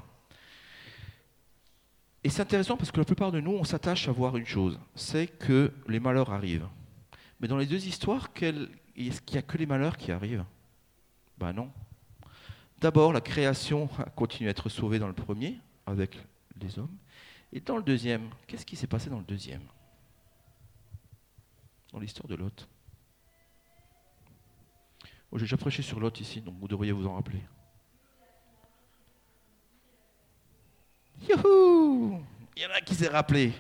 Et 2.24 2.30
c'est 2.30 2.42
intéressant 2.42 2.78
parce 2.78 2.92
que 2.92 2.98
la 2.98 3.06
plupart 3.06 3.32
de 3.32 3.40
nous, 3.40 3.52
on 3.52 3.64
s'attache 3.64 4.08
à 4.08 4.12
voir 4.12 4.38
une 4.38 4.46
chose, 4.46 4.80
c'est 4.96 5.28
que 5.28 5.72
les 5.88 6.00
malheurs 6.00 6.32
arrivent. 6.34 6.68
Mais 7.40 7.48
dans 7.48 7.58
les 7.58 7.66
deux 7.66 7.86
histoires, 7.86 8.30
est-ce 8.36 9.22
qu'il 9.22 9.34
n'y 9.34 9.38
a 9.38 9.42
que 9.44 9.58
les 9.58 9.66
malheurs 9.66 9.98
qui 9.98 10.12
arrivent? 10.12 10.44
Ben 11.38 11.54
non. 11.54 11.72
D'abord, 12.80 13.14
la 13.14 13.22
création 13.22 13.90
a 14.00 14.10
continué 14.10 14.50
à 14.50 14.52
être 14.52 14.70
sauvée 14.70 15.00
dans 15.00 15.08
le 15.08 15.14
premier, 15.14 15.58
avec 15.86 16.18
les 16.60 16.80
hommes. 16.80 16.96
Et 17.54 17.60
dans 17.60 17.78
le 17.78 17.84
deuxième, 17.84 18.30
qu'est-ce 18.46 18.66
qui 18.66 18.76
s'est 18.76 18.88
passé 18.88 19.10
dans 19.10 19.20
le 19.20 19.24
deuxième? 19.24 19.62
L'histoire 22.00 22.28
de 22.28 22.36
Lot. 22.36 22.68
J'ai 25.34 25.42
déjà 25.42 25.58
prêché 25.58 25.84
sur 25.84 26.00
Lot 26.00 26.20
ici, 26.20 26.42
donc 26.42 26.56
vous 26.60 26.68
devriez 26.68 26.92
vous 26.92 27.06
en 27.06 27.14
rappeler. 27.14 27.42
Youhou 31.30 32.24
Il 32.56 32.64
y 32.64 32.66
en 32.66 32.70
a 32.70 32.82
qui 32.82 32.96
s'est 32.96 33.10
rappelé. 33.10 33.54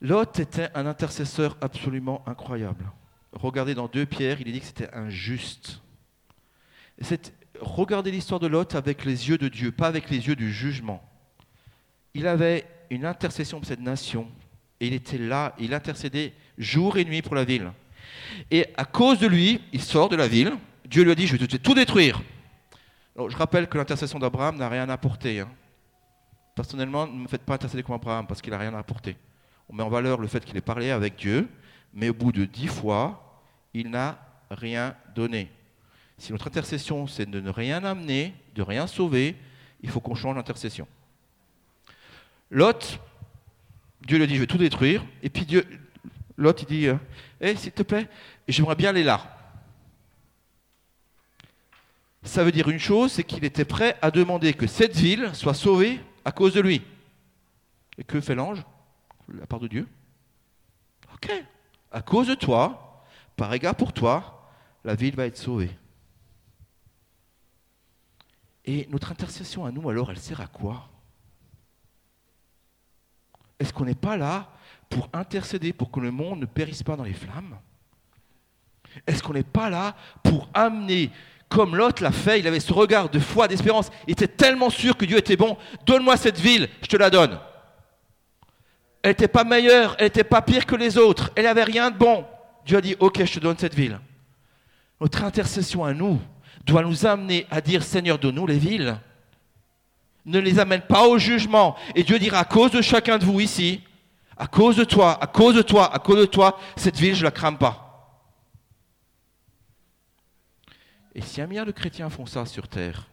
Lot 0.00 0.38
était 0.40 0.70
un 0.74 0.86
intercesseur 0.86 1.56
absolument 1.60 2.22
incroyable. 2.26 2.90
Regardez 3.32 3.74
dans 3.74 3.88
deux 3.88 4.04
pierres, 4.04 4.40
il 4.40 4.48
est 4.48 4.52
dit 4.52 4.60
que 4.60 4.66
c'était 4.66 4.92
injuste 4.92 5.80
c'est 7.02 7.32
regarder 7.60 8.10
l'histoire 8.10 8.40
de 8.40 8.46
Lot 8.46 8.74
avec 8.74 9.04
les 9.04 9.28
yeux 9.28 9.38
de 9.38 9.48
Dieu, 9.48 9.72
pas 9.72 9.88
avec 9.88 10.10
les 10.10 10.26
yeux 10.28 10.36
du 10.36 10.52
jugement. 10.52 11.02
Il 12.14 12.26
avait 12.26 12.66
une 12.90 13.04
intercession 13.04 13.58
pour 13.58 13.66
cette 13.66 13.80
nation 13.80 14.28
et 14.80 14.88
il 14.88 14.94
était 14.94 15.18
là, 15.18 15.54
il 15.58 15.74
intercédait 15.74 16.34
jour 16.58 16.96
et 16.96 17.04
nuit 17.04 17.22
pour 17.22 17.34
la 17.34 17.44
ville. 17.44 17.70
Et 18.50 18.66
à 18.76 18.84
cause 18.84 19.18
de 19.18 19.26
lui, 19.26 19.60
il 19.72 19.82
sort 19.82 20.08
de 20.08 20.16
la 20.16 20.28
ville. 20.28 20.52
Dieu 20.86 21.04
lui 21.04 21.12
a 21.12 21.14
dit 21.14 21.26
Je 21.26 21.36
vais 21.36 21.46
tout 21.46 21.74
détruire. 21.74 22.20
je 23.16 23.36
rappelle 23.36 23.68
que 23.68 23.78
l'intercession 23.78 24.18
d'Abraham 24.18 24.56
n'a 24.56 24.68
rien 24.68 24.88
apporté. 24.88 25.40
Hein. 25.40 25.48
Personnellement, 26.54 27.06
ne 27.06 27.22
me 27.22 27.28
faites 27.28 27.42
pas 27.42 27.54
intercéder 27.54 27.82
comme 27.82 27.94
Abraham 27.94 28.26
parce 28.26 28.42
qu'il 28.42 28.50
n'a 28.50 28.58
rien 28.58 28.74
apporté. 28.74 29.16
On 29.68 29.74
met 29.74 29.82
en 29.82 29.88
valeur 29.88 30.20
le 30.20 30.26
fait 30.26 30.44
qu'il 30.44 30.56
ait 30.56 30.60
parlé 30.60 30.90
avec 30.90 31.16
Dieu, 31.16 31.48
mais 31.94 32.10
au 32.10 32.14
bout 32.14 32.32
de 32.32 32.44
dix 32.44 32.68
fois, 32.68 33.40
il 33.72 33.90
n'a 33.90 34.18
rien 34.50 34.94
donné. 35.14 35.50
Si 36.18 36.32
notre 36.32 36.46
intercession, 36.48 37.06
c'est 37.06 37.28
de 37.28 37.40
ne 37.40 37.50
rien 37.50 37.84
amener, 37.84 38.34
de 38.54 38.62
rien 38.62 38.86
sauver, 38.86 39.34
il 39.82 39.90
faut 39.90 40.00
qu'on 40.00 40.14
change 40.14 40.36
l'intercession. 40.36 40.86
Lot, 42.50 43.00
Dieu 44.02 44.18
lui 44.18 44.26
dit, 44.26 44.34
je 44.34 44.40
vais 44.40 44.46
tout 44.46 44.58
détruire. 44.58 45.04
Et 45.22 45.30
puis 45.30 45.46
Dieu, 45.46 45.64
Lot, 46.42 46.62
il 46.62 46.66
dit, 46.66 46.86
hé, 46.86 46.96
eh, 47.40 47.56
s'il 47.56 47.72
te 47.72 47.82
plaît, 47.82 48.08
j'aimerais 48.48 48.74
bien 48.74 48.90
aller 48.90 49.04
là. 49.04 49.38
Ça 52.24 52.44
veut 52.44 52.52
dire 52.52 52.68
une 52.68 52.78
chose, 52.78 53.12
c'est 53.12 53.24
qu'il 53.24 53.44
était 53.44 53.64
prêt 53.64 53.96
à 54.02 54.10
demander 54.10 54.52
que 54.54 54.66
cette 54.66 54.96
ville 54.96 55.30
soit 55.34 55.54
sauvée 55.54 56.00
à 56.24 56.32
cause 56.32 56.54
de 56.54 56.60
lui. 56.60 56.82
Et 57.98 58.04
que 58.04 58.20
fait 58.20 58.34
l'ange 58.34 58.62
La 59.28 59.46
part 59.46 59.60
de 59.60 59.68
Dieu? 59.68 59.88
Ok, 61.14 61.30
à 61.90 62.02
cause 62.02 62.28
de 62.28 62.34
toi, 62.34 63.04
par 63.36 63.52
égard 63.52 63.74
pour 63.74 63.92
toi, 63.92 64.50
la 64.84 64.94
ville 64.94 65.14
va 65.14 65.26
être 65.26 65.36
sauvée. 65.36 65.70
Et 68.64 68.86
notre 68.90 69.10
intercession 69.10 69.64
à 69.64 69.72
nous, 69.72 69.88
alors, 69.88 70.10
elle 70.10 70.18
sert 70.18 70.40
à 70.40 70.46
quoi? 70.46 70.88
Est-ce 73.58 73.72
qu'on 73.72 73.84
n'est 73.84 73.94
pas 73.94 74.16
là 74.16 74.50
pour 74.92 75.08
intercéder 75.12 75.72
pour 75.72 75.90
que 75.90 76.00
le 76.00 76.10
monde 76.10 76.40
ne 76.40 76.46
périsse 76.46 76.82
pas 76.82 76.96
dans 76.96 77.04
les 77.04 77.14
flammes 77.14 77.56
Est-ce 79.06 79.22
qu'on 79.22 79.32
n'est 79.32 79.42
pas 79.42 79.70
là 79.70 79.96
pour 80.22 80.48
amener, 80.52 81.10
comme 81.48 81.74
l'autre 81.76 82.02
l'a 82.02 82.12
fait, 82.12 82.40
il 82.40 82.46
avait 82.46 82.60
ce 82.60 82.72
regard 82.72 83.08
de 83.08 83.18
foi, 83.18 83.48
d'espérance, 83.48 83.90
il 84.06 84.12
était 84.12 84.28
tellement 84.28 84.70
sûr 84.70 84.96
que 84.96 85.04
Dieu 85.04 85.16
était 85.16 85.36
bon, 85.36 85.56
donne-moi 85.86 86.16
cette 86.16 86.38
ville, 86.38 86.68
je 86.82 86.88
te 86.88 86.96
la 86.96 87.10
donne. 87.10 87.38
Elle 89.02 89.10
n'était 89.10 89.28
pas 89.28 89.44
meilleure, 89.44 89.96
elle 89.98 90.06
n'était 90.06 90.24
pas 90.24 90.42
pire 90.42 90.66
que 90.66 90.76
les 90.76 90.98
autres, 90.98 91.32
elle 91.34 91.44
n'avait 91.44 91.64
rien 91.64 91.90
de 91.90 91.96
bon. 91.96 92.24
Dieu 92.64 92.76
a 92.76 92.80
dit, 92.80 92.94
ok, 93.00 93.24
je 93.24 93.34
te 93.34 93.40
donne 93.40 93.58
cette 93.58 93.74
ville. 93.74 93.98
Notre 95.00 95.24
intercession 95.24 95.84
à 95.84 95.92
nous, 95.92 96.20
doit 96.64 96.82
nous 96.82 97.06
amener 97.06 97.46
à 97.50 97.60
dire 97.60 97.82
Seigneur, 97.82 98.18
donne-nous 98.18 98.46
les 98.46 98.58
villes. 98.58 98.98
Ne 100.24 100.38
les 100.38 100.60
amène 100.60 100.82
pas 100.82 101.06
au 101.08 101.18
jugement. 101.18 101.76
Et 101.94 102.04
Dieu 102.04 102.18
dira 102.18 102.38
à 102.38 102.44
cause 102.44 102.70
de 102.70 102.80
chacun 102.80 103.18
de 103.18 103.24
vous 103.24 103.40
ici, 103.40 103.80
à 104.36 104.46
cause 104.46 104.76
de 104.76 104.84
toi, 104.84 105.22
à 105.22 105.26
cause 105.26 105.54
de 105.54 105.62
toi, 105.62 105.92
à 105.94 105.98
cause 105.98 106.18
de 106.18 106.26
toi, 106.26 106.58
cette 106.76 106.96
ville, 106.96 107.14
je 107.14 107.20
ne 107.20 107.24
la 107.24 107.30
crame 107.30 107.58
pas. 107.58 107.88
Et 111.14 111.20
si 111.20 111.40
un 111.40 111.46
milliard 111.46 111.66
de 111.66 111.72
chrétiens 111.72 112.08
font 112.08 112.26
ça 112.26 112.46
sur 112.46 112.68
Terre, 112.68 113.08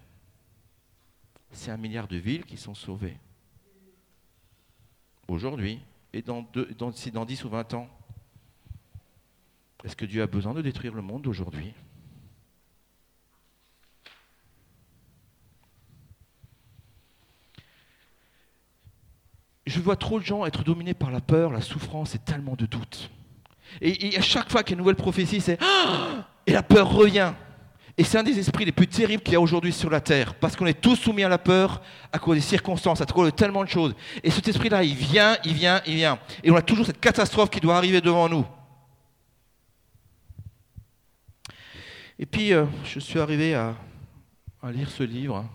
c'est 1.51 1.71
un 1.71 1.77
milliard 1.77 2.07
de 2.07 2.17
villes 2.17 2.45
qui 2.45 2.57
sont 2.57 2.75
sauvées. 2.75 3.17
Aujourd'hui, 5.27 5.79
et 6.13 6.21
dans, 6.21 6.45
dans, 6.77 6.91
dans 7.13 7.25
10 7.25 7.43
ou 7.43 7.49
20 7.49 7.73
ans, 7.73 7.89
est-ce 9.83 9.95
que 9.95 10.05
Dieu 10.05 10.21
a 10.21 10.27
besoin 10.27 10.53
de 10.53 10.61
détruire 10.61 10.93
le 10.93 11.01
monde 11.01 11.27
aujourd'hui? 11.27 11.73
Je 19.69 19.79
vois 19.79 19.95
trop 19.95 20.19
de 20.19 20.25
gens 20.25 20.45
être 20.45 20.63
dominés 20.63 20.93
par 20.93 21.11
la 21.11 21.21
peur, 21.21 21.51
la 21.51 21.61
souffrance 21.61 22.15
et 22.15 22.19
tellement 22.19 22.55
de 22.55 22.65
doutes. 22.65 23.11
Et, 23.81 24.17
à 24.17 24.21
chaque 24.21 24.51
fois 24.51 24.63
qu'il 24.63 24.71
y 24.71 24.73
a 24.73 24.75
une 24.77 24.79
nouvelle 24.79 24.95
prophétie, 24.95 25.41
c'est 25.41 25.59
ah 25.61 26.27
et 26.47 26.51
la 26.51 26.63
peur 26.63 26.89
revient. 26.89 27.33
Et 27.97 28.03
c'est 28.03 28.17
un 28.17 28.23
des 28.23 28.39
esprits 28.39 28.65
les 28.65 28.71
plus 28.71 28.87
terribles 28.87 29.21
qu'il 29.21 29.33
y 29.33 29.35
a 29.35 29.41
aujourd'hui 29.41 29.73
sur 29.73 29.89
la 29.89 29.99
terre, 29.99 30.33
parce 30.35 30.55
qu'on 30.55 30.65
est 30.65 30.79
tous 30.79 30.95
soumis 30.95 31.23
à 31.23 31.29
la 31.29 31.37
peur 31.37 31.81
à 32.11 32.17
cause 32.17 32.37
des 32.37 32.41
circonstances, 32.41 33.01
à 33.01 33.05
cause 33.05 33.25
de 33.25 33.35
tellement 33.35 33.63
de 33.63 33.69
choses. 33.69 33.93
Et 34.23 34.31
cet 34.31 34.47
esprit-là, 34.47 34.83
il 34.83 34.95
vient, 34.95 35.37
il 35.43 35.53
vient, 35.53 35.81
il 35.85 35.95
vient. 35.95 36.17
Et 36.43 36.49
on 36.49 36.55
a 36.55 36.61
toujours 36.61 36.85
cette 36.85 36.99
catastrophe 36.99 37.49
qui 37.49 37.59
doit 37.59 37.75
arriver 37.75 38.01
devant 38.01 38.29
nous. 38.29 38.45
Et 42.17 42.25
puis, 42.25 42.53
euh, 42.53 42.65
je 42.85 42.99
suis 42.99 43.19
arrivé 43.19 43.53
à 43.53 43.75
lire 44.71 44.89
ce 44.89 45.03
livre 45.03 45.45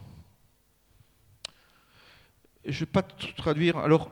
je 2.67 2.71
ne 2.71 2.81
vais 2.81 2.87
pas 2.87 3.03
traduire. 3.03 3.79
Alors, 3.79 4.11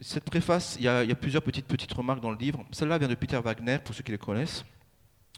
cette 0.00 0.24
préface, 0.24 0.76
il 0.78 0.84
y, 0.84 0.88
a, 0.88 1.14
plusieurs 1.14 1.42
petites, 1.42 1.92
remarques 1.92 2.20
dans 2.20 2.30
le 2.30 2.36
livre. 2.36 2.64
Celle-là 2.70 2.98
vient 2.98 3.08
de 3.08 3.14
Peter 3.14 3.38
Wagner, 3.42 3.78
pour 3.84 3.94
ceux 3.94 4.02
qui 4.02 4.12
le 4.12 4.18
connaissent. 4.18 4.64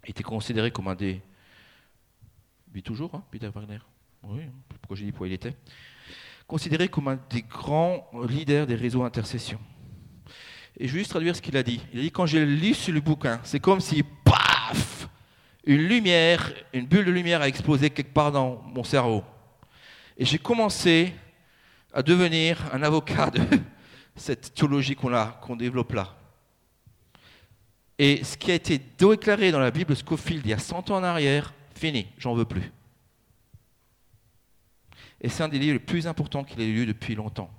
Il 0.05 0.11
était 0.11 0.22
considéré 0.22 0.70
comme 0.70 0.88
un 0.88 0.94
des. 0.94 1.20
Vit 2.72 2.82
toujours, 2.82 3.14
hein, 3.14 3.24
Peter 3.30 3.49
Wagner 3.55 3.78
Oui, 4.22 4.42
pourquoi 4.80 4.96
j'ai 4.96 5.05
dit 5.05 5.12
pourquoi 5.12 5.28
il 5.28 5.32
était 5.32 5.55
Considéré 6.46 6.88
comme 6.88 7.09
un 7.09 7.18
des 7.30 7.42
grands 7.42 8.11
leaders 8.28 8.66
des 8.66 8.74
réseaux 8.74 9.05
intercession. 9.05 9.59
Et 10.78 10.86
je 10.86 10.92
vais 10.92 11.01
juste 11.01 11.11
traduire 11.11 11.34
ce 11.34 11.42
qu'il 11.42 11.57
a 11.57 11.62
dit. 11.62 11.80
Il 11.92 12.01
a 12.01 12.03
dit, 12.03 12.11
quand 12.11 12.26
j'ai 12.26 12.44
lu 12.44 12.74
sur 12.74 12.92
le 12.92 13.01
bouquin, 13.01 13.40
c'est 13.42 13.61
comme 13.61 13.80
si, 13.80 14.03
paf, 14.03 15.09
une 15.64 15.82
lumière, 15.82 16.53
une 16.72 16.86
bulle 16.86 17.05
de 17.05 17.11
lumière 17.11 17.42
a 17.42 17.49
explosé 17.49 17.90
quelque 17.90 18.12
part 18.12 18.32
dans 18.32 18.62
mon 18.62 18.84
cerveau. 18.84 19.24
Et 20.16 20.24
j'ai 20.24 20.38
commencé 20.38 21.12
à 21.93 22.03
devenir 22.03 22.62
un 22.72 22.82
avocat 22.82 23.30
de 23.30 23.41
cette 24.16 24.55
théologie 24.55 24.95
qu'on 24.95 25.12
qu'on 25.41 25.57
développe 25.57 25.93
là. 25.93 26.14
Et 27.99 28.22
ce 28.22 28.36
qui 28.36 28.51
a 28.53 28.55
été 28.55 28.78
déclaré 28.78 29.51
dans 29.51 29.59
la 29.59 29.70
Bible 29.70 29.97
Scofield 29.97 30.47
il 30.47 30.51
y 30.51 30.55
a 30.55 30.59
100 30.59 30.91
ans 30.91 30.97
en 30.97 31.03
arrière, 31.03 31.53
fini, 31.74 32.07
j'en 32.18 32.34
veux 32.34 32.45
plus. 32.45 32.70
Et 35.20 35.28
c'est 35.28 35.43
un 35.43 35.49
des 35.49 35.59
livres 35.59 35.74
les 35.74 35.78
plus 35.80 36.07
importants 36.07 36.45
qu'il 36.45 36.61
ait 36.61 36.66
lu 36.66 36.86
depuis 36.86 37.16
longtemps. 37.16 37.51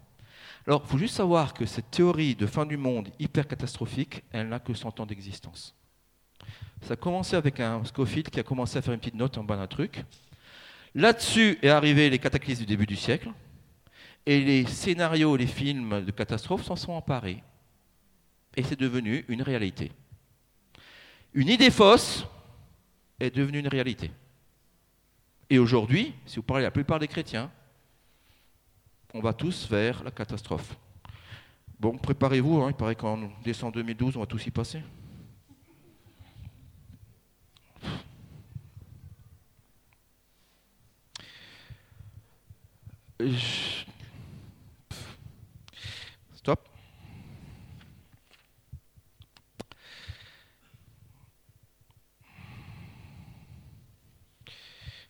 Alors, 0.65 0.83
il 0.85 0.89
faut 0.89 0.97
juste 0.97 1.15
savoir 1.15 1.53
que 1.53 1.65
cette 1.65 1.91
théorie 1.91 2.35
de 2.35 2.45
fin 2.45 2.65
du 2.65 2.77
monde 2.77 3.09
hyper 3.19 3.47
catastrophique, 3.47 4.23
elle 4.31 4.49
n'a 4.49 4.59
que 4.59 4.73
100 4.73 4.99
ans 4.99 5.05
d'existence. 5.05 5.75
Ça 6.81 6.93
a 6.93 6.95
commencé 6.95 7.35
avec 7.35 7.59
un 7.59 7.83
Scofield 7.83 8.29
qui 8.29 8.39
a 8.39 8.43
commencé 8.43 8.77
à 8.77 8.81
faire 8.81 8.93
une 8.93 8.99
petite 8.99 9.15
note 9.15 9.37
en 9.37 9.43
bas 9.43 9.57
d'un 9.57 9.67
truc. 9.67 10.03
Là-dessus 10.95 11.57
est 11.61 11.69
arrivé 11.69 12.09
les 12.09 12.19
cataclysmes 12.19 12.61
du 12.61 12.65
début 12.65 12.85
du 12.85 12.95
siècle. 12.95 13.29
Et 14.25 14.41
les 14.41 14.65
scénarios, 14.65 15.35
les 15.35 15.47
films 15.47 16.03
de 16.05 16.11
catastrophes 16.11 16.63
s'en 16.63 16.75
sont 16.75 16.91
emparés. 16.91 17.43
Et 18.55 18.63
c'est 18.63 18.79
devenu 18.79 19.25
une 19.27 19.41
réalité. 19.41 19.91
Une 21.33 21.49
idée 21.49 21.71
fausse 21.71 22.25
est 23.19 23.35
devenue 23.35 23.59
une 23.59 23.67
réalité. 23.67 24.11
Et 25.49 25.59
aujourd'hui, 25.59 26.13
si 26.25 26.37
vous 26.37 26.43
parlez 26.43 26.63
à 26.63 26.67
la 26.67 26.71
plupart 26.71 26.99
des 26.99 27.07
chrétiens, 27.07 27.51
on 29.13 29.21
va 29.21 29.33
tous 29.33 29.67
vers 29.69 30.03
la 30.03 30.11
catastrophe. 30.11 30.75
Bon, 31.79 31.97
préparez-vous, 31.97 32.61
hein, 32.61 32.67
il 32.69 32.75
paraît 32.75 32.95
qu'en 32.95 33.31
décembre 33.43 33.73
2012, 33.75 34.17
on 34.17 34.19
va 34.19 34.25
tous 34.25 34.45
y 34.45 34.51
passer. 34.51 34.81
Stop. 46.39 46.69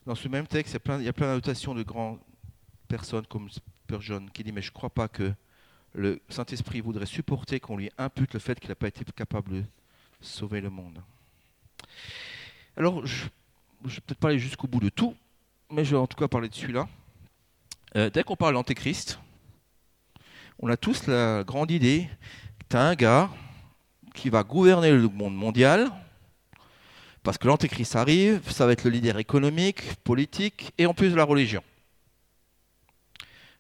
Dans 0.08 0.16
ce 0.16 0.28
même 0.28 0.48
texte, 0.48 0.72
il 0.74 1.04
y 1.04 1.08
a 1.08 1.14
plein, 1.14 1.28
d'annotations 1.28 1.76
de 1.76 1.84
grandes 1.84 2.18
personnes 2.88 3.28
comme 3.28 3.48
Spurgeon 3.52 4.26
qui 4.34 4.44
dit 4.44 4.52
Mais 4.52 4.64
je 4.64 4.70
ne 4.70 4.74
crois 4.74 4.90
pas 4.90 5.08
que 5.08 5.32
le 5.94 6.20
Saint-Esprit 6.30 6.82
voudrait 6.82 7.06
supporter 7.06 7.60
qu'on 7.60 7.78
lui 7.78 7.92
impute 8.00 8.34
le 8.34 8.40
fait 8.40 8.60
qu'il 8.60 8.70
n'a 8.70 8.76
pas 8.76 8.88
été 8.88 9.06
capable 9.16 9.52
de 9.52 9.64
sauver 10.22 10.62
le 10.62 10.72
monde. 10.72 11.00
Alors, 12.76 13.06
je 13.06 13.26
ne 13.84 13.90
vais 13.90 14.02
peut-être 14.02 14.20
pas 14.20 14.30
aller 14.30 14.40
jusqu'au 14.40 14.68
bout 14.68 14.80
de 14.80 14.90
tout, 14.90 15.16
mais 15.70 15.86
je 15.86 15.92
vais 15.92 16.02
en 16.02 16.08
tout 16.08 16.18
cas 16.18 16.28
parler 16.28 16.50
de 16.50 16.56
celui-là. 16.56 16.90
Euh, 17.96 18.10
dès 18.10 18.24
qu'on 18.24 18.36
parle 18.36 18.56
d'Antéchrist, 18.56 19.20
on 20.60 20.70
a 20.70 20.78
tous 20.78 21.08
la 21.08 21.44
grande 21.44 21.72
idée 21.72 22.10
que 22.60 22.66
tu 22.70 22.78
as 22.78 22.82
un 22.82 22.96
gars 22.96 23.30
qui 24.14 24.30
va 24.30 24.44
gouverner 24.44 24.92
le 24.92 25.08
monde 25.08 25.36
mondial, 25.36 25.90
parce 27.24 27.38
que 27.38 27.48
l'Antéchrist 27.48 27.96
arrive, 27.96 28.52
ça 28.52 28.66
va 28.66 28.74
être 28.74 28.84
le 28.84 28.90
leader 28.90 29.18
économique, 29.18 29.96
politique 30.04 30.74
et 30.78 30.86
en 30.86 30.94
plus 30.94 31.12
de 31.12 31.16
la 31.16 31.24
religion. 31.24 31.64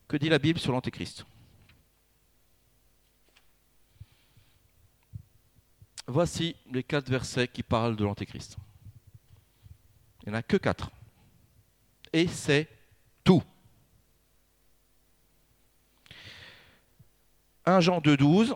Que 0.07 0.17
dit 0.17 0.29
la 0.29 0.39
Bible 0.39 0.59
sur 0.59 0.73
l'Antéchrist? 0.73 1.25
Voici 6.07 6.55
les 6.71 6.83
quatre 6.83 7.09
versets 7.09 7.47
qui 7.47 7.63
parlent 7.63 7.95
de 7.95 8.03
l'Antéchrist. 8.03 8.57
Il 10.23 10.29
n'y 10.29 10.35
en 10.35 10.39
a 10.39 10.43
que 10.43 10.57
quatre. 10.57 10.89
Et 12.11 12.27
c'est 12.27 12.67
tout. 13.23 13.43
1 17.65 17.79
Jean 17.81 18.01
2, 18.01 18.17
12, 18.17 18.55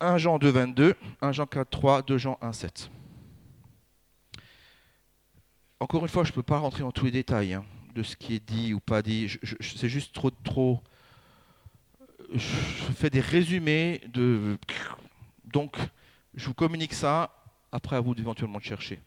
1 0.00 0.18
Jean 0.18 0.38
2, 0.38 0.48
22, 0.48 0.94
1 1.20 1.32
Jean 1.32 1.46
4, 1.46 1.70
3, 1.70 2.02
2 2.02 2.18
Jean 2.18 2.38
1, 2.40 2.52
7. 2.52 2.90
Encore 5.80 6.02
une 6.02 6.08
fois, 6.08 6.24
je 6.24 6.30
ne 6.30 6.34
peux 6.34 6.42
pas 6.42 6.58
rentrer 6.58 6.82
dans 6.82 6.92
tous 6.92 7.04
les 7.04 7.10
détails 7.10 7.54
hein, 7.54 7.64
de 7.94 8.02
ce 8.02 8.16
qui 8.16 8.34
est 8.34 8.44
dit 8.44 8.72
ou 8.72 8.80
pas 8.80 9.02
dit. 9.02 9.30
C'est 9.60 9.88
juste 9.88 10.14
trop, 10.14 10.30
trop. 10.30 10.80
Je 12.32 12.38
fais 12.38 13.10
des 13.10 13.20
résumés 13.20 14.00
de. 14.12 14.58
Donc, 15.44 15.76
je 16.34 16.46
vous 16.46 16.54
communique 16.54 16.94
ça. 16.94 17.30
Après, 17.70 17.96
à 17.96 18.00
vous 18.00 18.14
d'éventuellement 18.14 18.60
chercher. 18.60 19.00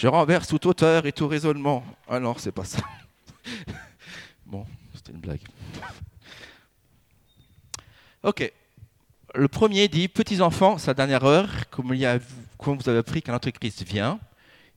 Je 0.00 0.08
renverse 0.08 0.48
toute 0.48 0.64
hauteur 0.64 1.04
et 1.04 1.12
tout 1.12 1.28
raisonnement. 1.28 1.84
Ah 2.08 2.18
non, 2.18 2.34
c'est 2.38 2.52
pas 2.52 2.64
ça. 2.64 2.78
Bon, 4.46 4.66
c'était 4.94 5.12
une 5.12 5.18
blague. 5.18 5.42
Ok. 8.22 8.50
Le 9.34 9.46
premier 9.46 9.88
dit 9.88 10.08
Petits 10.08 10.40
enfants, 10.40 10.78
sa 10.78 10.94
dernière 10.94 11.22
heure, 11.24 11.68
comme, 11.68 11.94
vous 11.94 12.88
avez 12.88 12.98
appris 12.98 13.20
qu'un 13.20 13.34
antéchrist 13.34 13.82
vient, 13.82 14.18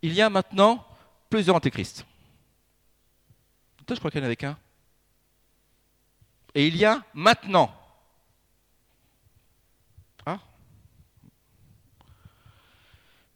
il 0.01 0.11
y 0.11 0.21
a 0.21 0.29
maintenant 0.29 0.85
plusieurs 1.29 1.55
antéchrists. 1.55 2.05
je 3.89 3.95
crois 3.95 4.11
qu'il 4.11 4.19
y 4.19 4.23
en 4.23 4.25
avait 4.25 4.35
qu'un. 4.35 4.57
Et 6.53 6.67
il 6.67 6.75
y 6.75 6.83
a 6.83 7.01
maintenant. 7.13 7.73
Ah 10.25 10.39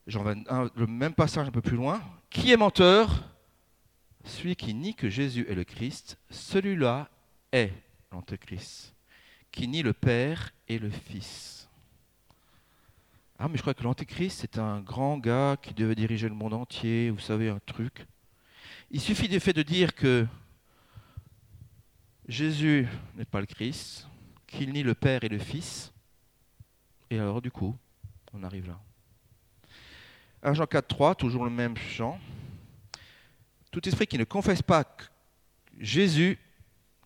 J'en 0.08 0.22
vais 0.22 0.34
le 0.74 0.86
même 0.86 1.12
passage 1.12 1.46
un 1.46 1.50
peu 1.50 1.60
plus 1.60 1.76
loin. 1.76 2.02
Qui 2.30 2.50
est 2.50 2.56
menteur? 2.56 3.24
Celui 4.24 4.56
qui 4.56 4.72
nie 4.72 4.94
que 4.94 5.10
Jésus 5.10 5.46
est 5.50 5.54
le 5.54 5.64
Christ, 5.64 6.18
celui-là 6.30 7.10
est 7.52 7.72
l'Antéchrist, 8.10 8.94
qui 9.52 9.68
nie 9.68 9.82
le 9.82 9.92
Père 9.92 10.50
et 10.66 10.78
le 10.78 10.88
Fils. 10.88 11.68
Ah, 13.38 13.48
mais 13.48 13.58
je 13.58 13.62
crois 13.62 13.74
que 13.74 13.84
l'Antéchrist, 13.84 14.40
c'est 14.40 14.58
un 14.58 14.80
grand 14.80 15.18
gars 15.18 15.58
qui 15.60 15.74
devait 15.74 15.94
diriger 15.94 16.28
le 16.28 16.34
monde 16.34 16.54
entier, 16.54 17.10
vous 17.10 17.20
savez, 17.20 17.50
un 17.50 17.60
truc. 17.60 18.06
Il 18.90 19.02
suffit 19.02 19.28
du 19.28 19.40
fait 19.40 19.52
de 19.52 19.62
dire 19.62 19.94
que 19.94 20.26
Jésus 22.26 22.88
n'est 23.14 23.26
pas 23.26 23.40
le 23.40 23.46
Christ, 23.46 24.08
qu'il 24.46 24.72
nie 24.72 24.82
le 24.82 24.94
Père 24.94 25.22
et 25.22 25.28
le 25.28 25.38
Fils, 25.38 25.92
et 27.10 27.18
alors 27.18 27.42
du 27.42 27.50
coup, 27.50 27.76
on 28.32 28.42
arrive 28.42 28.68
là. 28.68 28.80
1 30.42 30.54
Jean 30.54 30.66
4, 30.66 30.86
3, 30.86 31.14
toujours 31.14 31.44
le 31.44 31.50
même 31.50 31.76
chant 31.76 32.18
tout 33.70 33.86
esprit 33.88 34.06
qui 34.06 34.18
ne 34.18 34.24
confesse 34.24 34.62
pas 34.62 34.84
Jésus, 35.78 36.38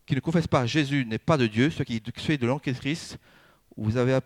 qui 0.06 0.14
ne 0.14 0.20
confesse 0.20 0.46
pas 0.46 0.66
Jésus 0.66 1.04
n'est 1.04 1.18
pas 1.18 1.36
de 1.36 1.46
Dieu, 1.46 1.70
ce 1.70 1.82
qui 1.82 2.02
fait 2.16 2.38
de 2.38 2.46
l'antéchrist, 2.46 3.18
vous 3.76 3.96
avez 3.96 4.18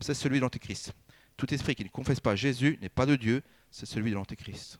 c'est 0.00 0.14
celui 0.14 0.38
de 0.38 0.42
l'antéchrist. 0.42 0.92
Tout 1.36 1.52
esprit 1.52 1.74
qui 1.74 1.84
ne 1.84 1.88
confesse 1.88 2.20
pas 2.20 2.36
Jésus 2.36 2.78
n'est 2.80 2.88
pas 2.88 3.06
de 3.06 3.16
Dieu, 3.16 3.42
c'est 3.70 3.86
celui 3.86 4.10
de 4.10 4.16
l'antéchrist. 4.16 4.78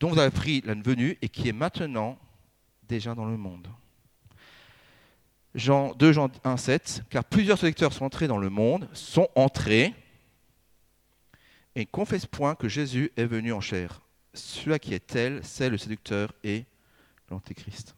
Dont 0.00 0.10
vous 0.10 0.18
avez 0.18 0.30
pris 0.30 0.60
la 0.64 0.74
venue 0.74 1.18
et 1.22 1.28
qui 1.28 1.48
est 1.48 1.52
maintenant 1.52 2.18
déjà 2.84 3.14
dans 3.14 3.26
le 3.26 3.36
monde. 3.36 3.68
Jean 5.54 5.92
2 5.94 6.12
Jean 6.12 6.30
1, 6.44 6.56
7, 6.56 7.02
car 7.10 7.24
plusieurs 7.24 7.62
lecteurs 7.64 7.92
sont 7.92 8.04
entrés 8.04 8.28
dans 8.28 8.38
le 8.38 8.50
monde, 8.50 8.88
sont 8.92 9.28
entrés 9.34 9.94
et 11.78 11.82
ne 11.82 11.90
confessent 11.90 12.26
point 12.26 12.54
que 12.54 12.68
Jésus 12.68 13.10
est 13.16 13.26
venu 13.26 13.52
en 13.52 13.60
chair 13.60 14.00
celui 14.38 14.78
qui 14.78 14.94
est 14.94 15.06
tel, 15.06 15.40
c'est 15.42 15.68
le 15.68 15.78
séducteur 15.78 16.32
et 16.44 16.64
l'antéchrist. 17.30 17.94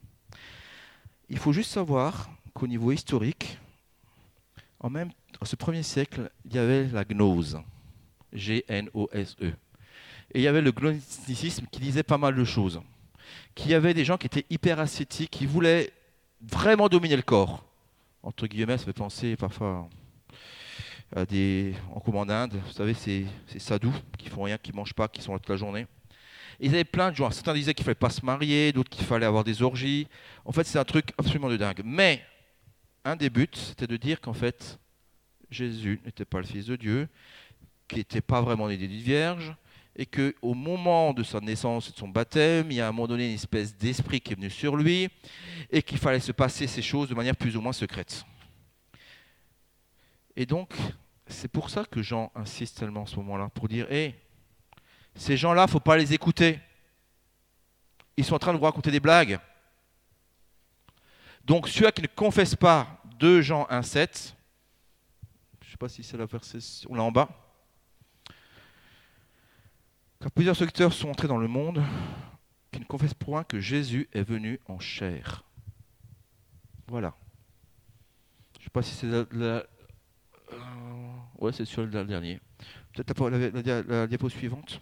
Il 1.28 1.38
faut 1.38 1.52
juste 1.52 1.70
savoir 1.70 2.30
qu'au 2.54 2.66
niveau 2.66 2.92
historique, 2.92 3.58
en 4.80 4.90
même 4.90 5.10
dans 5.38 5.46
ce 5.46 5.56
premier 5.56 5.82
siècle, 5.82 6.30
il 6.44 6.54
y 6.54 6.58
avait 6.58 6.88
la 6.88 7.04
gnose, 7.04 7.60
G-N-O-S-E. 8.32 9.52
Et 10.32 10.38
il 10.38 10.42
y 10.42 10.48
avait 10.48 10.62
le 10.62 10.72
gnosticisme 10.72 11.66
qui 11.70 11.80
disait 11.80 12.02
pas 12.02 12.18
mal 12.18 12.34
de 12.34 12.44
choses. 12.44 12.80
Qu'il 13.54 13.70
y 13.70 13.74
avait 13.74 13.94
des 13.94 14.04
gens 14.04 14.16
qui 14.16 14.26
étaient 14.26 14.46
hyper 14.50 14.80
ascétiques, 14.80 15.30
qui 15.30 15.46
voulaient 15.46 15.92
vraiment 16.40 16.88
dominer 16.88 17.16
le 17.16 17.22
corps. 17.22 17.64
Entre 18.22 18.46
guillemets, 18.46 18.78
ça 18.78 18.84
fait 18.84 18.92
penser 18.92 19.36
parfois 19.36 19.88
des. 21.28 21.74
En 21.94 22.00
commande 22.00 22.30
Inde, 22.30 22.60
vous 22.64 22.72
savez, 22.72 22.94
ces, 22.94 23.26
ces 23.46 23.58
sadhus 23.58 23.88
qui 24.18 24.28
font 24.28 24.42
rien, 24.42 24.58
qui 24.58 24.72
mangent 24.72 24.94
pas, 24.94 25.08
qui 25.08 25.22
sont 25.22 25.32
là 25.32 25.38
toute 25.38 25.50
la 25.50 25.56
journée. 25.56 25.86
Ils 26.60 26.74
avaient 26.74 26.84
plein 26.84 27.10
de 27.10 27.16
gens. 27.16 27.30
Certains 27.30 27.54
disaient 27.54 27.74
qu'il 27.74 27.84
fallait 27.84 27.94
pas 27.94 28.10
se 28.10 28.24
marier, 28.24 28.72
d'autres 28.72 28.90
qu'il 28.90 29.06
fallait 29.06 29.26
avoir 29.26 29.44
des 29.44 29.62
orgies. 29.62 30.06
En 30.44 30.52
fait, 30.52 30.64
c'est 30.64 30.78
un 30.78 30.84
truc 30.84 31.12
absolument 31.16 31.48
de 31.48 31.56
dingue. 31.56 31.80
Mais 31.84 32.22
un 33.04 33.16
des 33.16 33.30
buts, 33.30 33.48
c'était 33.54 33.86
de 33.86 33.96
dire 33.96 34.20
qu'en 34.20 34.34
fait, 34.34 34.78
Jésus 35.50 36.00
n'était 36.04 36.26
pas 36.26 36.38
le 36.38 36.46
Fils 36.46 36.66
de 36.66 36.76
Dieu, 36.76 37.08
qui 37.88 37.96
n'était 37.96 38.20
pas 38.20 38.40
vraiment 38.42 38.68
né 38.68 38.76
d'une 38.76 38.90
vierge, 38.90 39.54
et 39.96 40.06
qu'au 40.06 40.54
moment 40.54 41.12
de 41.12 41.22
sa 41.22 41.40
naissance 41.40 41.88
et 41.88 41.92
de 41.92 41.96
son 41.96 42.08
baptême, 42.08 42.70
il 42.70 42.76
y 42.76 42.80
a 42.80 42.86
à 42.86 42.88
un 42.90 42.92
moment 42.92 43.08
donné 43.08 43.28
une 43.28 43.34
espèce 43.34 43.76
d'esprit 43.76 44.20
qui 44.20 44.32
est 44.32 44.36
venu 44.36 44.50
sur 44.50 44.76
lui, 44.76 45.08
et 45.70 45.82
qu'il 45.82 45.98
fallait 45.98 46.20
se 46.20 46.32
passer 46.32 46.66
ces 46.66 46.82
choses 46.82 47.08
de 47.08 47.14
manière 47.14 47.36
plus 47.36 47.56
ou 47.56 47.60
moins 47.60 47.72
secrète. 47.72 48.24
Et 50.36 50.46
donc, 50.46 50.72
c'est 51.30 51.48
pour 51.48 51.70
ça 51.70 51.84
que 51.84 52.02
Jean 52.02 52.30
insiste 52.34 52.78
tellement 52.78 53.04
à 53.04 53.06
ce 53.06 53.16
moment-là, 53.16 53.48
pour 53.48 53.68
dire, 53.68 53.90
hé, 53.90 54.14
ces 55.14 55.36
gens-là, 55.36 55.66
faut 55.66 55.80
pas 55.80 55.96
les 55.96 56.12
écouter. 56.12 56.60
Ils 58.16 58.24
sont 58.24 58.34
en 58.34 58.38
train 58.38 58.52
de 58.52 58.58
vous 58.58 58.64
raconter 58.64 58.90
des 58.90 59.00
blagues. 59.00 59.38
Donc, 61.44 61.68
ceux 61.68 61.90
qui 61.90 62.02
ne 62.02 62.06
confessent 62.06 62.56
pas 62.56 63.02
2 63.18 63.42
Jean 63.42 63.64
1,7, 63.70 64.34
je 65.60 65.66
ne 65.66 65.70
sais 65.70 65.76
pas 65.76 65.88
si 65.88 66.02
c'est 66.02 66.16
la 66.16 66.26
verset, 66.26 66.58
on 66.88 66.94
l'a 66.94 67.02
en 67.02 67.12
bas. 67.12 67.28
Car 70.20 70.30
plusieurs 70.30 70.56
secteurs 70.56 70.92
sont 70.92 71.08
entrés 71.08 71.28
dans 71.28 71.38
le 71.38 71.48
monde 71.48 71.82
qui 72.70 72.78
ne 72.78 72.84
confessent 72.84 73.14
point 73.14 73.42
que 73.42 73.58
Jésus 73.58 74.08
est 74.12 74.22
venu 74.22 74.60
en 74.66 74.78
chair. 74.78 75.44
Voilà. 76.88 77.14
Je 78.54 78.60
ne 78.60 78.64
sais 78.64 78.70
pas 78.70 78.82
si 78.82 78.94
c'est 78.94 79.06
la, 79.06 79.24
la 79.32 79.64
euh, 80.52 80.58
ouais, 81.40 81.52
c'est 81.52 81.64
sur 81.64 81.82
le 81.82 81.88
dernier. 82.04 82.40
Peut-être 82.94 83.30
la, 83.30 84.06
diapo 84.06 84.28
suivante. 84.28 84.80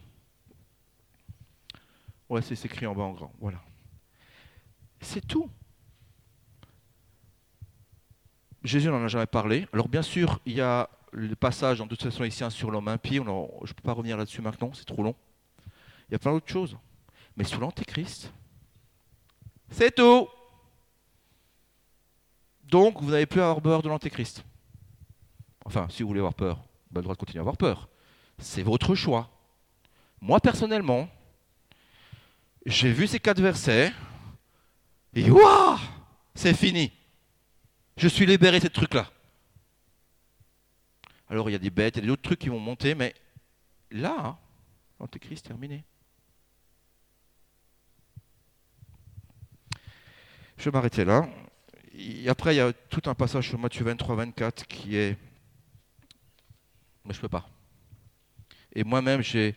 Ouais, 2.28 2.42
c'est 2.42 2.62
écrit 2.64 2.86
en 2.86 2.94
bas 2.94 3.04
en 3.04 3.12
grand. 3.12 3.32
Voilà. 3.40 3.62
C'est 5.00 5.26
tout. 5.26 5.50
Jésus 8.62 8.88
n'en 8.88 9.02
a 9.02 9.08
jamais 9.08 9.26
parlé. 9.26 9.66
Alors 9.72 9.88
bien 9.88 10.02
sûr, 10.02 10.40
il 10.44 10.54
y 10.54 10.60
a 10.60 10.90
le 11.12 11.34
passage 11.36 11.80
en 11.80 11.86
toute 11.86 12.02
façon 12.02 12.24
ici 12.24 12.44
sur 12.50 12.70
l'homme 12.70 12.88
impie. 12.88 13.14
je 13.14 13.20
ne 13.20 13.72
peux 13.72 13.82
pas 13.82 13.92
revenir 13.92 14.16
là-dessus 14.16 14.42
maintenant, 14.42 14.72
c'est 14.74 14.84
trop 14.84 15.02
long. 15.02 15.14
Il 16.08 16.12
y 16.12 16.14
a 16.16 16.18
plein 16.18 16.32
d'autres 16.32 16.50
choses. 16.50 16.76
Mais 17.36 17.44
sur 17.44 17.60
l'antéchrist, 17.60 18.32
c'est 19.70 19.94
tout. 19.94 20.28
Donc, 22.64 23.00
vous 23.00 23.10
n'avez 23.10 23.26
plus 23.26 23.40
à 23.40 23.44
avoir 23.44 23.62
peur 23.62 23.82
de 23.82 23.88
l'antéchrist. 23.88 24.44
Enfin, 25.68 25.86
si 25.90 26.02
vous 26.02 26.08
voulez 26.08 26.20
avoir 26.20 26.32
peur, 26.32 26.56
vous 26.56 26.96
avez 26.96 27.00
le 27.00 27.02
droit 27.02 27.14
de 27.14 27.20
continuer 27.20 27.40
à 27.40 27.42
avoir 27.42 27.58
peur. 27.58 27.90
C'est 28.38 28.62
votre 28.62 28.94
choix. 28.94 29.28
Moi, 30.22 30.40
personnellement, 30.40 31.10
j'ai 32.64 32.90
vu 32.90 33.06
ces 33.06 33.20
quatre 33.20 33.42
versets, 33.42 33.92
et 35.14 35.30
waouh, 35.30 35.78
c'est 36.34 36.54
fini. 36.54 36.90
Je 37.98 38.08
suis 38.08 38.24
libéré 38.24 38.60
de 38.60 38.64
ce 38.64 38.68
truc-là. 38.68 39.10
Alors 41.28 41.50
il 41.50 41.52
y 41.52 41.56
a 41.56 41.58
des 41.58 41.68
bêtes, 41.68 41.98
il 41.98 42.04
y 42.04 42.06
a 42.06 42.08
d'autres 42.08 42.22
trucs 42.22 42.38
qui 42.38 42.48
vont 42.48 42.58
monter, 42.58 42.94
mais 42.94 43.14
là, 43.90 44.16
hein, 44.18 44.38
l'Antéchrist 44.98 45.44
terminé. 45.44 45.84
Je 50.56 50.64
vais 50.64 50.70
m'arrêter 50.70 51.04
là. 51.04 51.28
Après, 52.26 52.54
il 52.54 52.56
y 52.56 52.60
a 52.60 52.72
tout 52.72 53.02
un 53.04 53.14
passage 53.14 53.50
sur 53.50 53.58
Matthieu 53.58 53.84
23, 53.84 54.16
24 54.16 54.66
qui 54.66 54.96
est. 54.96 55.18
Mais 57.08 57.14
je 57.14 57.18
ne 57.18 57.22
peux 57.22 57.28
pas. 57.28 57.48
Et 58.74 58.84
moi-même, 58.84 59.22
j'ai, 59.22 59.56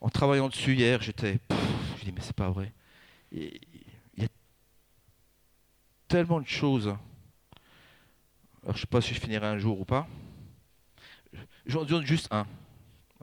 en 0.00 0.08
travaillant 0.08 0.48
dessus 0.48 0.74
hier, 0.74 1.02
j'étais. 1.02 1.38
Je 1.98 2.04
dis, 2.04 2.12
mais 2.12 2.22
c'est 2.22 2.36
pas 2.36 2.48
vrai. 2.48 2.72
Il 3.32 3.58
y 4.16 4.24
a 4.24 4.28
tellement 6.08 6.40
de 6.40 6.46
choses 6.46 6.94
alors, 8.62 8.76
je 8.76 8.82
sais 8.82 8.86
pas 8.86 9.00
si 9.00 9.12
je 9.12 9.20
finirai 9.20 9.46
un 9.46 9.58
jour 9.58 9.80
ou 9.80 9.84
pas. 9.84 10.06
J'en 11.66 11.84
donne 11.84 12.06
juste 12.06 12.28
un. 12.32 12.46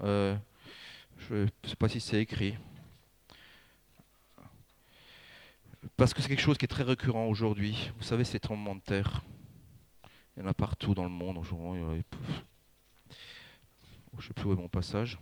Euh, 0.03 0.35
je 1.17 1.35
ne 1.35 1.47
sais 1.63 1.77
pas 1.77 1.87
si 1.87 2.01
c'est 2.01 2.21
écrit. 2.21 2.55
Parce 5.95 6.13
que 6.13 6.21
c'est 6.21 6.27
quelque 6.27 6.41
chose 6.41 6.57
qui 6.57 6.65
est 6.65 6.69
très 6.69 6.83
récurrent 6.83 7.25
aujourd'hui. 7.27 7.89
Vous 7.97 8.03
savez, 8.03 8.25
ces 8.25 8.39
tremblements 8.41 8.75
de 8.75 8.81
terre. 8.81 9.21
Il 10.35 10.43
y 10.43 10.45
en 10.45 10.49
a 10.49 10.53
partout 10.53 10.93
dans 10.93 11.03
le 11.03 11.09
monde 11.09 11.37
aujourd'hui. 11.37 12.03
Je 14.19 14.25
ne 14.25 14.27
sais 14.27 14.33
plus 14.33 14.49
où 14.49 14.53
est 14.53 14.57
mon 14.57 14.67
passage. 14.67 15.17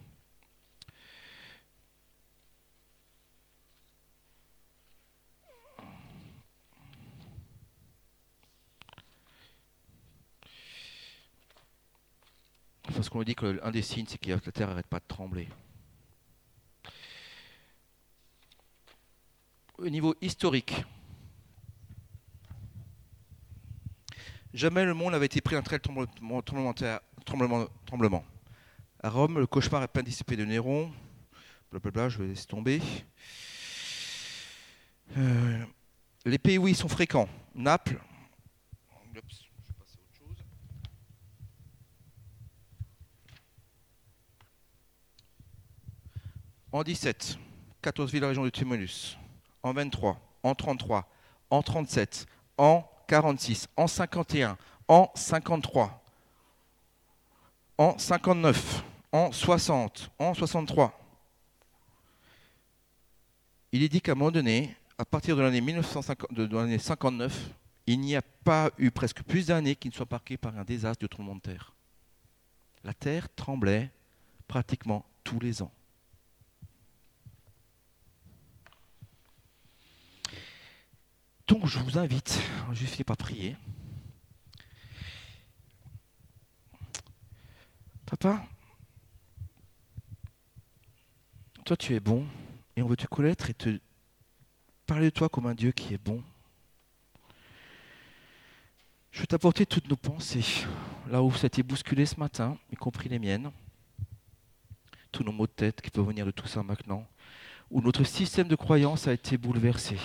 Parce 12.95 13.09
qu'on 13.09 13.21
dit 13.21 13.35
qu'un 13.35 13.69
des 13.69 13.83
signes, 13.83 14.07
c'est 14.07 14.17
que 14.17 14.31
la 14.31 14.39
terre 14.39 14.67
n'arrête 14.67 14.87
pas 14.87 14.99
de 14.99 15.05
trembler. 15.07 15.47
Au 19.77 19.87
niveau 19.87 20.15
historique, 20.19 20.73
jamais 24.55 24.83
le 24.85 24.95
monde 24.95 25.11
n'avait 25.11 25.27
été 25.27 25.39
pris 25.41 25.53
d'un 25.53 25.61
tel 25.61 25.79
tremblement, 25.79 26.41
tremblement, 27.85 28.25
À 29.01 29.09
Rome, 29.09 29.39
le 29.39 29.47
cauchemar 29.47 29.83
est 29.83 29.87
plein 29.87 30.03
dissipé 30.03 30.35
de 30.35 30.43
Néron. 30.43 30.91
Blablabla, 31.71 32.09
je 32.09 32.17
vais 32.17 32.27
laisser 32.27 32.45
tomber. 32.45 32.81
Euh, 35.17 35.63
les 36.25 36.37
pays 36.37 36.57
où 36.57 36.67
ils 36.67 36.75
sont 36.75 36.89
fréquents, 36.89 37.29
Naples, 37.53 37.99
En 46.73 46.83
17, 46.83 47.39
14 47.81 48.11
villes 48.11 48.25
région 48.25 48.43
de 48.43 48.49
Tumulus. 48.49 49.17
En 49.63 49.73
23, 49.73 50.19
en 50.43 50.53
33, 50.53 51.09
en 51.49 51.61
37, 51.63 52.27
en 52.57 52.83
46, 53.07 53.69
en 53.77 53.87
51, 53.87 54.57
en 54.87 55.09
53, 55.15 56.03
en 57.77 57.97
59, 57.97 58.83
en 59.11 59.31
60, 59.31 60.11
en 60.19 60.33
63. 60.33 60.99
Il 63.71 63.83
est 63.83 63.89
dit 63.89 64.01
qu'à 64.01 64.13
un 64.13 64.15
moment 64.15 64.31
donné, 64.31 64.75
à 64.97 65.05
partir 65.05 65.35
de 65.35 65.41
l'année 65.41 65.61
1959, 65.61 67.51
il 67.85 67.99
n'y 67.99 68.15
a 68.15 68.21
pas 68.21 68.71
eu 68.77 68.91
presque 68.91 69.23
plus 69.23 69.47
d'années 69.47 69.75
qui 69.75 69.89
ne 69.89 69.93
soient 69.93 70.07
marquées 70.09 70.37
par 70.37 70.57
un 70.57 70.63
désastre 70.63 71.01
de 71.01 71.07
tremblement 71.07 71.35
de 71.35 71.41
terre. 71.41 71.73
La 72.83 72.93
terre 72.93 73.27
tremblait 73.35 73.91
pratiquement 74.47 75.05
tous 75.23 75.39
les 75.39 75.61
ans. 75.61 75.71
Donc 81.47 81.65
je 81.65 81.79
vous 81.79 81.97
invite, 81.97 82.39
je 82.73 82.83
ne 82.83 82.87
finis 82.87 83.03
pas 83.05 83.15
prier. 83.15 83.55
Papa, 88.07 88.43
toi 91.65 91.77
tu 91.77 91.93
es 91.93 91.99
bon 91.99 92.25
et 92.75 92.81
on 92.81 92.87
veut 92.87 92.95
te 92.95 93.05
connaître 93.05 93.49
et 93.49 93.53
te 93.53 93.79
parler 94.87 95.05
de 95.05 95.09
toi 95.11 95.29
comme 95.29 95.45
un 95.45 95.53
Dieu 95.53 95.71
qui 95.71 95.93
est 95.93 96.03
bon. 96.03 96.23
Je 99.11 99.19
veux 99.19 99.27
t'apporter 99.27 99.65
toutes 99.65 99.87
nos 99.89 99.95
pensées, 99.95 100.65
là 101.09 101.21
où 101.21 101.31
ça 101.33 101.45
a 101.45 101.47
été 101.47 101.61
bousculé 101.61 102.05
ce 102.05 102.19
matin, 102.19 102.57
y 102.71 102.75
compris 102.75 103.09
les 103.09 103.19
miennes, 103.19 103.51
tous 105.11 105.23
nos 105.23 105.31
mots 105.31 105.47
de 105.47 105.51
tête 105.51 105.81
qui 105.81 105.91
peuvent 105.91 106.07
venir 106.07 106.25
de 106.25 106.31
tout 106.31 106.47
ça 106.47 106.63
maintenant, 106.63 107.05
où 107.69 107.81
notre 107.81 108.03
système 108.03 108.47
de 108.47 108.55
croyance 108.55 109.07
a 109.07 109.13
été 109.13 109.37
bouleversé 109.37 109.97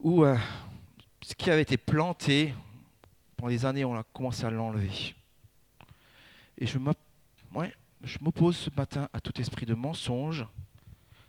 où 0.00 0.24
euh, 0.24 0.36
ce 1.22 1.34
qui 1.34 1.50
avait 1.50 1.62
été 1.62 1.76
planté, 1.76 2.54
pendant 3.36 3.50
des 3.50 3.64
années, 3.64 3.84
on 3.84 3.96
a 3.96 4.02
commencé 4.02 4.44
à 4.44 4.50
l'enlever. 4.50 5.14
Et 6.58 6.66
je 6.66 6.78
m'oppose 8.20 8.56
ce 8.56 8.70
matin 8.76 9.08
à 9.12 9.20
tout 9.20 9.40
esprit 9.40 9.66
de 9.66 9.74
mensonge, 9.74 10.46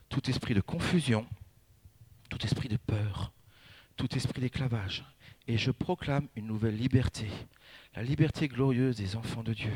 tout 0.10 0.28
esprit 0.30 0.56
de 0.56 0.62
confusion, 0.62 1.26
tout 2.30 2.44
esprit 2.44 2.68
de 2.68 2.78
peur, 2.78 3.32
tout 3.96 4.16
esprit 4.16 4.42
d'esclavage. 4.42 5.06
Et 5.48 5.58
je 5.58 5.72
proclame 5.72 6.28
une 6.36 6.48
nouvelle 6.48 6.76
liberté, 6.76 7.28
la 7.96 8.04
liberté 8.04 8.48
glorieuse 8.48 8.98
des 8.98 9.16
enfants 9.16 9.44
de 9.44 9.54
Dieu. 9.54 9.74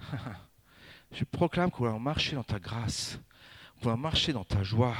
je 1.12 1.24
proclame 1.24 1.70
qu'on 1.70 1.84
va 1.84 1.98
marcher 1.98 2.34
dans 2.34 2.44
ta 2.44 2.58
grâce, 2.58 3.20
qu'on 3.80 3.90
va 3.90 3.96
marcher 3.96 4.32
dans 4.32 4.44
ta 4.44 4.62
joie, 4.62 4.96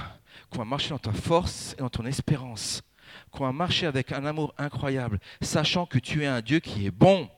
qu'on 0.50 0.58
va 0.58 0.64
marcher 0.64 0.90
dans 0.90 0.98
ta 0.98 1.12
force 1.12 1.74
et 1.74 1.80
dans 1.80 1.90
ton 1.90 2.04
espérance, 2.04 2.82
qu'on 3.30 3.44
va 3.44 3.52
marcher 3.52 3.86
avec 3.86 4.12
un 4.12 4.24
amour 4.24 4.54
incroyable, 4.58 5.18
sachant 5.40 5.86
que 5.86 5.98
tu 5.98 6.22
es 6.22 6.26
un 6.26 6.42
Dieu 6.42 6.60
qui 6.60 6.86
est 6.86 6.90
bon, 6.90 7.28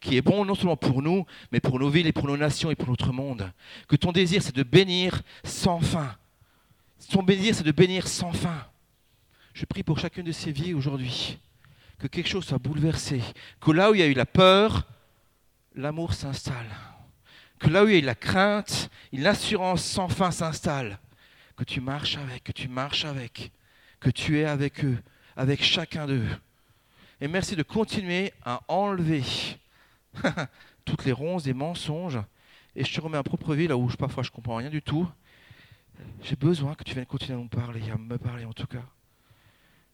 qui 0.00 0.16
est 0.16 0.22
bon 0.22 0.44
non 0.44 0.54
seulement 0.54 0.76
pour 0.76 1.02
nous, 1.02 1.26
mais 1.52 1.60
pour 1.60 1.78
nos 1.78 1.88
villes 1.88 2.06
et 2.06 2.12
pour 2.12 2.26
nos 2.26 2.36
nations 2.36 2.70
et 2.70 2.74
pour 2.74 2.88
notre 2.88 3.12
monde. 3.12 3.50
Que 3.88 3.96
ton 3.96 4.12
désir, 4.12 4.42
c'est 4.42 4.54
de 4.54 4.62
bénir 4.62 5.22
sans 5.44 5.80
fin. 5.80 6.16
Ton 7.10 7.22
désir, 7.22 7.54
c'est 7.54 7.64
de 7.64 7.72
bénir 7.72 8.08
sans 8.08 8.32
fin. 8.32 8.66
Je 9.52 9.64
prie 9.64 9.82
pour 9.82 9.98
chacune 9.98 10.24
de 10.24 10.32
ces 10.32 10.52
vies 10.52 10.74
aujourd'hui, 10.74 11.38
que 11.98 12.08
quelque 12.08 12.28
chose 12.28 12.44
soit 12.44 12.58
bouleversé, 12.58 13.20
que 13.60 13.70
là 13.70 13.90
où 13.90 13.94
il 13.94 14.00
y 14.00 14.02
a 14.02 14.06
eu 14.06 14.14
la 14.14 14.26
peur, 14.26 14.86
l'amour 15.74 16.14
s'installe. 16.14 16.70
que 17.58 17.68
là 17.68 17.84
où 17.84 17.88
il 17.88 17.94
y 17.94 18.02
a 18.02 18.04
la 18.04 18.14
crainte, 18.14 18.90
l'assurance 19.12 19.84
sans 19.84 20.08
fin 20.08 20.30
s'installe. 20.30 20.98
Que 21.56 21.64
tu 21.64 21.80
marches 21.80 22.16
avec, 22.16 22.42
que 22.42 22.52
tu 22.52 22.68
marches 22.68 23.04
avec, 23.04 23.52
que 24.00 24.10
tu 24.10 24.40
es 24.40 24.44
avec 24.44 24.84
eux, 24.84 24.98
avec 25.36 25.62
chacun 25.62 26.06
d'eux. 26.06 26.26
Et 27.20 27.28
merci 27.28 27.54
de 27.54 27.62
continuer 27.62 28.32
à 28.44 28.60
enlever 28.68 29.22
toutes 30.84 31.04
les 31.04 31.12
ronces 31.12 31.44
des 31.44 31.54
mensonges. 31.54 32.20
Et 32.76 32.84
je 32.84 32.92
te 32.92 33.00
remets 33.00 33.18
à 33.18 33.22
propre 33.22 33.54
vie, 33.54 33.68
là 33.68 33.76
où 33.76 33.86
parfois 33.88 34.22
je 34.22 34.30
comprends 34.30 34.56
rien 34.56 34.70
du 34.70 34.82
tout. 34.82 35.08
J'ai 36.22 36.36
besoin 36.36 36.74
que 36.74 36.84
tu 36.84 36.94
viennes 36.94 37.06
continuer 37.06 37.38
à 37.38 37.42
nous 37.42 37.48
parler, 37.48 37.90
à 37.90 37.96
me 37.96 38.18
parler 38.18 38.44
en 38.44 38.52
tout 38.52 38.66
cas. 38.66 38.84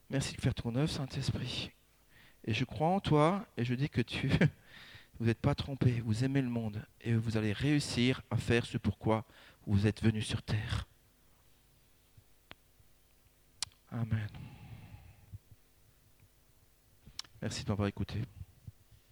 Merci 0.09 0.35
de 0.35 0.41
faire 0.41 0.53
ton 0.53 0.75
œuvre, 0.75 0.89
Saint-Esprit. 0.89 1.71
Et 2.45 2.53
je 2.53 2.65
crois 2.65 2.87
en 2.87 2.99
toi 2.99 3.45
et 3.55 3.63
je 3.63 3.75
dis 3.75 3.89
que 3.89 4.01
tu, 4.01 4.29
vous 5.19 5.25
n'êtes 5.25 5.39
pas 5.39 5.55
trompé, 5.55 6.01
vous 6.01 6.23
aimez 6.23 6.41
le 6.41 6.49
monde 6.49 6.83
et 7.01 7.13
vous 7.13 7.37
allez 7.37 7.53
réussir 7.53 8.21
à 8.31 8.37
faire 8.37 8.65
ce 8.65 8.77
pourquoi 8.77 9.25
vous 9.67 9.87
êtes 9.87 10.03
venu 10.03 10.21
sur 10.21 10.41
terre. 10.41 10.87
Amen. 13.91 14.29
Merci 17.41 17.63
de 17.63 17.69
m'avoir 17.69 17.87
écouté. 17.87 18.21